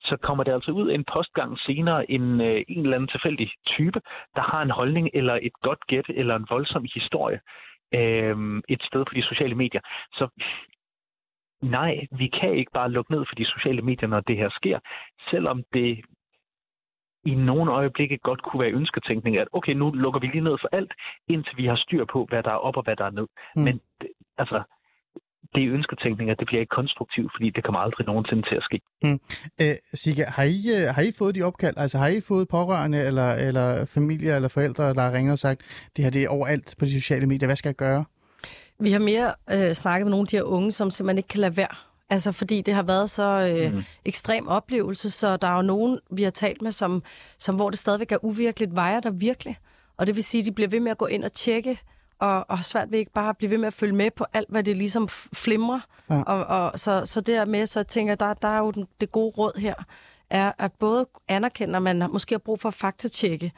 så 0.04 0.18
kommer 0.18 0.44
det 0.44 0.54
altså 0.54 0.72
ud 0.72 0.92
en 0.92 1.06
postgang 1.14 1.60
senere 1.60 2.12
en, 2.12 2.42
øh, 2.42 2.64
en 2.68 2.84
eller 2.84 2.96
anden 2.96 3.08
tilfældig 3.08 3.52
type, 3.66 4.02
der 4.36 4.42
har 4.42 4.62
en 4.62 4.72
holdning 4.72 5.10
eller 5.14 5.40
et 5.42 5.54
godt 5.62 5.88
gæt 5.88 6.06
eller 6.10 6.36
en 6.36 6.48
voldsom 6.50 6.86
historie 6.94 7.40
øh, 7.94 8.62
et 8.70 8.82
sted 8.84 9.06
på 9.06 9.14
de 9.14 9.24
sociale 9.24 9.56
medier. 9.56 9.82
Så 10.14 10.28
nej, 11.62 12.08
vi 12.12 12.28
kan 12.28 12.54
ikke 12.54 12.72
bare 12.74 12.92
lukke 12.92 13.12
ned 13.12 13.26
for 13.30 13.36
de 13.36 13.46
sociale 13.46 13.82
medier, 13.82 14.10
når 14.10 14.20
det 14.20 14.38
her 14.38 14.50
sker, 14.50 14.80
selvom 15.30 15.64
det 15.74 16.06
i 17.26 17.36
nogle 17.36 17.72
øjeblikke 17.72 18.18
godt 18.18 18.42
kunne 18.44 18.64
være 18.64 18.72
ønsketænkning, 18.72 19.38
at 19.38 19.48
okay, 19.52 19.74
nu 19.74 19.92
lukker 19.92 20.20
vi 20.20 20.28
lige 20.28 20.44
ned 20.44 20.58
for 20.62 20.70
alt, 20.72 20.94
indtil 21.28 21.58
vi 21.58 21.66
har 21.66 21.76
styr 21.76 22.06
på, 22.06 22.26
hvad 22.30 22.44
der 22.44 22.52
er 22.52 22.64
op 22.68 22.78
og 22.78 22.84
hvad 22.84 22.96
der 22.96 23.06
er 23.06 23.12
ned. 23.12 23.28
Mm. 23.56 23.62
Men 23.62 23.82
altså, 24.38 24.64
det 25.56 25.64
er 25.64 25.74
ønsketænkning, 25.74 26.30
at 26.30 26.40
det 26.40 26.48
bliver 26.48 26.62
ikke 26.62 26.76
konstruktivt, 26.80 27.32
fordi 27.36 27.50
det 27.56 27.64
kommer 27.64 27.80
aldrig 27.80 28.06
nogensinde 28.08 28.44
til 28.50 28.56
at 28.56 28.64
ske. 28.64 28.80
Mm. 29.04 29.20
Øh, 29.62 29.76
Sigge, 29.94 30.24
har 30.24 30.44
I, 30.44 30.62
øh, 30.76 30.88
har 30.96 31.02
I 31.02 31.12
fået 31.18 31.36
de 31.36 31.42
opkald? 31.42 31.76
Altså 31.78 31.98
har 31.98 32.08
I 32.08 32.22
fået 32.22 32.48
pårørende 32.48 33.00
eller, 33.02 33.34
eller 33.34 33.86
familie 33.86 34.36
eller 34.36 34.50
forældre, 34.50 34.94
der 34.94 35.02
har 35.02 35.14
ringet 35.14 35.32
og 35.32 35.40
sagt, 35.40 35.62
det 35.96 36.04
her 36.04 36.12
det 36.12 36.24
er 36.24 36.30
overalt 36.30 36.76
på 36.80 36.86
de 36.86 37.02
sociale 37.02 37.28
medier, 37.28 37.48
hvad 37.48 37.56
skal 37.56 37.70
jeg 37.70 37.76
gøre? 37.76 38.06
Vi 38.80 38.92
har 38.92 39.00
mere 39.00 39.34
øh, 39.54 39.74
snakket 39.74 40.06
med 40.06 40.12
nogle 40.12 40.24
af 40.24 40.28
de 40.28 40.36
her 40.36 40.44
unge, 40.44 40.72
som 40.72 40.90
simpelthen 40.90 41.18
ikke 41.18 41.28
kan 41.28 41.40
lade 41.40 41.58
være. 41.58 41.76
Altså 42.10 42.32
fordi 42.32 42.62
det 42.62 42.74
har 42.74 42.84
været 42.84 43.10
så 43.10 43.54
øh, 43.56 43.74
mm. 43.74 43.84
ekstrem 44.06 44.48
oplevelse, 44.48 45.10
så 45.10 45.38
der 45.38 45.48
er 45.48 45.56
jo 45.56 45.62
nogen, 45.62 46.00
vi 46.12 46.24
har 46.24 46.32
talt 46.32 46.62
med, 46.62 46.72
som, 46.72 47.04
som 47.40 47.56
hvor 47.56 47.70
det 47.70 47.80
stadigvæk 47.80 48.12
er 48.12 48.26
uvirkeligt, 48.26 48.76
vejer 48.76 49.00
der 49.00 49.12
virkelig. 49.12 49.58
Og 49.98 50.08
det 50.08 50.16
vil 50.16 50.24
sige, 50.24 50.40
at 50.40 50.46
de 50.46 50.52
bliver 50.52 50.70
ved 50.70 50.80
med 50.80 50.92
at 50.92 50.98
gå 50.98 51.06
ind 51.06 51.24
og 51.24 51.34
tjekke 51.34 51.80
og, 52.22 52.46
og 52.50 52.58
har 52.58 52.64
svært 52.64 52.92
ved 52.92 53.00
ikke 53.00 53.12
bare 53.12 53.30
at 53.30 53.38
blive 53.38 53.50
ved 53.50 53.58
med 53.58 53.68
at 53.68 53.74
følge 53.74 53.96
med 53.96 54.12
på 54.12 54.26
alt, 54.34 54.50
hvad 54.50 54.64
det 54.64 54.78
ligesom 54.78 55.08
flimrer. 55.34 55.80
Ja. 56.10 56.22
Og, 56.22 56.46
og, 56.46 56.80
så, 56.80 57.06
så 57.06 57.22
dermed, 57.22 57.66
så 57.66 57.84
tænker 57.84 58.12
jeg, 58.12 58.20
der, 58.20 58.34
der 58.34 58.48
er 58.48 58.58
jo 58.58 58.72
den, 58.72 58.88
det 59.02 59.12
gode 59.12 59.34
råd 59.38 59.60
her, 59.60 59.76
er 60.30 60.52
at 60.58 60.72
både 60.74 61.08
anerkende, 61.28 61.76
at 61.76 61.82
man 61.82 62.10
måske 62.12 62.34
har 62.34 62.40
brug 62.40 62.60
for 62.60 62.68
at 62.68 62.74
faktatjekke, 62.74 63.52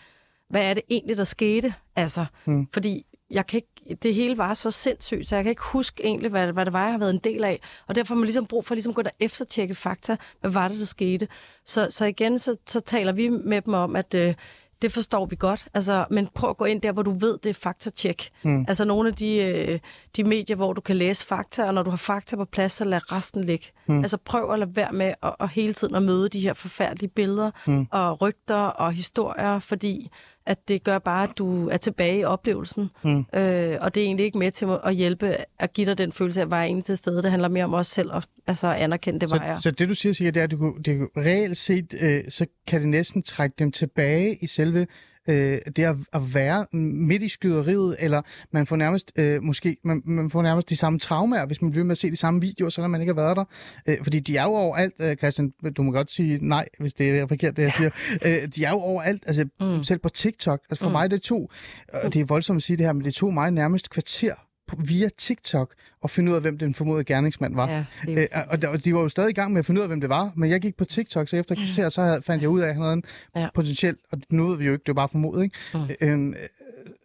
hvad 0.49 0.69
er 0.69 0.73
det 0.73 0.83
egentlig, 0.89 1.17
der 1.17 1.23
skete? 1.23 1.73
Altså, 1.95 2.25
mm. 2.45 2.67
fordi 2.73 3.05
jeg 3.31 3.47
kan 3.47 3.57
ikke, 3.57 3.97
det 4.03 4.15
hele 4.15 4.37
var 4.37 4.53
så 4.53 4.71
sindssygt, 4.71 5.29
så 5.29 5.35
jeg 5.35 5.43
kan 5.43 5.49
ikke 5.49 5.63
huske 5.63 6.03
egentlig, 6.03 6.29
hvad, 6.31 6.51
hvad 6.51 6.65
det 6.65 6.73
var, 6.73 6.83
jeg 6.83 6.91
har 6.91 6.99
været 6.99 7.13
en 7.13 7.19
del 7.23 7.43
af. 7.43 7.59
Og 7.87 7.95
derfor 7.95 8.13
har 8.13 8.19
man 8.19 8.25
ligesom 8.25 8.45
brug 8.45 8.65
for 8.65 8.75
ligesom 8.75 8.91
at 8.91 8.95
gå 8.95 9.01
der 9.01 9.09
eftertjekke 9.19 9.75
fakta, 9.75 10.17
hvad 10.41 10.51
var 10.51 10.67
det, 10.67 10.79
der 10.79 10.85
skete. 10.85 11.27
Så, 11.65 11.87
så 11.89 12.05
igen, 12.05 12.39
så, 12.39 12.55
så 12.65 12.79
taler 12.79 13.11
vi 13.11 13.29
med 13.29 13.61
dem 13.61 13.73
om, 13.73 13.95
at 13.95 14.13
øh, 14.13 14.35
det 14.83 14.91
forstår 14.91 15.25
vi 15.25 15.35
godt. 15.35 15.67
Altså, 15.73 16.05
men 16.09 16.27
prøv 16.35 16.49
at 16.49 16.57
gå 16.57 16.65
ind 16.65 16.81
der, 16.81 16.91
hvor 16.91 17.03
du 17.03 17.11
ved, 17.11 17.37
det 17.43 17.49
er 17.49 17.53
faktatjek. 17.53 18.29
Mm. 18.43 18.65
Altså 18.67 18.85
nogle 18.85 19.09
af 19.09 19.15
de, 19.15 19.35
øh, 19.35 19.79
de 20.15 20.23
medier, 20.23 20.55
hvor 20.55 20.73
du 20.73 20.81
kan 20.81 20.95
læse 20.95 21.25
fakta, 21.25 21.63
og 21.63 21.73
når 21.73 21.83
du 21.83 21.89
har 21.89 21.97
fakta 21.97 22.35
på 22.35 22.45
plads, 22.45 22.71
så 22.71 22.83
lad 22.83 23.11
resten 23.11 23.43
ligge. 23.43 23.65
Mm. 23.87 23.99
Altså 23.99 24.17
prøv 24.17 24.51
at 24.53 24.59
lade 24.59 24.75
være 24.75 24.91
med 24.91 25.13
at, 25.23 25.35
at 25.39 25.49
hele 25.49 25.73
tiden 25.73 25.95
at 25.95 26.03
møde 26.03 26.29
de 26.29 26.39
her 26.39 26.53
forfærdelige 26.53 27.09
billeder 27.09 27.51
mm. 27.67 27.87
og 27.91 28.21
rygter 28.21 28.55
og 28.55 28.93
historier, 28.93 29.59
fordi 29.59 30.09
at 30.45 30.67
det 30.67 30.83
gør 30.83 30.99
bare, 30.99 31.23
at 31.29 31.37
du 31.37 31.69
er 31.69 31.77
tilbage 31.77 32.19
i 32.19 32.23
oplevelsen. 32.23 32.89
Mm. 33.03 33.25
Øh, 33.33 33.77
og 33.81 33.95
det 33.95 34.01
er 34.01 34.05
egentlig 34.05 34.25
ikke 34.25 34.37
med 34.37 34.51
til 34.51 34.67
at 34.83 34.95
hjælpe 34.95 35.35
at 35.59 35.73
give 35.73 35.87
dig 35.87 35.97
den 35.97 36.11
følelse 36.11 36.41
af, 36.41 36.45
at 36.45 36.51
jeg 36.51 36.65
egentlig 36.65 36.83
til 36.83 36.97
stede. 36.97 37.23
Det 37.23 37.31
handler 37.31 37.47
mere 37.47 37.63
om 37.63 37.73
os 37.73 37.87
selv 37.87 38.11
at 38.13 38.27
altså, 38.47 38.67
anerkende, 38.67 39.19
det 39.19 39.29
så, 39.29 39.37
var 39.37 39.45
jeg. 39.45 39.57
Så 39.61 39.71
det 39.71 39.89
du 39.89 39.93
siger, 39.93 40.13
siger 40.13 40.31
det 40.31 40.39
er, 40.39 40.43
at 40.43 40.51
du, 40.51 40.77
det, 40.85 41.09
reelt 41.17 41.57
set, 41.57 41.93
øh, 41.99 42.23
så 42.29 42.45
kan 42.67 42.81
det 42.81 42.89
næsten 42.89 43.23
trække 43.23 43.55
dem 43.59 43.71
tilbage 43.71 44.37
i 44.41 44.47
selve 44.47 44.87
øh, 45.27 45.59
det 45.75 45.79
at, 45.79 45.95
at 46.13 46.35
være 46.35 46.65
midt 46.77 47.21
i 47.21 47.29
skyderiet, 47.29 47.95
eller 47.99 48.21
man 48.51 48.67
får 48.67 48.75
nærmest 48.75 49.11
øh, 49.15 49.43
måske 49.43 49.77
man, 49.83 50.01
man 50.05 50.29
får 50.29 50.41
nærmest 50.41 50.69
de 50.69 50.75
samme 50.75 50.99
traumer, 50.99 51.45
hvis 51.45 51.61
man 51.61 51.71
bliver 51.71 51.85
med 51.85 51.91
at 51.91 51.97
se 51.97 52.11
de 52.11 52.15
samme 52.15 52.41
videoer, 52.41 52.69
selvom 52.69 52.91
man 52.91 53.01
ikke 53.01 53.13
har 53.13 53.21
været 53.21 53.37
der. 53.37 53.45
Øh, 53.87 53.97
fordi 54.03 54.19
de 54.19 54.37
er 54.37 54.43
jo 54.43 54.49
overalt, 54.49 54.93
øh, 54.99 55.15
Christian, 55.15 55.53
du 55.77 55.83
må 55.83 55.91
godt 55.91 56.11
sige 56.11 56.39
nej, 56.41 56.69
hvis 56.79 56.93
det 56.93 57.19
er 57.19 57.27
forkert, 57.27 57.57
det 57.57 57.63
jeg 57.63 57.71
siger. 57.71 57.89
Øh, 58.25 58.47
de 58.55 58.65
er 58.65 58.69
jo 58.69 58.79
overalt, 58.79 59.23
altså 59.27 59.45
mm. 59.59 59.83
selv 59.83 59.99
på 59.99 60.09
TikTok. 60.09 60.59
Altså 60.69 60.83
for 60.83 60.89
mm. 60.89 60.91
mig, 60.91 61.11
det 61.11 61.21
to, 61.21 61.51
og 61.93 62.13
det 62.13 62.21
er 62.21 62.25
voldsomt 62.25 62.57
at 62.57 62.63
sige 62.63 62.77
det 62.77 62.85
her, 62.85 62.93
men 62.93 63.03
det 63.03 63.13
tog 63.13 63.33
mig 63.33 63.51
nærmest 63.51 63.89
kvarter 63.89 64.33
via 64.79 65.09
TikTok 65.17 65.73
og 66.01 66.09
finde 66.09 66.31
ud 66.31 66.35
af, 66.35 66.41
hvem 66.41 66.57
den 66.57 66.73
formodede 66.73 67.03
gerningsmand 67.03 67.55
var. 67.55 67.69
Ja, 67.69 67.85
det 68.05 68.19
øh, 68.19 68.27
og, 68.49 68.69
og 68.69 68.85
de 68.85 68.93
var 68.93 69.01
jo 69.01 69.09
stadig 69.09 69.29
i 69.29 69.33
gang 69.33 69.53
med 69.53 69.59
at 69.59 69.65
finde 69.65 69.79
ud 69.79 69.83
af, 69.83 69.89
hvem 69.89 70.01
det 70.01 70.09
var, 70.09 70.31
men 70.35 70.49
jeg 70.49 70.61
gik 70.61 70.77
på 70.77 70.85
TikTok, 70.85 71.27
så 71.27 71.37
efter 71.37 71.55
kvarter, 71.55 71.89
så 71.89 72.21
fandt 72.25 72.41
jeg 72.41 72.49
ud 72.49 72.61
af, 72.61 72.67
at 72.67 72.73
han 72.73 72.81
havde 72.81 72.93
en 72.93 73.03
ja. 73.35 73.47
potentiel, 73.55 73.95
og 74.11 74.21
nu 74.29 74.47
ved 74.47 74.57
vi 74.57 74.65
jo 74.65 74.71
ikke, 74.73 74.83
det 74.83 74.95
var 74.95 75.01
bare 75.01 75.09
formodet, 75.09 75.43
ikke? 75.43 75.57
Mm. 75.73 76.33
Øh, 76.33 76.35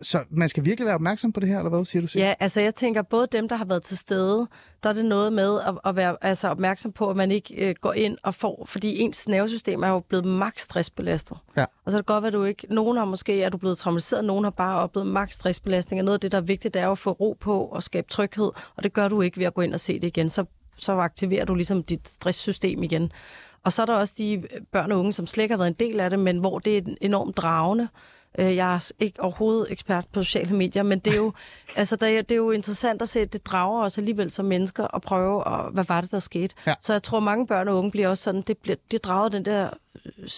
så 0.02 0.24
man 0.30 0.48
skal 0.48 0.64
virkelig 0.64 0.86
være 0.86 0.94
opmærksom 0.94 1.32
på 1.32 1.40
det 1.40 1.48
her, 1.48 1.58
eller 1.58 1.70
hvad 1.70 1.84
siger 1.84 2.02
du? 2.02 2.08
Signe? 2.08 2.26
Ja, 2.26 2.34
altså 2.40 2.60
jeg 2.60 2.74
tænker, 2.74 3.02
både 3.02 3.26
dem, 3.32 3.48
der 3.48 3.56
har 3.56 3.64
været 3.64 3.82
til 3.82 3.98
stede, 3.98 4.48
der 4.82 4.88
er 4.88 4.92
det 4.92 5.04
noget 5.04 5.32
med 5.32 5.60
at, 5.60 5.78
at 5.84 5.96
være 5.96 6.16
altså, 6.20 6.48
opmærksom 6.48 6.92
på, 6.92 7.10
at 7.10 7.16
man 7.16 7.30
ikke 7.30 7.54
øh, 7.54 7.74
går 7.80 7.92
ind 7.92 8.18
og 8.22 8.34
får, 8.34 8.64
fordi 8.68 8.98
ens 8.98 9.28
nervesystem 9.28 9.82
er 9.82 9.88
jo 9.88 10.00
blevet 10.00 10.24
maks 10.24 10.62
stressbelastet. 10.62 11.36
Ja. 11.56 11.64
Og 11.84 11.92
så 11.92 11.98
er 11.98 12.00
det 12.00 12.06
godt, 12.06 12.24
at 12.24 12.32
du 12.32 12.44
ikke, 12.44 12.74
nogen 12.74 12.96
har 12.96 13.04
måske, 13.04 13.42
er 13.42 13.48
du 13.48 13.58
blevet 13.58 13.78
traumatiseret, 13.78 14.24
nogen 14.24 14.44
har 14.44 14.50
bare 14.50 14.78
oplevet 14.78 15.08
maks 15.08 15.34
stressbelastning, 15.34 16.00
og 16.00 16.04
noget 16.04 16.16
af 16.16 16.20
det, 16.20 16.32
der 16.32 16.38
er 16.38 16.42
vigtigt, 16.42 16.74
det 16.74 16.82
er 16.82 16.90
at 16.90 16.98
få 16.98 17.10
ro 17.10 17.36
på 17.40 17.64
og 17.64 17.82
skabe 17.82 18.08
tryghed, 18.08 18.50
og 18.76 18.82
det 18.82 18.92
gør 18.92 19.08
du 19.08 19.20
ikke 19.20 19.38
ved 19.38 19.46
at 19.46 19.54
gå 19.54 19.60
ind 19.60 19.74
og 19.74 19.80
se 19.80 19.94
det 19.94 20.06
igen, 20.06 20.30
så, 20.30 20.44
så 20.76 20.92
aktiverer 20.92 21.44
du 21.44 21.54
ligesom 21.54 21.82
dit 21.82 22.08
stresssystem 22.08 22.82
igen. 22.82 23.12
Og 23.64 23.72
så 23.72 23.82
er 23.82 23.86
der 23.86 23.94
også 23.94 24.14
de 24.18 24.42
børn 24.72 24.92
og 24.92 24.98
unge, 24.98 25.12
som 25.12 25.26
slet 25.26 25.42
ikke 25.44 25.52
har 25.52 25.58
været 25.58 25.68
en 25.68 25.88
del 25.88 26.00
af 26.00 26.10
det, 26.10 26.18
men 26.18 26.38
hvor 26.38 26.58
det 26.58 26.76
er 26.76 26.94
enormt 27.00 27.36
dragende. 27.36 27.88
Øh, 28.38 28.56
Jeg 28.56 28.74
er 28.74 28.90
ikke 29.00 29.22
overhovedet 29.22 29.66
ekspert 29.72 30.04
på 30.12 30.22
sociale 30.22 30.56
medier, 30.56 30.82
men 30.82 30.98
det 30.98 31.12
er 31.12 31.16
jo, 31.16 31.32
altså, 31.76 31.96
det 31.96 32.08
er, 32.18 32.22
det 32.22 32.32
er 32.32 32.36
jo 32.36 32.50
interessant 32.50 33.02
at 33.02 33.08
se, 33.08 33.20
at 33.20 33.32
det 33.32 33.46
drager 33.46 33.84
os 33.84 33.98
alligevel 33.98 34.30
som 34.30 34.44
mennesker 34.44 34.94
at 34.94 35.02
prøve, 35.02 35.48
at, 35.48 35.72
hvad 35.72 35.84
var 35.88 36.00
det, 36.00 36.10
der 36.10 36.18
skete. 36.18 36.54
Ja. 36.66 36.74
Så 36.80 36.92
jeg 36.92 37.02
tror, 37.02 37.20
mange 37.20 37.46
børn 37.46 37.68
og 37.68 37.76
unge 37.76 37.90
bliver 37.90 38.08
også 38.08 38.24
sådan, 38.24 38.42
det, 38.42 38.58
bliver, 38.58 38.76
det 38.90 39.04
drager 39.04 39.28
den 39.28 39.44
der 39.44 39.70
øh, 40.06 40.28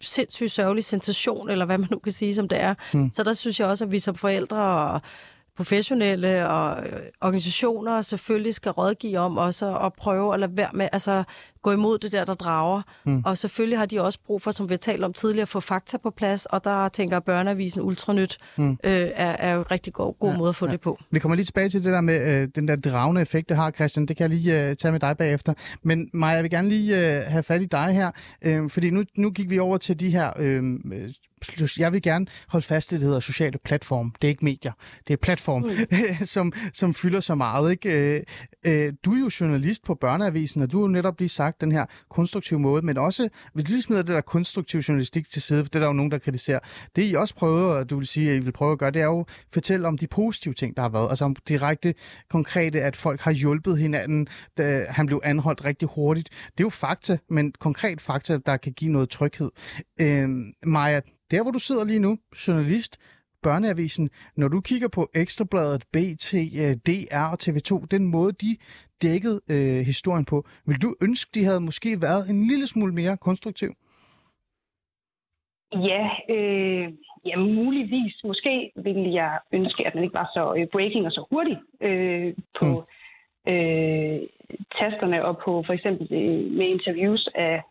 sindssygt 0.00 0.50
sørgelige 0.50 0.84
sensation, 0.84 1.50
eller 1.50 1.64
hvad 1.64 1.78
man 1.78 1.88
nu 1.90 1.98
kan 1.98 2.12
sige, 2.12 2.34
som 2.34 2.48
det 2.48 2.60
er. 2.60 2.74
Mm. 2.94 3.10
Så 3.12 3.22
der 3.22 3.32
synes 3.32 3.60
jeg 3.60 3.68
også, 3.68 3.84
at 3.84 3.92
vi 3.92 3.98
som 3.98 4.14
forældre 4.14 4.58
og 4.58 5.00
professionelle 5.60 6.48
og 6.48 6.86
øh, 6.86 7.00
organisationer 7.20 8.02
selvfølgelig 8.02 8.54
skal 8.54 8.72
rådgive 8.72 9.18
om 9.18 9.38
også 9.38 9.78
at 9.78 9.92
prøve 9.92 10.34
at 10.34 10.40
lade 10.40 10.56
være 10.56 10.70
med, 10.74 10.88
altså 10.92 11.24
gå 11.62 11.72
imod 11.72 11.98
det 11.98 12.12
der, 12.12 12.24
der 12.24 12.34
drager. 12.34 12.82
Mm. 13.04 13.22
Og 13.24 13.38
selvfølgelig 13.38 13.78
har 13.78 13.86
de 13.86 14.02
også 14.02 14.18
brug 14.26 14.42
for, 14.42 14.50
som 14.50 14.68
vi 14.68 14.72
har 14.72 14.78
talt 14.78 15.04
om 15.04 15.12
tidligere, 15.12 15.42
at 15.42 15.48
få 15.48 15.60
fakta 15.60 15.98
på 15.98 16.10
plads, 16.10 16.46
og 16.46 16.64
der 16.64 16.88
tænker 16.88 17.20
børneavisen 17.20 17.82
Ultranyt 17.82 18.38
mm. 18.56 18.70
øh, 18.70 18.78
er, 18.84 19.36
er 19.38 19.52
jo 19.52 19.58
en 19.58 19.70
rigtig 19.70 19.92
god, 19.92 20.14
god 20.20 20.30
ja, 20.30 20.38
måde 20.38 20.48
at 20.48 20.56
få 20.56 20.66
ja. 20.66 20.72
det 20.72 20.80
på. 20.80 20.98
Vi 21.10 21.18
kommer 21.18 21.36
lige 21.36 21.46
tilbage 21.46 21.68
til 21.68 21.84
det 21.84 21.92
der 21.92 22.00
med 22.00 22.42
øh, 22.42 22.48
den 22.54 22.68
der 22.68 22.76
dragende 22.76 23.20
effekt, 23.20 23.48
det 23.48 23.56
har, 23.56 23.70
Christian. 23.70 24.06
Det 24.06 24.16
kan 24.16 24.30
jeg 24.30 24.38
lige 24.38 24.68
øh, 24.68 24.76
tage 24.76 24.92
med 24.92 25.00
dig 25.00 25.16
bagefter. 25.16 25.54
Men 25.82 26.10
Maja, 26.12 26.34
jeg 26.34 26.42
vil 26.42 26.50
gerne 26.50 26.68
lige 26.68 26.96
øh, 26.96 27.24
have 27.26 27.42
fat 27.42 27.62
i 27.62 27.66
dig 27.66 27.94
her, 27.94 28.10
øh, 28.42 28.70
fordi 28.70 28.90
nu, 28.90 29.04
nu 29.16 29.30
gik 29.30 29.50
vi 29.50 29.58
over 29.58 29.76
til 29.76 30.00
de 30.00 30.10
her... 30.10 30.32
Øh, 30.38 30.62
jeg 31.78 31.92
vil 31.92 32.02
gerne 32.02 32.26
holde 32.48 32.66
fast 32.66 32.92
i 32.92 32.94
det, 32.94 33.00
der 33.00 33.06
hedder 33.06 33.20
sociale 33.20 33.58
platform. 33.64 34.14
Det 34.22 34.28
er 34.28 34.30
ikke 34.30 34.44
medier, 34.44 34.72
det 35.08 35.12
er 35.12 35.16
platform, 35.16 35.62
mm. 35.62 36.26
som, 36.34 36.52
som 36.74 36.94
fylder 36.94 37.20
så 37.20 37.34
meget. 37.34 37.70
Ikke? 37.70 37.90
Øh, 37.90 38.22
øh, 38.66 38.92
du 39.04 39.14
er 39.14 39.20
jo 39.20 39.30
journalist 39.40 39.84
på 39.84 39.94
Børneavisen, 39.94 40.62
og 40.62 40.72
du 40.72 40.78
har 40.78 40.82
jo 40.82 40.88
netop 40.88 41.18
lige 41.18 41.28
sagt 41.28 41.60
den 41.60 41.72
her 41.72 41.86
konstruktive 42.10 42.60
måde, 42.60 42.82
men 42.82 42.98
også, 42.98 43.28
hvis 43.54 43.64
du 43.64 43.72
lige 43.72 43.82
smider 43.82 44.02
det 44.02 44.14
der 44.14 44.20
konstruktive 44.20 44.82
journalistik 44.88 45.30
til 45.30 45.42
side, 45.42 45.64
for 45.64 45.68
det 45.68 45.74
er 45.74 45.80
der 45.80 45.86
jo 45.86 45.92
nogen, 45.92 46.10
der 46.10 46.18
kritiserer, 46.18 46.58
det 46.96 47.10
I 47.10 47.14
også 47.14 47.34
prøver, 47.34 47.74
og 47.74 47.90
du 47.90 47.96
vil 47.96 48.06
sige, 48.06 48.30
at 48.30 48.36
I 48.36 48.38
vil 48.44 48.52
prøve 48.52 48.72
at 48.72 48.78
gøre, 48.78 48.90
det 48.90 49.02
er 49.02 49.06
jo 49.06 49.24
fortælle 49.52 49.88
om 49.88 49.98
de 49.98 50.06
positive 50.06 50.54
ting, 50.54 50.76
der 50.76 50.82
har 50.82 50.88
været. 50.88 51.08
Altså 51.10 51.24
om 51.24 51.36
direkte 51.48 51.94
konkrete, 52.30 52.82
at 52.82 52.96
folk 52.96 53.20
har 53.20 53.32
hjulpet 53.32 53.78
hinanden, 53.78 54.28
da 54.58 54.86
han 54.88 55.06
blev 55.06 55.20
anholdt 55.24 55.64
rigtig 55.64 55.88
hurtigt. 55.88 56.28
Det 56.28 56.60
er 56.60 56.64
jo 56.64 56.70
fakta, 56.70 57.18
men 57.30 57.52
konkret 57.52 58.00
fakta, 58.00 58.38
der 58.46 58.56
kan 58.56 58.72
give 58.72 58.92
noget 58.92 59.10
tryghed. 59.10 59.50
Øh, 60.00 60.28
Maja, 60.66 61.00
der 61.30 61.42
hvor 61.42 61.50
du 61.50 61.58
sidder 61.58 61.84
lige 61.84 61.98
nu, 61.98 62.18
journalist, 62.46 62.98
Børneavisen, 63.42 64.10
når 64.36 64.48
du 64.48 64.60
kigger 64.60 64.88
på 64.88 65.10
Ekstrabladet, 65.14 65.84
BT, 65.92 66.34
øh, 66.34 66.74
DR 66.86 67.24
og 67.32 67.38
TV2, 67.42 67.86
den 67.90 68.04
måde 68.06 68.32
de 68.32 68.56
dækkede 69.02 69.40
øh, 69.50 69.86
historien 69.86 70.24
på, 70.24 70.44
vil 70.66 70.82
du 70.82 70.94
ønske, 71.02 71.30
de 71.34 71.44
havde 71.44 71.60
måske 71.60 72.02
været 72.02 72.30
en 72.30 72.44
lille 72.50 72.66
smule 72.66 72.94
mere 72.94 73.16
konstruktiv? 73.16 73.70
Ja, 75.72 76.04
øh, 76.34 76.92
ja, 77.26 77.36
muligvis. 77.38 78.14
Måske 78.24 78.72
ville 78.76 79.14
jeg 79.14 79.38
ønske, 79.52 79.86
at 79.86 79.94
man 79.94 80.04
ikke 80.04 80.14
var 80.14 80.30
så 80.34 80.54
øh, 80.58 80.66
breaking 80.72 81.06
og 81.06 81.12
så 81.12 81.24
hurtig 81.30 81.58
øh, 81.80 82.34
på 82.60 82.66
mm. 83.46 83.52
øh, 83.52 84.20
tasterne 84.78 85.24
og 85.24 85.38
på 85.44 85.62
for 85.66 85.72
eksempel 85.72 86.06
øh, 86.10 86.52
med 86.58 86.66
interviews 86.66 87.28
af 87.34 87.62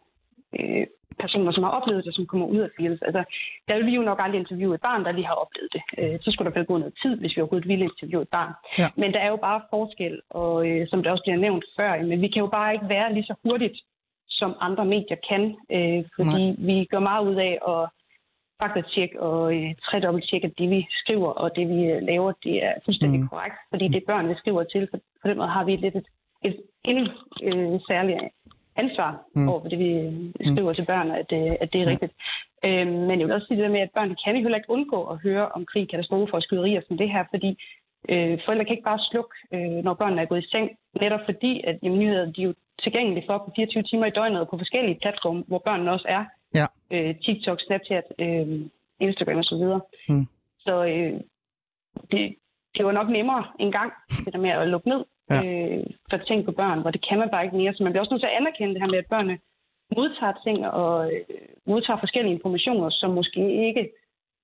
øh, 0.60 0.86
personer, 1.20 1.52
som 1.52 1.64
har 1.64 1.72
oplevet 1.72 2.06
det, 2.06 2.16
som 2.16 2.26
kommer 2.26 2.48
ud 2.48 2.60
af 2.60 2.70
fields. 2.78 3.02
Altså, 3.02 3.24
der 3.68 3.76
vil 3.76 3.86
vi 3.86 3.96
jo 3.96 4.02
nok 4.02 4.20
aldrig 4.22 4.40
interviewe 4.40 4.76
et 4.76 4.82
barn, 4.82 5.06
der 5.06 5.12
lige 5.12 5.26
har 5.32 5.38
oplevet 5.44 5.72
det. 5.76 5.84
Øh, 6.00 6.20
så 6.22 6.32
skulle 6.32 6.52
der 6.52 6.60
vel 6.60 6.66
gå 6.68 6.78
noget 6.78 6.94
tid, 7.02 7.14
hvis 7.20 7.36
vi 7.36 7.42
overhovedet 7.42 7.68
ville 7.68 7.86
interviewe 7.86 8.22
et 8.22 8.30
barn. 8.38 8.54
Ja. 8.78 8.88
Men 8.96 9.14
der 9.14 9.20
er 9.20 9.30
jo 9.30 9.40
bare 9.48 9.62
forskel, 9.70 10.22
og 10.30 10.70
øh, 10.70 10.88
som 10.88 11.04
det 11.04 11.12
også 11.12 11.24
bliver 11.24 11.38
nævnt 11.46 11.66
før, 11.78 12.02
men 12.10 12.22
vi 12.22 12.28
kan 12.28 12.40
jo 12.46 12.48
bare 12.48 12.74
ikke 12.74 12.90
være 12.90 13.14
lige 13.14 13.30
så 13.32 13.36
hurtigt, 13.44 13.78
som 14.30 14.56
andre 14.60 14.86
medier 14.86 15.18
kan, 15.30 15.44
øh, 15.76 16.04
fordi 16.16 16.44
Nej. 16.46 16.56
vi 16.70 16.86
gør 16.92 17.00
meget 17.00 17.28
ud 17.30 17.36
af 17.36 17.54
at 17.74 17.90
faktatjekke 18.62 19.22
og 19.22 19.56
øh, 19.56 19.76
tredobbelttjekke, 19.86 20.48
at 20.48 20.58
det 20.58 20.70
vi 20.70 20.88
skriver 21.02 21.32
og 21.32 21.56
det 21.56 21.70
vi 21.70 21.80
øh, 21.92 22.02
laver, 22.02 22.32
det 22.44 22.64
er 22.66 22.74
fuldstændig 22.86 23.20
Mm. 23.20 23.24
mm. 23.24 23.30
korrekt, 23.30 23.56
fordi 23.70 23.88
det 23.88 23.96
er 23.96 24.10
børn, 24.12 24.30
vi 24.30 24.36
skriver 24.36 24.64
til. 24.64 24.88
For, 24.92 24.98
på 25.22 25.28
den 25.28 25.38
måde 25.38 25.50
har 25.50 25.64
vi 25.64 25.76
lidt 25.76 25.96
et, 25.96 26.08
et 26.44 26.58
endnu 26.84 27.04
øh, 27.44 27.80
særligt 27.88 28.20
ansvar 28.84 29.12
Mm. 29.36 29.42
mm. 29.42 29.50
over 29.50 29.62
for 29.62 29.70
det, 29.70 29.80
vi 29.80 29.90
øh, 29.94 30.14
skriver 30.52 30.72
mm. 30.74 30.78
til 30.78 30.86
børn, 30.92 31.12
at, 31.22 31.30
øh, 31.40 31.52
at 31.62 31.68
det 31.74 31.80
er 31.82 31.86
Ja. 31.86 31.92
rigtigt. 31.92 32.14
Øh, 32.66 32.88
men 33.08 33.16
jeg 33.20 33.26
vil 33.28 33.36
også 33.36 33.48
sige 33.48 33.58
det 33.58 33.66
der 33.68 33.76
med, 33.78 33.80
at 33.88 33.92
børn 33.98 34.16
kan 34.24 34.36
jo 34.36 34.42
heller 34.42 34.58
ikke 34.62 34.70
undgå 34.76 35.00
at 35.14 35.18
høre 35.26 35.46
om 35.56 35.66
krig, 35.66 35.90
katastrofer 35.90 36.34
og 36.38 36.42
skyderier 36.44 36.82
som 36.88 36.98
det 36.98 37.10
her, 37.16 37.24
fordi 37.34 37.52
øh, 38.12 38.40
forældre 38.46 38.66
kan 38.66 38.76
ikke 38.76 38.90
bare 38.92 39.00
slukke, 39.12 39.36
øh, 39.54 39.84
når 39.86 39.94
børnene 39.94 40.22
er 40.22 40.26
gået 40.32 40.44
i 40.46 40.50
seng, 40.54 40.68
netop 41.02 41.20
fordi, 41.30 41.52
at 41.68 41.76
jamen, 41.84 42.00
nyheder 42.00 42.26
de 42.32 42.42
er 42.42 42.46
jo 42.48 42.54
tilgængelige 42.84 43.26
for 43.28 43.38
på 43.38 43.52
24 43.56 43.84
timer 43.84 44.06
i 44.06 44.10
døgnet 44.20 44.50
på 44.50 44.58
forskellige 44.58 45.00
platforme, 45.02 45.44
hvor 45.48 45.62
børnene 45.68 45.92
også 45.92 46.06
er. 46.18 46.24
Ja. 46.60 46.66
Øh, 46.92 47.16
TikTok, 47.26 47.60
Snapchat, 47.62 48.04
øh, 48.20 48.48
Instagram 49.00 49.38
osv. 49.38 49.64
Mm. 50.10 50.26
Så 50.60 50.86
øh, 50.86 51.14
det, 52.12 52.36
det 52.78 52.86
var 52.86 52.92
nok 52.92 53.10
nemmere 53.10 53.44
en 53.60 53.72
gang, 53.72 53.92
det 54.26 54.34
der 54.34 54.40
med 54.40 54.50
at 54.50 54.68
lukke 54.68 54.90
ned 54.90 55.02
Ja. 55.30 55.40
øh, 55.46 55.84
for 56.10 56.18
ting 56.18 56.46
på 56.46 56.52
børn, 56.52 56.82
hvor 56.82 56.92
det 56.92 57.06
kan 57.10 57.20
man 57.20 57.30
bare 57.30 57.44
ikke 57.46 57.58
mere. 57.58 57.74
Så 57.74 57.84
man 57.84 57.92
bliver 57.92 58.04
også 58.04 58.14
nødt 58.14 58.22
til 58.22 58.32
at 58.32 58.38
anerkende 58.40 58.74
det 58.74 58.82
her 58.82 58.94
med, 58.94 59.04
at 59.04 59.12
børnene 59.14 59.38
modtager 59.98 60.34
ting 60.46 60.58
og 60.68 61.14
øh, 61.14 61.22
modtager 61.72 62.00
forskellige 62.00 62.34
informationer, 62.34 62.90
som 62.90 63.10
måske 63.20 63.42
ikke 63.68 63.84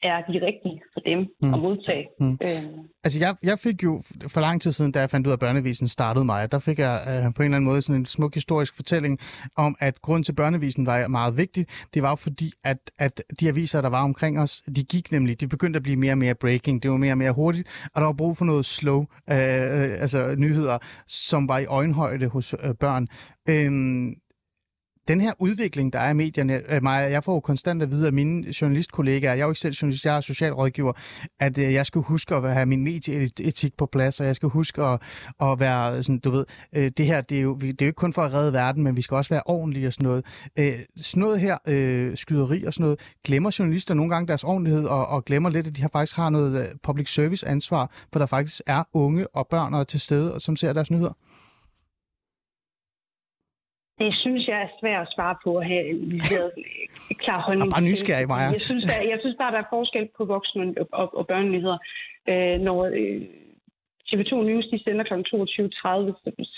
er 0.05 0.17
de 0.31 0.45
rigtige 0.45 0.81
for 0.93 0.99
dem 0.99 1.19
Mm. 1.41 1.53
at 1.53 1.59
modtage. 1.59 2.05
Mm. 2.19 2.37
Øh, 2.43 2.63
Altså, 3.03 3.19
jeg, 3.19 3.35
jeg 3.43 3.59
fik 3.59 3.83
jo 3.83 4.01
for 4.27 4.41
lang 4.41 4.61
tid 4.61 4.71
siden, 4.71 4.91
da 4.91 4.99
jeg 4.99 5.09
fandt 5.09 5.27
ud 5.27 5.31
af, 5.31 5.35
at 5.35 5.39
børnevisen 5.39 5.87
startede 5.87 6.25
mig, 6.25 6.51
der 6.51 6.59
fik 6.59 6.79
jeg 6.79 7.01
øh, 7.07 7.33
på 7.33 7.41
en 7.41 7.45
eller 7.45 7.55
anden 7.57 7.63
måde 7.63 7.81
sådan 7.81 8.01
en 8.01 8.05
smuk 8.05 8.33
historisk 8.33 8.75
fortælling 8.75 9.19
om, 9.57 9.75
at 9.79 10.01
grund 10.01 10.23
til, 10.23 10.33
børnevisen 10.33 10.85
var 10.85 11.07
meget 11.07 11.37
vigtig, 11.37 11.65
det 11.93 12.03
var 12.03 12.09
jo 12.09 12.15
fordi, 12.15 12.51
at, 12.63 12.77
at 12.99 13.23
de 13.39 13.47
aviser, 13.49 13.81
der 13.81 13.89
var 13.89 14.03
omkring 14.03 14.39
os, 14.39 14.63
de 14.75 14.83
gik 14.83 15.11
nemlig, 15.11 15.41
de 15.41 15.47
begyndte 15.47 15.77
at 15.77 15.83
blive 15.83 15.95
mere 15.95 16.11
og 16.13 16.17
mere 16.17 16.35
breaking, 16.35 16.83
det 16.83 16.91
var 16.91 16.97
mere 16.97 17.13
og 17.13 17.17
mere 17.17 17.31
hurtigt, 17.31 17.67
og 17.93 18.01
der 18.01 18.05
var 18.05 18.13
brug 18.13 18.37
for 18.37 18.45
noget 18.45 18.65
slow, 18.65 19.05
øh, 19.29 19.37
øh, 19.37 20.01
altså 20.01 20.35
nyheder, 20.37 20.77
som 21.07 21.47
var 21.47 21.59
i 21.59 21.65
øjenhøjde 21.65 22.27
hos 22.27 22.53
øh, 22.63 22.73
børn. 22.75 23.07
Øhm, 23.49 24.15
den 25.07 25.21
her 25.21 25.33
udvikling, 25.39 25.93
der 25.93 25.99
er 25.99 26.09
i 26.09 26.13
medierne, 26.13 26.61
øh, 26.69 26.83
Maja, 26.83 27.11
jeg 27.11 27.23
får 27.23 27.33
jo 27.33 27.39
konstant 27.39 27.81
at 27.81 27.91
vide 27.91 28.07
af 28.07 28.13
mine 28.13 28.53
journalistkollegaer, 28.61 29.33
jeg 29.33 29.41
er 29.41 29.45
jo 29.45 29.51
ikke 29.51 29.59
selv 29.59 29.73
journalist, 29.73 30.05
jeg 30.05 30.17
er 30.17 30.21
socialrådgiver, 30.21 30.93
at 31.39 31.57
øh, 31.57 31.73
jeg 31.73 31.85
skal 31.85 32.01
huske 32.01 32.35
at 32.35 32.53
have 32.53 32.65
min 32.65 32.83
medieetik 32.83 33.77
på 33.77 33.85
plads, 33.85 34.19
og 34.19 34.25
jeg 34.25 34.35
skal 34.35 34.49
huske 34.49 34.83
at, 34.83 35.01
at 35.41 35.59
være 35.59 36.03
sådan, 36.03 36.19
du 36.19 36.31
ved, 36.31 36.45
øh, 36.75 36.91
det 36.97 37.05
her, 37.05 37.21
det 37.21 37.37
er, 37.37 37.41
jo, 37.41 37.55
det 37.55 37.81
er 37.81 37.85
jo 37.85 37.87
ikke 37.87 37.97
kun 37.97 38.13
for 38.13 38.23
at 38.23 38.33
redde 38.33 38.53
verden, 38.53 38.83
men 38.83 38.97
vi 38.97 39.01
skal 39.01 39.15
også 39.15 39.33
være 39.33 39.43
ordentlige 39.45 39.87
og 39.87 39.93
sådan 39.93 40.07
noget. 40.07 40.25
Øh, 40.59 40.79
sådan 40.97 41.21
noget 41.21 41.39
her, 41.39 41.57
øh, 41.67 42.17
skyderi 42.17 42.63
og 42.63 42.73
sådan 42.73 42.83
noget, 42.83 42.99
glemmer 43.25 43.55
journalister 43.59 43.93
nogle 43.93 44.13
gange 44.13 44.27
deres 44.27 44.43
ordentlighed, 44.43 44.85
og, 44.85 45.07
og 45.07 45.25
glemmer 45.25 45.49
lidt, 45.49 45.67
at 45.67 45.75
de 45.75 45.81
har 45.81 45.89
faktisk 45.89 46.15
har 46.15 46.29
noget 46.29 46.61
øh, 46.61 46.67
public 46.83 47.13
service 47.13 47.47
ansvar, 47.47 47.91
for 48.11 48.19
der 48.19 48.25
faktisk 48.25 48.61
er 48.67 48.83
unge 48.93 49.27
og 49.27 49.47
børn 49.47 49.73
og 49.73 49.87
til 49.87 49.99
stede, 49.99 50.33
og 50.33 50.41
som 50.41 50.55
ser 50.55 50.73
deres 50.73 50.91
nyheder 50.91 51.13
det 53.99 54.13
synes 54.23 54.47
jeg 54.47 54.61
er 54.61 54.69
svært 54.79 55.01
at 55.01 55.13
svare 55.15 55.35
på 55.43 55.57
at 55.57 55.65
have 55.67 55.89
en 55.89 56.21
klar 57.23 57.41
holdning. 57.41 57.65
Jeg 57.65 57.75
er 57.75 57.79
bare 57.79 57.89
nysgerrig, 57.91 58.27
Maja. 58.27 58.49
Jeg 58.57 58.61
synes, 58.61 58.83
der, 58.83 59.09
jeg 59.11 59.17
synes 59.19 59.35
bare, 59.41 59.51
der 59.51 59.57
er 59.57 59.69
forskel 59.69 60.09
på 60.17 60.25
voksne 60.25 60.73
og, 60.81 60.87
og, 60.91 61.17
og 61.17 61.27
børnenyheder. 61.27 61.77
Øh, 62.29 62.59
når 62.67 62.77
øh, 62.99 63.21
TV2 64.09 64.33
News 64.49 64.67
de 64.71 64.79
sender 64.83 65.03
kl. 65.03 65.13
22.30, 65.13 65.23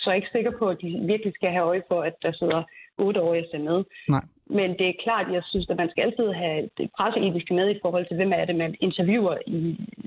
så, 0.01 0.09
er 0.09 0.13
jeg 0.13 0.15
ikke 0.15 0.35
sikker 0.35 0.51
på, 0.59 0.65
at 0.69 0.77
de 0.81 0.89
virkelig 1.11 1.33
skal 1.35 1.51
have 1.51 1.65
øje 1.71 1.83
for, 1.87 2.01
at 2.01 2.15
der 2.21 2.31
sidder 2.31 2.61
8-årige 3.01 3.43
og 3.43 3.49
ser 3.51 3.63
med. 3.69 3.83
Nej. 4.09 4.23
Men 4.57 4.69
det 4.79 4.87
er 4.89 5.01
klart, 5.03 5.33
jeg 5.33 5.43
synes, 5.45 5.69
at 5.69 5.77
man 5.77 5.89
skal 5.89 6.03
altid 6.03 6.27
have 6.43 6.69
presseetiske 6.97 7.53
med 7.53 7.67
i 7.75 7.79
forhold 7.81 8.05
til, 8.07 8.15
hvem 8.15 8.31
er 8.33 8.45
det, 8.45 8.55
man 8.55 8.75
interviewer 8.79 9.35
i 9.47 9.59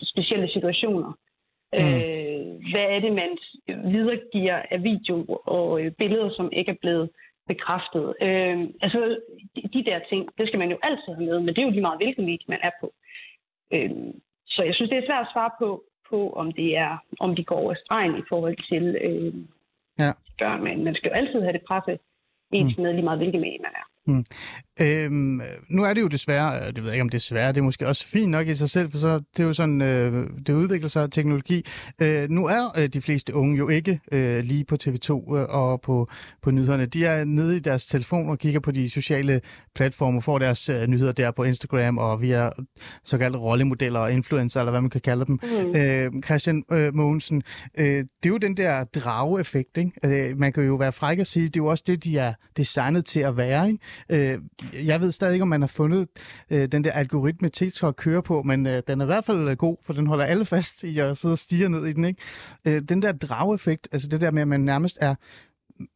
specielle 0.02 0.48
situationer. 0.52 1.12
Mm. 1.72 1.78
Øh, 1.78 2.46
hvad 2.70 2.86
er 2.94 3.00
det, 3.00 3.12
man 3.12 3.30
videregiver 3.92 4.62
af 4.70 4.82
video 4.82 5.24
og 5.44 5.82
øh, 5.82 5.92
billeder, 5.92 6.30
som 6.36 6.52
ikke 6.52 6.70
er 6.70 6.80
blevet 6.80 7.10
bekræftet? 7.48 8.14
Øh, 8.22 8.58
altså, 8.82 9.18
de, 9.56 9.62
de 9.74 9.84
der 9.84 9.98
ting, 10.08 10.28
det 10.38 10.46
skal 10.48 10.58
man 10.58 10.70
jo 10.70 10.78
altid 10.82 11.12
have 11.14 11.26
med, 11.26 11.38
men 11.40 11.48
det 11.48 11.58
er 11.58 11.62
jo 11.62 11.70
lige 11.70 11.88
meget, 11.88 11.98
hvilken 11.98 12.24
medie 12.24 12.46
man 12.48 12.58
er 12.62 12.70
på. 12.80 12.92
Øh, 13.74 13.90
så 14.46 14.62
jeg 14.62 14.74
synes, 14.74 14.90
det 14.90 14.98
er 14.98 15.06
svært 15.06 15.26
at 15.26 15.32
svare 15.32 15.50
på, 15.58 15.84
på 16.10 16.32
om, 16.32 16.52
det 16.52 16.76
er, 16.76 16.98
om 17.20 17.36
de 17.36 17.44
går 17.44 17.56
over 17.56 17.74
stregen 17.84 18.18
i 18.18 18.22
forhold 18.28 18.56
til 18.70 18.84
øh, 19.06 19.34
Ja. 19.98 20.12
børn, 20.38 20.64
men 20.64 20.84
man 20.84 20.94
skal 20.94 21.08
jo 21.08 21.14
altid 21.14 21.40
have 21.40 21.52
det 21.52 21.62
presse 21.68 21.98
etisk 22.52 22.78
med, 22.78 22.92
lige 22.92 23.04
meget 23.04 23.18
hvilken 23.18 23.40
medie 23.40 23.58
man 23.58 23.74
er. 23.80 23.86
Øhm, 24.82 25.40
nu 25.68 25.84
er 25.84 25.94
det 25.94 26.00
jo 26.00 26.06
desværre, 26.06 26.60
øh, 26.60 26.66
det 26.66 26.76
ved 26.76 26.84
jeg 26.84 26.94
ikke 26.94 27.02
om 27.02 27.08
det 27.08 27.18
er 27.18 27.22
svært, 27.22 27.54
det 27.54 27.60
er 27.60 27.64
måske 27.64 27.86
også 27.86 28.06
fint 28.06 28.30
nok 28.30 28.48
i 28.48 28.54
sig 28.54 28.70
selv, 28.70 28.90
for 28.90 28.98
så 28.98 29.18
det 29.36 29.40
er 29.40 29.44
jo 29.44 29.52
sådan, 29.52 29.82
øh, 29.82 30.26
det 30.46 30.52
udvikler 30.52 30.88
sig 30.88 31.12
teknologi. 31.12 31.66
Øh, 31.98 32.30
nu 32.30 32.46
er 32.46 32.78
øh, 32.78 32.88
de 32.88 33.00
fleste 33.00 33.34
unge 33.34 33.56
jo 33.56 33.68
ikke 33.68 34.00
øh, 34.12 34.44
lige 34.44 34.64
på 34.64 34.76
TV2 34.82 35.10
øh, 35.10 35.46
og 35.48 35.80
på, 35.80 36.08
på 36.42 36.50
nyhederne. 36.50 36.86
De 36.86 37.06
er 37.06 37.24
nede 37.24 37.56
i 37.56 37.58
deres 37.58 37.86
telefon 37.86 38.28
og 38.28 38.38
kigger 38.38 38.60
på 38.60 38.70
de 38.70 38.90
sociale 38.90 39.40
platforme, 39.74 40.22
får 40.22 40.38
deres 40.38 40.68
øh, 40.68 40.86
nyheder 40.86 41.12
der 41.12 41.30
på 41.30 41.44
Instagram 41.44 41.98
og 41.98 42.22
via 42.22 42.50
såkaldte 43.04 43.38
rollemodeller 43.38 44.00
og 44.00 44.12
influencer, 44.12 44.60
eller 44.60 44.70
hvad 44.70 44.80
man 44.80 44.90
kan 44.90 45.00
kalde 45.00 45.24
dem. 45.24 45.38
Mm. 45.42 45.76
Øh, 45.76 46.12
Christian 46.24 46.64
øh, 46.72 46.94
Mogensen, 46.94 47.42
øh, 47.78 47.86
det 47.86 48.04
er 48.24 48.28
jo 48.28 48.36
den 48.36 48.56
der 48.56 48.84
drage-effekt, 48.84 49.76
ikke? 49.76 50.30
Øh, 50.30 50.38
man 50.38 50.52
kan 50.52 50.66
jo 50.66 50.74
være 50.74 50.92
fræk 50.92 51.18
at 51.18 51.26
sige, 51.26 51.44
det 51.44 51.56
er 51.56 51.60
jo 51.60 51.66
også 51.66 51.84
det, 51.86 52.04
de 52.04 52.18
er 52.18 52.34
designet 52.56 53.04
til 53.04 53.20
at 53.20 53.36
være, 53.36 53.70
ikke? 53.70 54.32
Øh, 54.32 54.38
jeg 54.74 55.00
ved 55.00 55.12
stadig 55.12 55.32
ikke, 55.32 55.42
om 55.42 55.48
man 55.48 55.60
har 55.60 55.68
fundet 55.68 56.08
øh, 56.50 56.68
den 56.72 56.84
der 56.84 56.92
algoritme 56.92 57.48
TikTok 57.48 57.94
kører 57.98 58.20
på, 58.20 58.42
men 58.42 58.66
øh, 58.66 58.82
den 58.86 59.00
er 59.00 59.04
i 59.04 59.06
hvert 59.06 59.24
fald 59.24 59.48
øh, 59.48 59.56
god, 59.56 59.76
for 59.82 59.92
den 59.92 60.06
holder 60.06 60.24
alle 60.24 60.44
fast 60.44 60.84
i 60.84 60.98
at 60.98 61.16
sidde 61.16 61.32
og 61.32 61.38
stige 61.38 61.68
ned 61.68 61.86
i 61.86 61.92
den. 61.92 62.04
Ikke? 62.04 62.20
Øh, 62.64 62.82
den 62.88 63.02
der 63.02 63.12
drageffekt, 63.12 63.88
altså 63.92 64.08
det 64.08 64.20
der 64.20 64.30
med, 64.30 64.42
at 64.42 64.48
man 64.48 64.60
nærmest 64.60 64.98
er 65.00 65.14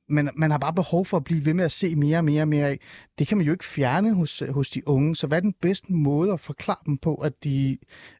man, 0.09 0.31
man 0.37 0.51
har 0.51 0.59
bare 0.59 0.73
behov 0.73 1.07
for 1.07 1.17
at 1.17 1.25
blive 1.25 1.45
ved 1.45 1.55
med 1.55 1.65
at 1.65 1.73
se 1.73 1.97
mere 1.97 2.19
og 2.19 2.25
mere 2.25 2.43
og 2.43 2.49
mere 2.49 2.69
af. 2.69 2.81
Det 3.19 3.27
kan 3.27 3.39
man 3.39 3.47
jo 3.47 3.53
ikke 3.53 3.65
fjerne 3.65 4.15
hos, 4.15 4.43
øh, 4.43 4.49
hos 4.49 4.71
de 4.71 4.89
unge. 4.89 5.17
Så 5.17 5.27
hvad 5.27 5.39
er 5.39 5.43
den 5.43 5.55
bedste 5.63 5.93
måde 5.93 6.33
at 6.33 6.41
forklare 6.41 6.79
dem 6.87 6.99
på, 6.99 7.15
at 7.15 7.45
de 7.45 7.79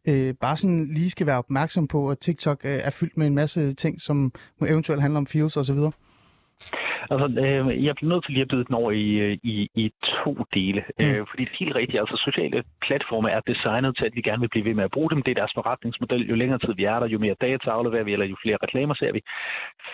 øh, 0.09 0.35
bare 0.35 0.57
sådan 0.57 0.89
lige 0.95 1.11
skal 1.11 1.27
være 1.27 1.39
opmærksom 1.39 1.89
på, 1.89 2.11
at 2.11 2.19
TikTok 2.19 2.61
øh, 2.65 2.73
er 2.73 2.91
fyldt 2.91 3.17
med 3.17 3.27
en 3.27 3.35
masse 3.35 3.73
ting, 3.73 4.01
som 4.01 4.33
eventuelt 4.67 5.03
handler 5.03 5.19
om 5.19 5.27
feels 5.27 5.57
osv.? 5.57 5.79
Altså, 7.11 7.27
øh, 7.45 7.85
jeg 7.85 7.95
bliver 7.95 8.13
nødt 8.13 8.25
til 8.25 8.35
lige 8.35 8.43
at 8.43 8.49
byde 8.49 8.65
den 8.65 8.75
over 8.75 8.91
i, 8.91 9.11
øh, 9.25 9.39
i, 9.43 9.69
i 9.75 9.93
to 10.25 10.33
dele. 10.55 10.85
Mm. 10.99 11.05
Øh, 11.05 11.27
fordi 11.31 11.43
det 11.45 11.53
er 11.53 11.65
helt 11.65 11.77
rigtigt, 11.77 12.01
altså 12.01 12.17
sociale 12.25 12.65
platforme 12.87 13.31
er 13.31 13.41
designet 13.41 13.97
til, 13.97 14.05
at 14.07 14.15
vi 14.15 14.23
gerne 14.23 14.41
vil 14.41 14.49
blive 14.49 14.65
ved 14.65 14.75
med 14.75 14.85
at 14.85 14.91
bruge 14.91 15.11
dem. 15.11 15.23
Det 15.23 15.31
er 15.31 15.41
deres 15.43 15.55
forretningsmodel. 15.55 16.29
Jo 16.31 16.35
længere 16.35 16.59
tid 16.59 16.75
vi 16.75 16.85
er 16.85 16.99
der, 16.99 17.07
jo 17.07 17.19
mere 17.19 17.37
data 17.41 17.71
afleverer 17.71 18.05
vi, 18.05 18.13
eller 18.13 18.27
jo 18.27 18.37
flere 18.43 18.59
reklamer 18.63 18.95
ser 18.95 19.13
vi. 19.13 19.21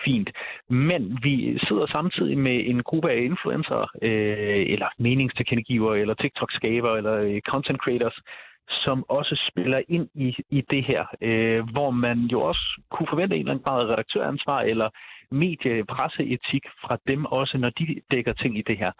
Fint. 0.05 0.29
Men 0.69 1.19
vi 1.23 1.59
sidder 1.67 1.87
samtidig 1.87 2.37
med 2.37 2.57
en 2.65 2.83
gruppe 2.83 3.11
af 3.11 3.17
influencer, 3.31 3.81
øh, 4.01 4.65
eller 4.73 4.87
meningstilkendegiver, 4.97 5.93
eller 5.95 6.13
TikTok-skaber, 6.13 6.95
eller 6.95 7.15
øh, 7.15 7.41
content 7.41 7.79
creators, 7.79 8.19
som 8.69 9.05
også 9.09 9.35
spiller 9.49 9.81
ind 9.87 10.07
i, 10.15 10.35
i 10.49 10.61
det 10.69 10.83
her, 10.83 11.05
øh, 11.21 11.69
hvor 11.71 11.91
man 11.91 12.17
jo 12.17 12.41
også 12.41 12.81
kunne 12.91 13.07
forvente 13.09 13.35
en 13.35 13.39
eller 13.39 13.51
anden 13.51 13.63
grad 13.63 13.81
af 13.81 13.91
redaktøransvar 13.91 14.61
eller 14.61 14.89
mediepresseetik 15.31 16.65
fra 16.81 16.97
dem 17.07 17.25
også, 17.25 17.57
når 17.57 17.69
de 17.69 18.01
dækker 18.11 18.33
ting 18.33 18.57
i 18.57 18.61
det 18.61 18.77
her. 18.77 18.91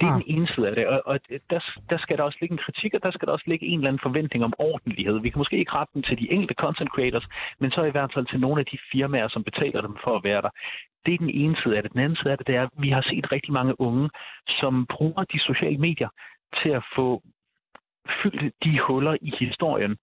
Det 0.00 0.06
er 0.06 0.12
ah. 0.12 0.20
den 0.20 0.36
ene 0.36 0.48
side 0.54 0.68
af 0.68 0.74
det, 0.74 0.86
og, 0.86 1.02
og 1.06 1.20
der, 1.50 1.60
der 1.90 1.98
skal 1.98 2.16
der 2.18 2.24
også 2.24 2.38
ligge 2.40 2.52
en 2.52 2.64
kritik, 2.66 2.94
og 2.94 3.02
der 3.02 3.10
skal 3.10 3.26
der 3.26 3.32
også 3.32 3.44
ligge 3.46 3.66
en 3.66 3.78
eller 3.78 3.88
anden 3.88 4.06
forventning 4.08 4.44
om 4.44 4.52
ordentlighed. 4.58 5.20
Vi 5.20 5.30
kan 5.30 5.38
måske 5.38 5.58
ikke 5.58 5.72
rette 5.72 5.94
den 5.94 6.02
til 6.02 6.18
de 6.18 6.30
enkelte 6.32 6.54
content 6.54 6.90
creators, 6.90 7.26
men 7.60 7.70
så 7.70 7.82
i 7.82 7.90
hvert 7.90 8.10
fald 8.14 8.26
til 8.26 8.40
nogle 8.40 8.60
af 8.60 8.66
de 8.66 8.78
firmaer, 8.92 9.28
som 9.28 9.44
betaler 9.44 9.80
dem 9.80 9.96
for 10.04 10.16
at 10.16 10.24
være 10.24 10.42
der. 10.42 10.50
Det 11.06 11.14
er 11.14 11.18
den 11.18 11.30
ene 11.30 11.56
side 11.62 11.76
af 11.76 11.82
det. 11.82 11.92
Den 11.92 12.00
anden 12.00 12.16
side 12.16 12.30
af 12.32 12.38
det, 12.38 12.46
det 12.46 12.56
er, 12.56 12.62
at 12.62 12.70
vi 12.78 12.90
har 12.90 13.02
set 13.02 13.32
rigtig 13.32 13.52
mange 13.52 13.80
unge, 13.80 14.10
som 14.60 14.86
bruger 14.86 15.24
de 15.24 15.40
sociale 15.40 15.78
medier 15.78 16.08
til 16.62 16.68
at 16.68 16.84
få 16.96 17.22
fyldt 18.22 18.54
de 18.64 18.78
huller 18.86 19.16
i 19.22 19.32
historien, 19.38 19.96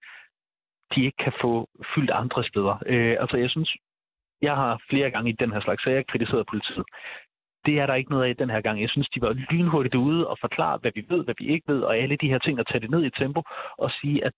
de 0.95 1.05
ikke 1.05 1.23
kan 1.23 1.33
få 1.41 1.69
fyldt 1.95 2.11
andre 2.11 2.43
steder. 2.43 2.75
Øh, 2.85 3.15
altså 3.19 3.38
jeg 3.38 3.49
synes, 3.49 3.75
jeg 4.41 4.55
har 4.55 4.81
flere 4.89 5.11
gange 5.11 5.29
i 5.29 5.35
den 5.39 5.51
her 5.51 5.61
slags 5.61 5.83
sager 5.83 6.03
kritiseret 6.11 6.47
politiet. 6.47 6.85
Det 7.65 7.79
er 7.79 7.85
der 7.85 7.95
ikke 7.95 8.11
noget 8.11 8.29
af 8.29 8.35
den 8.35 8.49
her 8.49 8.61
gang. 8.61 8.81
Jeg 8.81 8.89
synes, 8.89 9.09
de 9.09 9.21
var 9.21 9.33
lynhurtigt 9.33 9.95
ude 9.95 10.27
og 10.27 10.38
forklare, 10.41 10.77
hvad 10.77 10.91
vi 10.95 11.05
ved, 11.09 11.23
hvad 11.23 11.35
vi 11.38 11.47
ikke 11.47 11.73
ved, 11.73 11.81
og 11.81 11.97
alle 11.97 12.17
de 12.17 12.29
her 12.29 12.38
ting, 12.38 12.59
at 12.59 12.67
tage 12.67 12.79
det 12.79 12.91
ned 12.91 13.03
i 13.05 13.09
tempo 13.09 13.41
og 13.77 13.91
sige, 14.01 14.25
at 14.25 14.33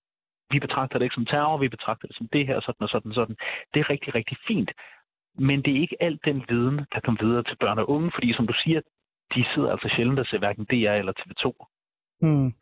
vi 0.51 0.59
betragter 0.59 0.97
det 0.97 1.05
ikke 1.05 1.15
som 1.15 1.25
terror, 1.25 1.57
vi 1.57 1.67
betragter 1.67 2.07
det 2.07 2.17
som 2.17 2.27
det 2.33 2.47
her, 2.47 2.59
sådan 2.59 2.83
og 2.83 2.89
sådan 2.89 3.11
og 3.11 3.15
sådan. 3.15 3.35
Det 3.73 3.79
er 3.79 3.89
rigtig, 3.89 4.15
rigtig 4.15 4.37
fint. 4.47 4.71
Men 5.37 5.61
det 5.61 5.71
er 5.75 5.81
ikke 5.81 6.03
alt 6.03 6.25
den 6.25 6.45
viden, 6.49 6.77
der 6.93 6.99
kommer 6.99 7.23
videre 7.25 7.43
til 7.43 7.57
børn 7.59 7.79
og 7.79 7.89
unge, 7.89 8.11
fordi 8.15 8.33
som 8.33 8.47
du 8.47 8.53
siger, 8.63 8.81
de 9.35 9.45
sidder 9.53 9.71
altså 9.71 9.89
sjældent 9.95 10.19
og 10.19 10.25
ser 10.25 10.39
hverken 10.39 10.65
DR 10.65 10.95
eller 11.01 11.13
TV2. 11.19 11.45
Mm. 12.21 12.53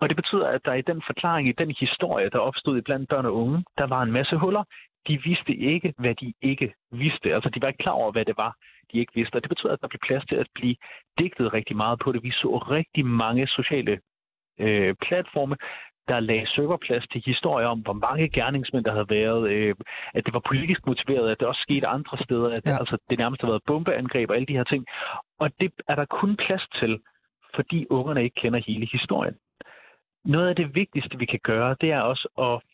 Og 0.00 0.08
det 0.08 0.16
betyder, 0.16 0.48
at 0.48 0.64
der 0.64 0.74
i 0.74 0.82
den 0.82 1.02
forklaring, 1.06 1.48
i 1.48 1.52
den 1.52 1.74
historie, 1.80 2.30
der 2.30 2.38
opstod 2.38 2.78
i 2.78 2.80
blandt 2.80 3.08
børn 3.08 3.26
og 3.26 3.34
unge, 3.34 3.64
der 3.78 3.86
var 3.86 4.02
en 4.02 4.12
masse 4.12 4.36
huller. 4.36 4.64
De 5.08 5.22
vidste 5.22 5.52
ikke, 5.54 5.94
hvad 5.98 6.14
de 6.14 6.32
ikke 6.42 6.74
vidste. 6.90 7.34
Altså, 7.34 7.50
de 7.50 7.62
var 7.62 7.68
ikke 7.68 7.82
klar 7.82 7.92
over, 7.92 8.12
hvad 8.12 8.24
det 8.24 8.36
var, 8.36 8.56
de 8.92 8.98
ikke 8.98 9.12
vidste. 9.14 9.36
Og 9.36 9.42
det 9.42 9.48
betyder, 9.48 9.72
at 9.72 9.80
der 9.82 9.88
blev 9.88 10.00
plads 10.06 10.24
til 10.26 10.36
at 10.36 10.46
blive 10.54 10.76
digtet 11.18 11.52
rigtig 11.52 11.76
meget 11.76 11.98
på 11.98 12.12
det. 12.12 12.22
Vi 12.22 12.30
så 12.30 12.48
rigtig 12.56 13.06
mange 13.06 13.46
sociale 13.46 14.00
øh, 14.60 14.94
platforme, 15.06 15.56
der 16.08 16.20
lagde 16.20 16.46
serverplads 16.46 17.06
til 17.08 17.22
historier 17.26 17.66
om, 17.66 17.80
hvor 17.80 17.92
mange 17.92 18.28
gerningsmænd 18.28 18.84
der 18.84 18.92
havde 18.92 19.10
været, 19.10 19.50
øh, 19.50 19.74
at 20.14 20.26
det 20.26 20.34
var 20.34 20.42
politisk 20.48 20.86
motiveret, 20.86 21.30
at 21.30 21.40
det 21.40 21.48
også 21.48 21.64
skete 21.68 21.86
andre 21.86 22.18
steder, 22.24 22.50
at 22.56 22.66
ja. 22.66 22.78
altså, 22.78 22.96
det 23.10 23.18
nærmest 23.18 23.42
har 23.42 23.48
været 23.48 23.62
bombeangreb 23.66 24.30
og 24.30 24.36
alle 24.36 24.46
de 24.46 24.56
her 24.56 24.64
ting. 24.64 24.86
Og 25.38 25.50
det 25.60 25.72
er 25.88 25.94
der 25.94 26.04
kun 26.04 26.36
plads 26.36 26.68
til, 26.80 27.00
fordi 27.54 27.86
ungerne 27.90 28.24
ikke 28.24 28.40
kender 28.40 28.60
hele 28.66 28.88
historien 28.92 29.34
noget 30.24 30.48
af 30.48 30.56
det 30.56 30.74
vigtigste, 30.74 31.18
vi 31.18 31.26
kan 31.26 31.40
gøre, 31.42 31.76
det 31.80 31.90
er 31.92 32.00
også 32.00 32.28
at 32.38 32.71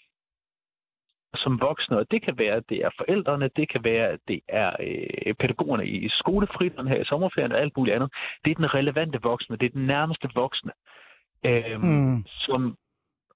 som 1.34 1.60
voksne, 1.60 1.98
og 1.98 2.10
det 2.10 2.22
kan 2.22 2.38
være, 2.38 2.54
at 2.54 2.64
det 2.68 2.78
er 2.84 2.90
forældrene, 2.98 3.50
det 3.56 3.68
kan 3.72 3.84
være, 3.84 4.08
at 4.08 4.20
det 4.28 4.40
er 4.48 4.76
øh, 4.80 5.34
pædagogerne 5.34 5.86
i 5.86 6.08
skolefritiden 6.08 6.88
her 6.88 7.00
i 7.00 7.04
sommerferien 7.04 7.52
og 7.52 7.60
alt 7.60 7.76
muligt 7.76 7.94
andet. 7.96 8.12
Det 8.44 8.50
er 8.50 8.54
den 8.54 8.74
relevante 8.74 9.18
voksne, 9.22 9.56
det 9.56 9.66
er 9.66 9.70
den 9.70 9.86
nærmeste 9.86 10.28
voksne. 10.34 10.72
Øhm, 11.44 11.84
mm. 11.84 12.24
som, 12.26 12.76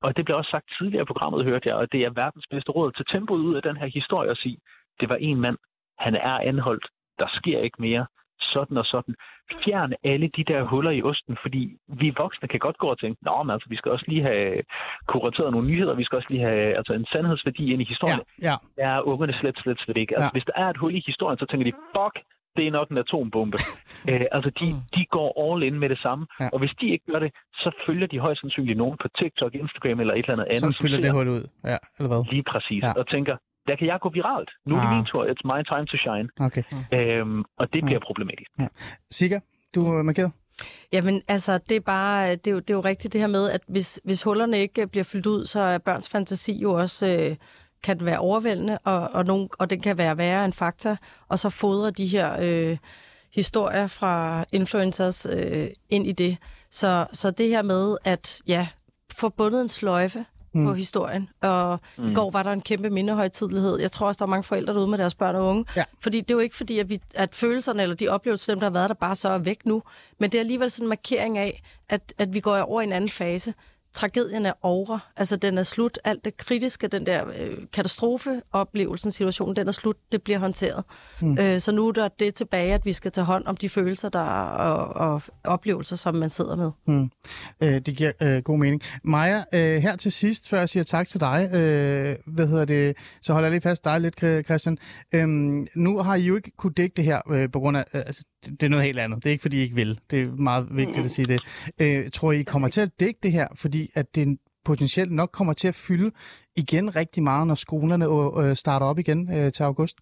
og 0.02 0.16
det 0.16 0.24
blev 0.24 0.36
også 0.36 0.50
sagt 0.50 0.74
tidligere 0.78 1.02
i 1.02 1.12
programmet, 1.12 1.44
hørte 1.44 1.68
jeg, 1.68 1.76
og 1.76 1.92
det 1.92 2.04
er 2.04 2.10
verdens 2.10 2.46
bedste 2.50 2.72
råd 2.72 2.92
til 2.92 3.06
tempoet 3.06 3.40
ud 3.40 3.54
af 3.54 3.62
den 3.62 3.76
her 3.76 3.86
historie 3.86 4.30
at 4.30 4.36
sige, 4.36 4.58
det 5.00 5.08
var 5.08 5.16
en 5.16 5.40
mand, 5.40 5.56
han 5.98 6.14
er 6.14 6.38
anholdt, 6.38 6.86
der 7.18 7.26
sker 7.28 7.58
ikke 7.60 7.82
mere, 7.82 8.06
sådan 8.54 8.76
og 8.76 8.86
sådan. 8.94 9.14
Fjern 9.64 9.92
alle 10.04 10.28
de 10.36 10.44
der 10.44 10.62
huller 10.62 10.90
i 10.90 11.02
osten, 11.02 11.36
fordi 11.42 11.62
vi 12.00 12.08
voksne 12.16 12.48
kan 12.48 12.60
godt 12.66 12.78
gå 12.78 12.86
og 12.94 12.98
tænke, 13.00 13.18
Nå, 13.24 13.42
men 13.42 13.50
altså, 13.50 13.68
vi 13.68 13.76
skal 13.76 13.92
også 13.92 14.04
lige 14.08 14.22
have 14.22 14.62
kurateret 15.12 15.52
nogle 15.52 15.68
nyheder, 15.70 15.94
vi 15.94 16.04
skal 16.04 16.16
også 16.16 16.30
lige 16.30 16.44
have 16.50 16.76
altså, 16.78 16.92
en 16.92 17.06
sandhedsværdi 17.12 17.72
ind 17.72 17.82
i 17.82 17.84
historien. 17.84 18.20
Ja, 18.42 18.50
ja. 18.50 18.56
Der 18.76 18.88
er 18.88 19.00
ungerne 19.00 19.34
slet, 19.40 19.56
slet, 19.62 19.78
slet 19.80 19.96
ikke. 19.96 20.14
Altså, 20.14 20.30
ja. 20.30 20.36
Hvis 20.36 20.44
der 20.44 20.56
er 20.62 20.68
et 20.70 20.76
hul 20.76 20.94
i 20.94 21.02
historien, 21.06 21.38
så 21.38 21.46
tænker 21.46 21.64
de, 21.70 21.76
fuck, 21.96 22.16
det 22.56 22.66
er 22.66 22.70
nok 22.70 22.88
en 22.88 22.98
atombombe. 22.98 23.58
Æ, 24.08 24.12
øh, 24.12 24.26
altså, 24.36 24.50
de, 24.60 24.66
mm. 24.72 24.80
de 24.94 25.02
går 25.16 25.28
all 25.44 25.62
in 25.62 25.78
med 25.78 25.88
det 25.88 25.98
samme. 25.98 26.26
Ja. 26.40 26.48
Og 26.52 26.58
hvis 26.58 26.74
de 26.80 26.86
ikke 26.94 27.04
gør 27.12 27.18
det, 27.18 27.30
så 27.54 27.70
følger 27.86 28.06
de 28.06 28.18
højst 28.18 28.40
sandsynligt 28.40 28.78
nogen 28.78 28.96
på 29.02 29.08
TikTok, 29.18 29.54
Instagram 29.54 30.00
eller 30.00 30.14
et 30.14 30.18
eller 30.18 30.32
andet 30.32 30.46
andet. 30.54 30.76
Så 30.76 30.82
fylder 30.82 31.00
det 31.00 31.12
hul 31.12 31.28
ud, 31.28 31.44
ja, 31.64 31.78
eller 31.98 32.10
hvad? 32.12 32.32
Lige 32.32 32.42
præcis. 32.52 32.82
Ja. 32.82 32.92
Og 33.00 33.08
tænker, 33.08 33.36
der 33.66 33.76
kan 33.76 33.86
jeg 33.86 33.98
gå 34.00 34.08
viralt. 34.08 34.50
Nu 34.66 34.74
er 34.76 34.80
det 34.80 34.88
ah. 34.88 34.94
min 34.94 35.04
tur. 35.04 35.24
It's 35.24 35.44
my 35.44 35.60
time 35.72 35.86
to 35.86 35.96
shine. 35.96 36.28
Okay. 36.46 36.62
Øhm, 36.92 37.44
og 37.58 37.72
det 37.72 37.84
bliver 37.84 38.00
ja. 38.02 38.06
problematisk. 38.06 38.50
Ja. 38.58 38.66
Siga, 39.10 39.38
du 39.74 39.86
er 39.86 40.02
markeret? 40.02 40.32
Jamen, 40.92 41.22
altså, 41.28 41.58
det 41.58 41.76
er 41.76 41.80
bare, 41.80 42.30
det 42.30 42.46
er 42.46 42.50
jo, 42.50 42.58
det 42.58 42.70
er 42.70 42.74
jo 42.74 42.80
rigtigt 42.80 43.12
det 43.12 43.20
her 43.20 43.28
med, 43.28 43.50
at 43.50 43.60
hvis, 43.68 44.00
hvis 44.04 44.22
hullerne 44.22 44.58
ikke 44.58 44.86
bliver 44.86 45.04
fyldt 45.04 45.26
ud, 45.26 45.46
så 45.46 45.60
er 45.60 45.78
børns 45.78 46.08
fantasi 46.08 46.52
jo 46.62 46.72
også, 46.72 47.28
øh, 47.30 47.36
kan 47.82 48.04
være 48.04 48.18
overvældende, 48.18 48.78
og, 48.84 49.08
og, 49.12 49.24
nogen, 49.24 49.48
og 49.58 49.70
den 49.70 49.80
kan 49.80 49.98
være 49.98 50.18
værre 50.18 50.44
end 50.44 50.52
fakta, 50.52 50.96
og 51.28 51.38
så 51.38 51.50
fodrer 51.50 51.90
de 51.90 52.06
her 52.06 52.36
øh, 52.40 52.78
historier 53.34 53.86
fra 53.86 54.44
influencers 54.52 55.26
øh, 55.32 55.68
ind 55.90 56.06
i 56.06 56.12
det. 56.12 56.36
Så, 56.70 57.06
så 57.12 57.30
det 57.30 57.48
her 57.48 57.62
med, 57.62 57.96
at 58.04 58.42
ja, 58.46 58.68
få 59.18 59.28
bundet 59.28 59.60
en 59.60 59.68
sløjfe 59.68 60.24
mm. 60.52 60.66
på 60.66 60.74
historien. 60.74 61.28
Og 61.40 61.80
mm. 61.98 62.06
i 62.06 62.14
går 62.14 62.30
var 62.30 62.42
der 62.42 62.52
en 62.52 62.60
kæmpe 62.60 62.90
mindehøjtidlighed. 62.90 63.80
Jeg 63.80 63.92
tror 63.92 64.06
også, 64.06 64.18
der 64.18 64.24
er 64.24 64.30
mange 64.30 64.44
forældre 64.44 64.74
derude 64.74 64.88
med 64.88 64.98
deres 64.98 65.14
børn 65.14 65.36
og 65.36 65.46
unge. 65.46 65.64
Ja. 65.76 65.84
Fordi 66.00 66.20
det 66.20 66.30
er 66.30 66.34
jo 66.34 66.40
ikke 66.40 66.56
fordi, 66.56 66.78
at, 66.78 66.90
vi, 66.90 67.00
at 67.14 67.34
følelserne 67.34 67.82
eller 67.82 67.96
de 67.96 68.08
oplevelser, 68.08 68.52
dem 68.52 68.60
der 68.60 68.66
har 68.66 68.72
været 68.72 68.88
der, 68.88 68.94
bare 68.94 69.14
så 69.14 69.28
er 69.28 69.38
væk 69.38 69.66
nu. 69.66 69.82
Men 70.18 70.32
det 70.32 70.38
er 70.38 70.42
alligevel 70.42 70.70
sådan 70.70 70.84
en 70.84 70.88
markering 70.88 71.38
af, 71.38 71.62
at, 71.88 72.14
at 72.18 72.34
vi 72.34 72.40
går 72.40 72.58
over 72.58 72.80
i 72.80 72.84
en 72.84 72.92
anden 72.92 73.10
fase 73.10 73.54
tragedien 73.94 74.46
er 74.46 74.52
over. 74.62 74.98
Altså, 75.16 75.36
den 75.36 75.58
er 75.58 75.62
slut. 75.62 75.98
Alt 76.04 76.24
det 76.24 76.36
kritiske, 76.36 76.88
den 76.88 77.06
der 77.06 77.26
øh, 77.28 77.56
katastrofeoplevelsen, 77.72 79.10
situationen, 79.10 79.56
den 79.56 79.68
er 79.68 79.72
slut. 79.72 79.96
Det 80.12 80.22
bliver 80.22 80.38
håndteret. 80.38 80.84
Mm. 81.20 81.38
Øh, 81.38 81.60
så 81.60 81.72
nu 81.72 81.88
er 81.88 81.92
der 81.92 82.08
det 82.08 82.34
tilbage, 82.34 82.74
at 82.74 82.84
vi 82.84 82.92
skal 82.92 83.12
tage 83.12 83.24
hånd 83.24 83.46
om 83.46 83.56
de 83.56 83.68
følelser 83.68 84.08
der 84.08 84.20
og, 84.20 85.12
og 85.14 85.22
oplevelser, 85.44 85.96
som 85.96 86.14
man 86.14 86.30
sidder 86.30 86.56
med. 86.56 86.70
Mm. 86.86 87.10
Øh, 87.60 87.80
det 87.80 87.96
giver 87.96 88.12
øh, 88.20 88.42
god 88.42 88.58
mening. 88.58 88.82
Maja, 89.04 89.44
øh, 89.52 89.82
her 89.82 89.96
til 89.96 90.12
sidst, 90.12 90.48
før 90.48 90.58
jeg 90.58 90.68
siger 90.68 90.84
tak 90.84 91.08
til 91.08 91.20
dig, 91.20 91.50
øh, 91.52 92.16
hvad 92.26 92.46
hedder 92.46 92.64
det, 92.64 92.96
så 93.22 93.32
holder 93.32 93.46
jeg 93.46 93.52
lige 93.52 93.60
fast 93.60 93.84
dig 93.84 94.00
lidt, 94.00 94.44
Christian. 94.44 94.78
Øh, 95.12 95.28
nu 95.74 95.98
har 95.98 96.14
I 96.14 96.22
jo 96.22 96.36
ikke 96.36 96.50
kunne 96.56 96.72
dække 96.72 96.94
det 96.96 97.04
her 97.04 97.30
øh, 97.30 97.50
på 97.52 97.60
grund 97.60 97.76
af, 97.76 97.84
øh, 97.94 98.02
altså, 98.06 98.24
det 98.44 98.62
er 98.62 98.68
noget 98.68 98.84
helt 98.84 98.98
andet. 98.98 99.24
Det 99.24 99.26
er 99.26 99.32
ikke, 99.32 99.42
fordi 99.42 99.56
I 99.56 99.60
ikke 99.60 99.74
vil. 99.74 100.00
Det 100.10 100.20
er 100.22 100.26
meget 100.26 100.66
vigtigt 100.70 101.04
at 101.04 101.10
sige 101.10 101.26
det. 101.26 101.40
Øh, 101.78 102.10
tror 102.10 102.32
I 102.32 102.42
kommer 102.42 102.68
til 102.68 102.80
at 102.80 103.00
dække 103.00 103.20
det 103.22 103.32
her, 103.32 103.48
fordi 103.54 103.81
at 103.94 104.16
det 104.16 104.38
potentielt 104.64 105.12
nok 105.12 105.30
kommer 105.32 105.52
til 105.52 105.68
at 105.68 105.74
fylde 105.74 106.10
igen 106.56 106.96
rigtig 106.96 107.22
meget, 107.22 107.46
når 107.46 107.54
skolerne 107.54 108.06
øh, 108.42 108.56
starter 108.56 108.86
op 108.86 108.98
igen 108.98 109.20
øh, 109.36 109.52
til 109.52 109.62
august? 109.62 109.96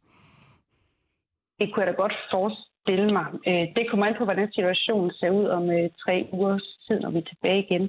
Det 1.58 1.74
kunne 1.74 1.84
jeg 1.84 1.92
da 1.92 2.02
godt 2.02 2.14
forestille 2.30 2.70
stille 2.82 3.12
mig. 3.12 3.26
Øh, 3.48 3.66
det 3.76 3.84
kommer 3.90 4.06
an 4.06 4.14
på, 4.18 4.24
hvordan 4.24 4.52
situationen 4.52 5.10
ser 5.10 5.30
ud 5.30 5.46
om 5.46 5.70
øh, 5.70 5.90
tre 6.04 6.28
ugers 6.32 6.66
tid, 6.86 7.00
når 7.00 7.10
vi 7.10 7.18
er 7.18 7.30
tilbage 7.32 7.64
igen. 7.66 7.84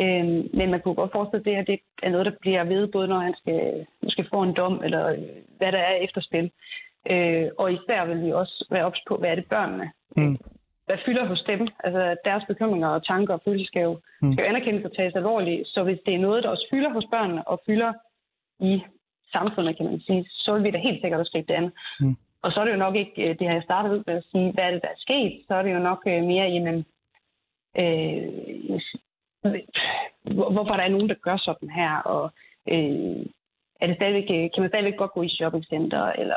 Øh, 0.00 0.26
men 0.58 0.70
man 0.70 0.80
kunne 0.80 0.94
godt 0.94 1.12
forestille, 1.12 1.58
at 1.58 1.66
det 1.66 1.80
er 2.02 2.10
noget, 2.10 2.26
der 2.26 2.40
bliver 2.40 2.64
ved, 2.64 2.86
både 2.86 3.08
når 3.08 3.20
han 3.20 3.34
skal 3.40 3.86
måske 4.02 4.26
få 4.32 4.42
en 4.42 4.54
dom, 4.54 4.82
eller 4.84 5.04
øh, 5.06 5.18
hvad 5.58 5.72
der 5.72 5.82
er 5.90 5.94
efterspil. 6.06 6.50
Øh, 7.10 7.46
og 7.58 7.72
især 7.72 8.06
vil 8.06 8.22
vi 8.24 8.32
også 8.32 8.66
være 8.70 8.84
ops 8.84 9.02
på, 9.08 9.16
hvad 9.16 9.30
er 9.30 9.34
det 9.34 9.46
børnene? 9.54 9.90
Mm. 10.16 10.36
Hvad 10.90 10.98
fylder 11.06 11.24
hos 11.26 11.42
dem? 11.42 11.68
Altså 11.84 12.16
deres 12.24 12.44
bekymringer 12.48 12.88
og 12.88 13.06
tanker 13.06 13.34
og 13.34 13.42
følelser 13.44 13.66
skal 13.66 13.82
jo, 13.82 13.94
mm. 14.22 14.32
skal 14.32 14.42
jo 14.42 14.48
anerkendes 14.48 14.84
og 14.84 14.96
tages 14.96 15.14
alvorligt. 15.14 15.68
Så 15.68 15.82
hvis 15.82 15.98
det 16.06 16.14
er 16.14 16.18
noget, 16.26 16.42
der 16.42 16.48
også 16.48 16.66
fylder 16.70 16.90
hos 16.90 17.06
børnene 17.10 17.48
og 17.48 17.60
fylder 17.66 17.92
i 18.60 18.82
samfundet, 19.32 19.76
kan 19.76 19.86
man 19.86 20.00
sige, 20.00 20.26
så 20.30 20.52
vil 20.54 20.64
vi 20.64 20.70
da 20.70 20.78
helt 20.78 21.00
sikkert 21.00 21.20
også 21.20 21.32
gribe 21.32 21.48
det 21.48 21.54
andet. 21.54 21.72
Mm. 22.00 22.16
Og 22.42 22.52
så 22.52 22.60
er 22.60 22.64
det 22.64 22.72
jo 22.72 22.84
nok 22.86 22.96
ikke, 22.96 23.22
øh, 23.22 23.38
det 23.38 23.46
har 23.46 23.54
jeg 23.54 23.62
startet 23.62 23.90
ud 23.90 24.02
med 24.06 24.14
at 24.14 24.24
sige, 24.30 24.52
hvad 24.52 24.64
er 24.64 24.70
det, 24.70 24.82
der 24.82 24.88
er 24.88 25.04
sket? 25.06 25.44
Så 25.48 25.54
er 25.54 25.62
det 25.62 25.74
jo 25.74 25.78
nok 25.78 26.02
øh, 26.06 26.22
mere, 26.22 26.46
jamen, 26.54 26.78
øh, 27.80 28.80
hvorfor 30.54 30.74
der 30.76 30.84
er 30.84 30.94
nogen, 30.94 31.08
der 31.08 31.14
gør 31.14 31.36
sådan 31.36 31.70
her, 31.70 31.92
og 31.96 32.24
øh, 32.68 33.26
er 33.80 33.86
det 33.86 33.96
stadigvæk, 33.96 34.26
kan 34.52 34.60
man 34.62 34.68
stadigvæk 34.68 34.96
godt 34.96 35.12
gå 35.12 35.22
i 35.22 35.28
shoppingcenter, 35.28 36.04
eller 36.06 36.36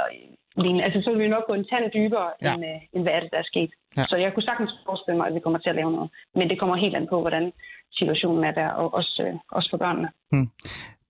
lignende. 0.58 0.84
Altså, 0.88 0.99
så 1.04 1.10
vil 1.12 1.24
vi 1.24 1.28
nok 1.36 1.45
gå 1.47 1.54
en 1.54 1.68
tand 1.72 1.91
dybere, 1.97 2.30
ja. 2.41 2.54
end, 2.54 2.66
øh, 2.72 2.80
end 2.93 3.04
hvad 3.04 3.14
er 3.14 3.20
det, 3.20 3.32
der 3.32 3.38
er 3.38 3.49
sket. 3.54 3.72
Ja. 3.97 4.06
Så 4.10 4.16
jeg 4.24 4.34
kunne 4.34 4.47
sagtens 4.49 4.72
forestille 4.86 5.18
mig, 5.18 5.28
at 5.28 5.36
vi 5.36 5.39
kommer 5.39 5.60
til 5.60 5.70
at 5.70 5.76
lave 5.76 5.91
noget. 5.91 6.10
Men 6.36 6.49
det 6.49 6.60
kommer 6.60 6.76
helt 6.76 6.95
an 6.95 7.08
på, 7.14 7.22
hvordan 7.22 7.45
situationen 7.99 8.43
er 8.43 8.51
der, 8.51 8.70
og 8.70 8.93
også, 8.93 9.24
øh, 9.28 9.34
også 9.51 9.70
for 9.72 9.78
børnene. 9.78 10.10
Hmm. 10.32 10.49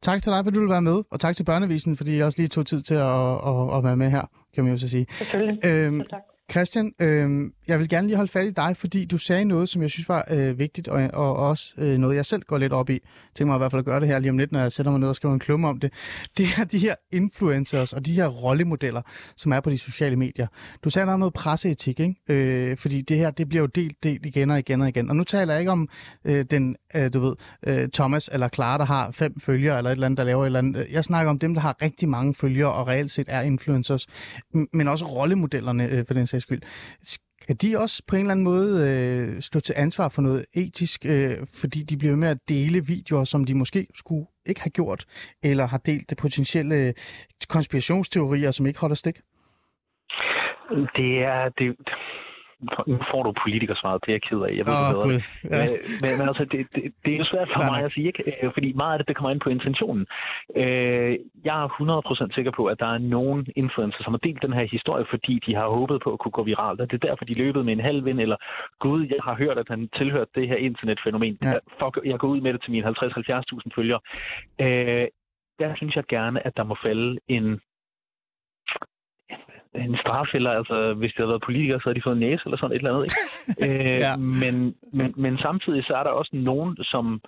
Tak 0.01 0.21
til 0.21 0.31
dig, 0.33 0.39
fordi 0.43 0.55
du 0.55 0.61
vil 0.65 0.75
være 0.77 0.87
med, 0.91 0.97
og 1.11 1.19
tak 1.19 1.35
til 1.35 1.45
Børnevisen, 1.45 1.97
fordi 1.97 2.17
jeg 2.17 2.25
også 2.25 2.39
lige 2.41 2.47
tog 2.55 2.65
tid 2.65 2.81
til 2.81 2.95
at, 2.95 3.31
at, 3.49 3.77
at 3.77 3.83
være 3.87 3.97
med 3.97 4.09
her, 4.11 4.25
kan 4.53 4.63
man 4.63 4.73
jo 4.73 4.79
så 4.79 4.89
sige. 4.89 5.05
Selvfølgelig. 5.09 5.65
Øhm, 5.65 5.99
tak. 6.09 6.21
Christian, 6.51 6.93
øh, 6.99 7.51
jeg 7.67 7.79
vil 7.79 7.89
gerne 7.89 8.07
lige 8.07 8.15
holde 8.15 8.31
fat 8.31 8.45
i 8.45 8.51
dig, 8.51 8.77
fordi 8.77 9.05
du 9.05 9.17
sagde 9.17 9.45
noget, 9.45 9.69
som 9.69 9.81
jeg 9.81 9.89
synes 9.89 10.09
var 10.09 10.25
øh, 10.29 10.59
vigtigt, 10.59 10.87
og, 10.87 11.09
og 11.13 11.35
også 11.35 11.73
øh, 11.77 11.97
noget, 11.97 12.15
jeg 12.15 12.25
selv 12.25 12.41
går 12.41 12.57
lidt 12.57 12.73
op 12.73 12.89
i. 12.89 12.93
Tænk 12.93 13.03
tænker 13.35 13.51
mig 13.51 13.57
i 13.57 13.61
hvert 13.61 13.71
fald 13.71 13.79
at 13.79 13.85
gøre 13.85 13.99
det 13.99 14.07
her 14.07 14.19
lige 14.19 14.29
om 14.29 14.37
lidt, 14.37 14.51
når 14.51 14.59
jeg 14.59 14.71
sætter 14.71 14.91
mig 14.91 14.99
ned 14.99 15.07
og 15.07 15.15
skriver 15.15 15.33
en 15.33 15.39
klumme 15.39 15.67
om 15.67 15.79
det. 15.79 15.93
Det 16.37 16.45
er 16.59 16.63
de 16.63 16.77
her 16.77 16.95
influencers 17.11 17.93
og 17.93 18.05
de 18.05 18.13
her 18.13 18.27
rollemodeller, 18.27 19.01
som 19.37 19.51
er 19.51 19.59
på 19.59 19.69
de 19.69 19.77
sociale 19.77 20.15
medier. 20.15 20.47
Du 20.83 20.89
sagde, 20.89 21.05
noget 21.05 21.13
om 21.13 21.19
noget 21.19 21.33
presseetik, 21.33 21.99
ikke? 21.99 22.15
Øh, 22.29 22.77
fordi 22.77 23.01
det 23.01 23.17
her, 23.17 23.31
det 23.31 23.49
bliver 23.49 23.61
jo 23.61 23.67
delt, 23.67 24.03
delt 24.03 24.25
igen 24.25 24.51
og 24.51 24.59
igen 24.59 24.81
og 24.81 24.89
igen. 24.89 25.09
Og 25.09 25.15
nu 25.15 25.23
taler 25.23 25.53
jeg 25.53 25.61
ikke 25.61 25.71
om 25.71 25.89
øh, 26.25 26.45
den, 26.45 26.75
øh, 26.95 27.13
du 27.13 27.19
ved, 27.19 27.35
øh, 27.67 27.89
Thomas 27.89 28.29
eller 28.33 28.49
Clara, 28.49 28.77
der 28.77 28.85
har 28.85 29.11
fem 29.11 29.39
følgere, 29.39 29.77
eller 29.77 29.89
et 29.89 29.95
eller 29.95 30.05
andet, 30.05 30.17
der 30.17 30.23
laver 30.23 30.43
et 30.43 30.45
eller 30.45 30.59
andet. 30.59 30.87
Jeg 30.91 31.03
snakker 31.03 31.29
om 31.29 31.39
dem, 31.39 31.53
der 31.53 31.61
har 31.61 31.75
rigtig 31.81 32.09
mange 32.09 32.33
følgere, 32.33 32.71
og 32.71 32.87
reelt 32.87 33.11
set 33.11 33.27
er 33.29 33.41
influencers, 33.41 34.07
men 34.73 34.87
også 34.87 35.05
rollemodellerne 35.05 35.87
øh, 35.87 36.05
for 36.07 36.13
den 36.13 36.27
sags 36.33 36.43
skyld. 36.43 36.61
Skal 37.03 37.55
de 37.61 37.79
også 37.79 38.03
på 38.07 38.15
en 38.15 38.21
eller 38.21 38.31
anden 38.31 38.43
måde 38.43 38.71
øh, 38.89 39.41
stå 39.41 39.59
til 39.59 39.75
ansvar 39.77 40.09
for 40.09 40.21
noget 40.21 40.45
etisk, 40.53 41.05
øh, 41.05 41.37
fordi 41.61 41.83
de 41.83 41.97
bliver 41.97 42.15
med 42.15 42.29
at 42.29 42.37
dele 42.49 42.85
videoer, 42.87 43.23
som 43.23 43.45
de 43.45 43.53
måske 43.55 43.87
skulle 43.95 44.25
ikke 44.45 44.61
have 44.61 44.75
gjort, 44.79 45.05
eller 45.43 45.65
har 45.67 45.77
delt 45.77 46.09
det 46.09 46.17
potentielle 46.17 46.93
konspirationsteorier, 47.49 48.51
som 48.51 48.65
ikke 48.65 48.79
holder 48.79 48.95
stik? 48.95 49.17
Det 50.99 51.11
er, 51.31 51.49
det, 51.57 51.67
nu 52.87 52.97
får 53.11 53.23
du 53.23 53.31
politikersvaret, 53.43 54.01
det 54.05 54.09
er 54.09 54.17
jeg 54.19 54.25
ked 54.29 54.41
af. 54.47 54.53
Jeg 54.59 54.65
ved 54.67 54.73
oh, 54.73 54.87
det 54.89 54.95
bedre. 54.95 55.19
Ja. 55.51 55.63
Øh, 55.63 55.77
men, 56.03 56.11
men 56.17 56.27
altså, 56.31 56.45
det, 56.45 56.59
det, 56.75 56.83
det 57.03 57.11
er 57.13 57.17
jo 57.17 57.25
svært 57.33 57.49
for 57.55 57.63
mig 57.71 57.79
at 57.83 57.91
sige, 57.93 58.07
ikke? 58.07 58.23
Øh, 58.43 58.51
fordi 58.53 58.73
meget 58.73 58.93
af 58.93 58.99
det, 58.99 59.07
det 59.07 59.15
kommer 59.15 59.31
ind 59.31 59.41
på 59.45 59.49
intentionen. 59.49 60.05
Øh, 60.61 61.11
jeg 61.47 61.55
er 61.63 61.67
100% 62.29 62.35
sikker 62.35 62.51
på, 62.59 62.63
at 62.65 62.79
der 62.79 62.89
er 62.95 62.97
nogen 62.97 63.47
influencer, 63.55 64.01
som 64.03 64.13
har 64.13 64.23
delt 64.27 64.41
den 64.41 64.53
her 64.53 64.65
historie, 64.75 65.05
fordi 65.09 65.33
de 65.45 65.55
har 65.55 65.67
håbet 65.67 66.01
på 66.03 66.09
at 66.13 66.19
kunne 66.19 66.37
gå 66.39 66.43
viralt. 66.43 66.81
Og 66.81 66.91
det 66.91 66.95
er 67.03 67.07
derfor, 67.07 67.25
de 67.25 67.41
løbet 67.43 67.65
med 67.65 67.73
en 67.73 67.87
halv 67.89 68.05
vind, 68.05 68.19
eller 68.19 68.37
gud, 68.79 69.01
jeg 69.15 69.21
har 69.27 69.35
hørt, 69.35 69.57
at 69.57 69.69
han 69.69 69.89
tilhørte 69.99 70.31
det 70.35 70.47
her 70.47 70.55
internetfænomen. 70.55 71.37
Ja. 71.41 71.53
Fuck, 71.79 71.95
jeg 72.05 72.19
går 72.19 72.27
ud 72.27 72.41
med 72.41 72.53
det 72.53 72.61
til 72.61 72.71
mine 72.71 72.87
50-70.000 72.87 73.69
følgere. 73.75 73.99
der 75.59 75.75
synes 75.75 75.95
jeg 75.95 76.03
gerne, 76.09 76.47
at 76.47 76.57
der 76.57 76.63
må 76.63 76.75
falde 76.83 77.19
en 77.27 77.59
en 79.75 79.97
straf, 79.97 80.29
eller 80.33 80.51
altså, 80.51 80.93
hvis 80.93 81.11
det 81.11 81.17
havde 81.17 81.29
været 81.29 81.47
politikere, 81.49 81.79
så 81.79 81.85
havde 81.85 81.99
de 81.99 82.03
fået 82.03 82.13
en 82.13 82.19
næse 82.19 82.41
eller 82.45 82.57
sådan 82.57 82.75
et 82.75 82.79
eller 82.79 82.93
andet. 82.93 83.05
Ikke? 83.07 83.19
øh, 83.65 83.99
ja. 83.99 84.15
men, 84.17 84.75
men, 84.93 85.13
men 85.17 85.37
samtidig 85.37 85.83
så 85.83 85.93
er 85.93 86.03
der 86.03 86.09
også 86.09 86.31
nogen, 86.33 86.77
som 86.83 87.21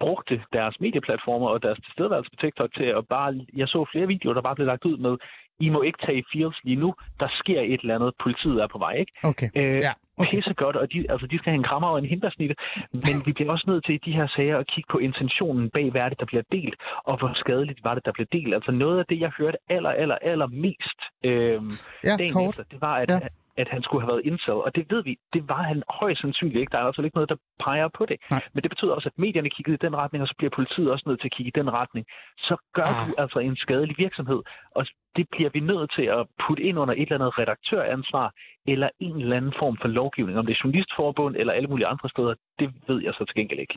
brugte 0.00 0.42
deres 0.52 0.80
medieplatformer 0.80 1.48
og 1.48 1.62
deres 1.62 1.78
tilstedeværelse 1.84 2.30
på 2.30 2.36
TikTok 2.40 2.74
til 2.74 2.84
at 2.98 3.08
bare... 3.08 3.46
Jeg 3.56 3.68
så 3.68 3.86
flere 3.92 4.06
videoer, 4.06 4.34
der 4.34 4.40
bare 4.40 4.54
blev 4.54 4.66
lagt 4.66 4.84
ud 4.84 4.96
med, 4.96 5.16
I 5.60 5.68
må 5.68 5.82
ikke 5.82 5.98
tage 6.06 6.24
fields 6.32 6.58
lige 6.64 6.76
nu, 6.76 6.94
der 7.20 7.28
sker 7.40 7.60
et 7.60 7.80
eller 7.80 7.94
andet, 7.94 8.12
politiet 8.22 8.62
er 8.62 8.66
på 8.66 8.78
vej, 8.78 8.92
ikke? 8.92 9.12
Okay, 9.22 9.48
øh, 9.56 9.78
ja. 9.86 9.92
Okay. 10.18 10.30
Pisse 10.30 10.54
godt, 10.54 10.76
og 10.76 10.92
de, 10.92 11.06
altså, 11.10 11.26
de 11.26 11.38
skal 11.38 11.50
have 11.50 11.58
en 11.58 11.68
krammer 11.70 11.88
og 11.88 11.98
en 11.98 12.04
hindbærsnitte, 12.04 12.54
men 12.92 13.16
vi 13.26 13.32
bliver 13.32 13.52
også 13.52 13.64
nødt 13.66 13.84
til 13.84 13.94
i 13.94 14.00
de 14.06 14.12
her 14.12 14.26
sager 14.36 14.58
at 14.58 14.66
kigge 14.66 14.88
på 14.92 14.98
intentionen 14.98 15.70
bag, 15.70 15.90
hvad 15.90 16.00
er 16.00 16.08
det, 16.08 16.20
der 16.20 16.26
bliver 16.26 16.42
delt, 16.52 16.74
og 17.04 17.18
hvor 17.18 17.32
skadeligt 17.34 17.84
var 17.84 17.94
det, 17.94 18.04
der 18.04 18.12
blev 18.12 18.26
delt. 18.32 18.54
Altså 18.54 18.72
noget 18.72 18.98
af 18.98 19.06
det, 19.08 19.20
jeg 19.20 19.30
hørte 19.38 19.58
aller, 19.68 19.90
aller, 19.90 20.18
aller 20.22 20.46
mest 20.46 21.00
øh, 21.24 21.62
ja, 22.04 22.16
dagen 22.16 22.32
kort. 22.32 22.48
efter, 22.48 22.62
det 22.70 22.80
var, 22.80 22.94
at, 22.94 23.10
ja 23.10 23.28
at 23.56 23.68
han 23.68 23.82
skulle 23.82 24.02
have 24.02 24.12
været 24.12 24.26
incel, 24.30 24.54
og 24.66 24.74
det 24.76 24.84
ved 24.90 25.02
vi, 25.02 25.16
det 25.32 25.48
var 25.48 25.62
han 25.62 25.82
højst 26.00 26.20
sandsynligt 26.20 26.60
ikke. 26.60 26.72
Der 26.72 26.78
er 26.78 26.82
altså 26.82 27.02
ikke 27.02 27.16
noget, 27.16 27.28
der 27.28 27.36
peger 27.64 27.88
på 27.98 28.06
det. 28.06 28.16
Nej. 28.30 28.42
Men 28.54 28.62
det 28.62 28.70
betyder 28.70 28.92
også, 28.92 29.08
at 29.08 29.18
medierne 29.18 29.50
kiggede 29.50 29.74
i 29.74 29.84
den 29.86 29.96
retning, 29.96 30.22
og 30.22 30.28
så 30.28 30.34
bliver 30.38 30.50
politiet 30.50 30.90
også 30.90 31.04
nødt 31.06 31.20
til 31.20 31.28
at 31.28 31.36
kigge 31.36 31.48
i 31.48 31.58
den 31.60 31.72
retning. 31.72 32.06
Så 32.38 32.56
gør 32.74 32.90
ah. 32.90 33.08
du 33.08 33.14
altså 33.22 33.38
en 33.38 33.56
skadelig 33.56 33.96
virksomhed, 33.98 34.40
og 34.76 34.86
det 35.16 35.26
bliver 35.32 35.50
vi 35.52 35.60
nødt 35.60 35.90
til 35.96 36.06
at 36.18 36.26
putte 36.46 36.62
ind 36.62 36.78
under 36.78 36.94
et 36.94 37.02
eller 37.02 37.14
andet 37.14 37.38
redaktøransvar, 37.38 38.32
eller 38.68 38.88
en 39.00 39.16
eller 39.20 39.36
anden 39.36 39.52
form 39.58 39.76
for 39.82 39.88
lovgivning, 39.88 40.38
om 40.38 40.46
det 40.46 40.52
er 40.52 40.60
journalistforbund 40.64 41.36
eller 41.36 41.52
alle 41.52 41.68
mulige 41.68 41.86
andre 41.86 42.08
steder, 42.08 42.34
det 42.58 42.68
ved 42.88 43.02
jeg 43.02 43.12
så 43.12 43.24
til 43.24 43.34
gengæld 43.40 43.60
ikke. 43.60 43.74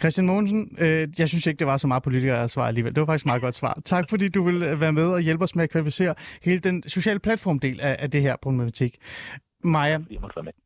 Christian 0.00 0.26
Mogensen, 0.26 0.76
øh, 0.80 1.08
jeg 1.18 1.28
synes 1.28 1.46
ikke, 1.46 1.58
det 1.58 1.66
var 1.66 1.76
så 1.76 1.86
meget 1.86 2.02
politikere 2.02 2.48
alligevel. 2.56 2.94
Det 2.94 3.00
var 3.00 3.06
faktisk 3.06 3.24
et 3.24 3.26
meget 3.26 3.42
godt 3.42 3.54
svar. 3.54 3.74
Tak 3.84 4.10
fordi 4.10 4.28
du 4.28 4.42
vil 4.42 4.60
være 4.80 4.92
med 4.92 5.12
og 5.12 5.20
hjælpe 5.20 5.44
os 5.44 5.54
med 5.56 5.64
at 5.64 5.70
kvalificere 5.70 6.14
hele 6.42 6.60
den 6.60 6.82
sociale 6.82 7.18
platformdel 7.18 7.80
af, 7.80 7.96
af 7.98 8.10
det 8.10 8.22
her 8.22 8.36
problematik. 8.42 8.96
Maja, 9.64 9.98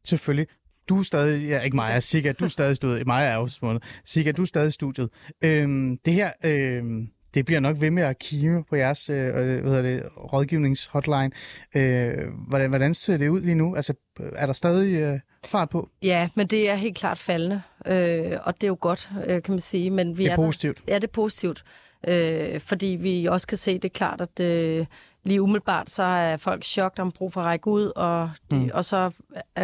selvfølgelig. 0.04 0.46
Du 0.88 0.98
er 0.98 1.02
stadig, 1.02 1.48
ja, 1.48 1.60
ikke 1.60 1.76
Maja, 1.76 2.00
Sigga, 2.00 2.32
du 2.32 2.44
er 2.44 2.48
stadig 2.48 2.72
i 2.72 2.74
studiet. 2.74 3.06
Maja 3.06 3.28
er 3.28 3.46
smålet. 3.46 4.00
Sigga, 4.04 4.32
du 4.32 4.42
er 4.42 4.46
stadig 4.46 4.68
i 4.68 4.70
studiet. 4.70 5.10
Øhm, 5.44 5.98
det 6.04 6.12
her, 6.12 6.30
øhm, 6.44 7.08
det 7.36 7.44
bliver 7.44 7.60
nok 7.60 7.76
ved 7.80 7.90
med 7.90 8.02
at 8.02 8.18
kime 8.18 8.64
på 8.64 8.76
jeres 8.76 9.10
øh, 9.10 9.26
øh 9.26 9.66
hvad 9.66 9.82
det, 9.82 10.02
rådgivningshotline. 10.16 11.30
Øh, 11.74 12.28
hvordan, 12.48 12.70
hvordan 12.70 12.94
ser 12.94 13.16
det 13.16 13.28
ud 13.28 13.40
lige 13.40 13.54
nu? 13.54 13.76
Altså, 13.76 13.94
er 14.36 14.46
der 14.46 14.52
stadig 14.52 15.00
øh, 15.00 15.20
fart 15.44 15.68
på? 15.68 15.88
Ja, 16.02 16.28
men 16.34 16.46
det 16.46 16.70
er 16.70 16.74
helt 16.74 16.96
klart 16.96 17.18
faldende, 17.18 17.62
øh, 17.86 18.38
og 18.42 18.54
det 18.54 18.64
er 18.64 18.68
jo 18.68 18.76
godt, 18.80 19.10
øh, 19.26 19.42
kan 19.42 19.52
man 19.52 19.60
sige. 19.60 19.90
Men 19.90 20.18
vi 20.18 20.24
det 20.24 20.28
er, 20.28 20.32
er 20.32 20.36
positivt. 20.36 20.76
Der, 20.86 20.92
ja, 20.92 20.94
det 20.94 21.04
er 21.04 21.12
positivt, 21.12 21.64
øh, 22.08 22.60
fordi 22.60 22.86
vi 22.86 23.26
også 23.26 23.46
kan 23.46 23.58
se, 23.58 23.74
det 23.74 23.84
er 23.84 23.88
klart, 23.88 24.20
at 24.20 24.40
øh, 24.40 24.86
lige 25.24 25.42
umiddelbart, 25.42 25.90
så 25.90 26.02
er 26.02 26.36
folk 26.36 26.64
chok, 26.64 26.96
der 26.96 27.04
har 27.04 27.10
brug 27.10 27.32
for 27.32 27.40
at 27.40 27.46
række 27.46 27.68
ud, 27.68 27.92
og, 27.96 28.30
de, 28.50 28.56
mm. 28.56 28.70
og 28.74 28.84
så 28.84 29.10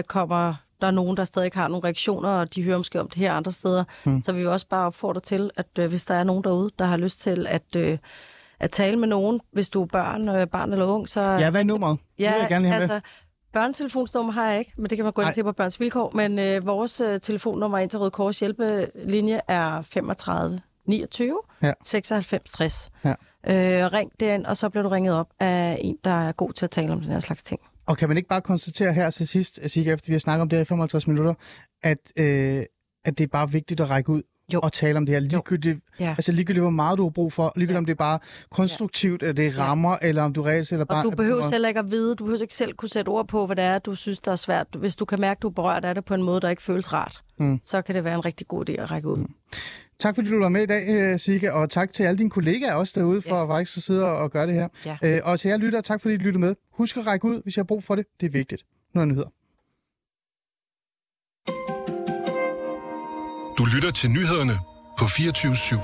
kommer 0.06 0.54
der 0.82 0.88
er 0.88 0.92
nogen, 0.92 1.16
der 1.16 1.24
stadig 1.24 1.50
har 1.54 1.68
nogle 1.68 1.84
reaktioner, 1.84 2.28
og 2.28 2.54
de 2.54 2.62
hører 2.62 2.76
måske 2.76 3.00
om 3.00 3.08
det 3.08 3.18
her 3.18 3.32
andre 3.32 3.52
steder. 3.52 3.84
Mm. 4.04 4.22
Så 4.22 4.32
vi 4.32 4.38
vil 4.38 4.48
også 4.48 4.68
bare 4.68 4.86
opfordre 4.86 5.20
til, 5.20 5.50
at 5.56 5.66
øh, 5.78 5.88
hvis 5.88 6.04
der 6.04 6.14
er 6.14 6.24
nogen 6.24 6.44
derude, 6.44 6.70
der 6.78 6.84
har 6.84 6.96
lyst 6.96 7.20
til 7.20 7.46
at... 7.46 7.76
Øh, 7.76 7.98
at 8.60 8.70
tale 8.70 8.96
med 8.96 9.08
nogen, 9.08 9.40
hvis 9.52 9.70
du 9.70 9.82
er 9.82 9.86
børn, 9.86 10.28
øh, 10.28 10.46
barn 10.46 10.72
eller 10.72 10.86
ung. 10.86 11.08
Så, 11.08 11.20
ja, 11.20 11.50
hvad 11.50 11.60
er 11.60 11.64
nummeret? 11.64 11.98
Ja, 12.18 12.24
det 12.24 12.34
vil 12.34 12.40
jeg 12.40 12.48
gerne 12.48 12.68
have 12.68 12.80
altså, 12.80 12.94
med. 12.94 13.00
Børnetelefonsnummer 13.52 14.32
har 14.32 14.50
jeg 14.50 14.58
ikke, 14.58 14.72
men 14.76 14.90
det 14.90 14.98
kan 14.98 15.04
man 15.04 15.12
gå 15.12 15.22
ind 15.22 15.28
og 15.28 15.34
se 15.34 15.42
på 15.42 15.52
Børns 15.52 15.80
Vilkår. 15.80 16.10
Men 16.14 16.38
øh, 16.38 16.66
vores 16.66 17.00
øh, 17.00 17.20
telefonnummer 17.20 17.78
ind 17.78 17.90
til 17.90 17.98
Røde 17.98 18.10
Kors 18.10 18.40
hjælpelinje 18.40 19.40
er 19.48 19.82
35 19.82 20.60
29 20.86 21.38
ja. 21.62 21.72
96 21.84 22.52
60. 22.52 22.90
Ja. 23.04 23.10
Øh, 23.10 23.92
ring 23.92 24.12
derind, 24.20 24.46
og 24.46 24.56
så 24.56 24.68
bliver 24.68 24.82
du 24.82 24.88
ringet 24.88 25.14
op 25.14 25.28
af 25.40 25.78
en, 25.80 25.96
der 26.04 26.28
er 26.28 26.32
god 26.32 26.52
til 26.52 26.66
at 26.66 26.70
tale 26.70 26.92
om 26.92 27.00
den 27.00 27.12
her 27.12 27.20
slags 27.20 27.42
ting. 27.42 27.60
Og 27.86 27.98
kan 27.98 28.08
man 28.08 28.16
ikke 28.16 28.28
bare 28.28 28.42
konstatere 28.42 28.92
her 28.92 29.10
til 29.10 29.28
sidst, 29.28 29.60
Sigge, 29.66 29.92
efter 29.92 30.10
vi 30.10 30.14
har 30.14 30.18
snakket 30.18 30.42
om 30.42 30.48
det 30.48 30.56
her 30.56 30.62
i 30.62 30.64
55 30.64 31.06
minutter, 31.06 31.34
at, 31.82 32.12
øh, 32.16 32.64
at 33.04 33.18
det 33.18 33.24
er 33.24 33.28
bare 33.28 33.50
vigtigt 33.50 33.80
at 33.80 33.90
række 33.90 34.10
ud? 34.10 34.22
Jo. 34.54 34.60
og 34.62 34.72
tale 34.72 34.96
om 34.96 35.06
det 35.06 35.14
her. 35.14 35.20
Ligegyldigt, 35.20 35.78
ja. 36.00 36.08
altså 36.08 36.32
ligegyldigt, 36.32 36.62
hvor 36.62 36.70
meget 36.70 36.98
du 36.98 37.02
har 37.02 37.10
brug 37.10 37.32
for. 37.32 37.52
Ligegyldigt, 37.56 37.74
ja. 37.74 37.78
om 37.78 37.86
det 37.86 37.92
er 37.92 37.96
bare 37.96 38.18
konstruktivt, 38.50 39.22
ja. 39.22 39.28
eller 39.28 39.42
det 39.42 39.58
rammer, 39.58 39.98
ja. 40.02 40.08
eller 40.08 40.22
om 40.22 40.32
du 40.32 40.42
reelt 40.42 40.72
eller 40.72 40.84
bare... 40.84 40.98
Og 40.98 41.04
du 41.04 41.10
behøver 41.10 41.42
selv 41.42 41.66
ikke 41.66 41.80
at 41.80 41.90
vide, 41.90 42.14
du 42.14 42.24
behøver 42.24 42.42
ikke 42.42 42.54
selv 42.54 42.74
kunne 42.74 42.88
sætte 42.88 43.08
ord 43.08 43.28
på, 43.28 43.46
hvad 43.46 43.56
det 43.56 43.64
er, 43.64 43.78
du 43.78 43.94
synes, 43.94 44.18
der 44.18 44.30
er 44.30 44.36
svært. 44.36 44.66
Hvis 44.76 44.96
du 44.96 45.04
kan 45.04 45.20
mærke, 45.20 45.38
at 45.38 45.42
du 45.42 45.48
er 45.48 45.52
berørt 45.52 45.84
af 45.84 45.94
det 45.94 46.04
på 46.04 46.14
en 46.14 46.22
måde, 46.22 46.40
der 46.40 46.48
ikke 46.48 46.62
føles 46.62 46.92
rart, 46.92 47.22
mm. 47.38 47.60
så 47.64 47.82
kan 47.82 47.94
det 47.94 48.04
være 48.04 48.14
en 48.14 48.24
rigtig 48.24 48.48
god 48.48 48.70
idé 48.70 48.72
at 48.72 48.90
række 48.90 49.08
ud. 49.08 49.16
Mm. 49.16 49.34
Tak 49.98 50.14
fordi 50.14 50.30
du 50.30 50.38
var 50.38 50.48
med 50.48 50.62
i 50.62 50.66
dag, 50.66 50.88
øh, 50.88 51.18
Sigge, 51.18 51.52
og 51.52 51.70
tak 51.70 51.92
til 51.92 52.02
alle 52.02 52.18
dine 52.18 52.30
kollegaer 52.30 52.74
også 52.74 52.92
derude 52.96 53.22
for 53.22 53.36
ja. 53.36 53.56
faktisk 53.56 53.76
at 53.76 53.82
sidde 53.82 54.06
og 54.06 54.30
gøre 54.30 54.46
det 54.46 54.54
her. 54.54 54.68
Ja. 54.86 54.96
Øh, 55.02 55.20
og 55.24 55.40
til 55.40 55.48
jer 55.48 55.56
lytter, 55.56 55.80
tak 55.80 56.00
fordi 56.00 56.14
I 56.14 56.18
lyttede 56.18 56.38
med. 56.38 56.54
Husk 56.72 56.96
at 56.96 57.06
række 57.06 57.24
ud, 57.24 57.42
hvis 57.42 57.56
jeg 57.56 57.62
har 57.62 57.66
brug 57.66 57.84
for 57.84 57.94
det. 57.94 58.06
Det 58.20 58.26
er 58.26 58.30
vigtigt. 58.30 58.62
Nu 58.94 59.00
er 59.00 59.04
nyheder. 59.04 59.28
Du 63.58 63.64
lytter 63.74 63.90
til 63.90 64.10
nyhederne 64.10 64.58
på 64.98 65.04
24 65.16 65.52
/7. 65.52 65.78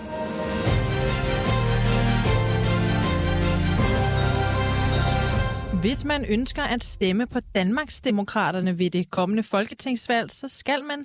Hvis 5.81 6.05
man 6.05 6.25
ønsker 6.29 6.62
at 6.62 6.85
stemme 6.85 7.27
på 7.27 7.41
Danmarksdemokraterne 7.55 8.79
ved 8.79 8.91
det 8.91 9.11
kommende 9.11 9.43
folketingsvalg, 9.43 10.31
så 10.31 10.49
skal 10.49 10.85
man 10.85 10.97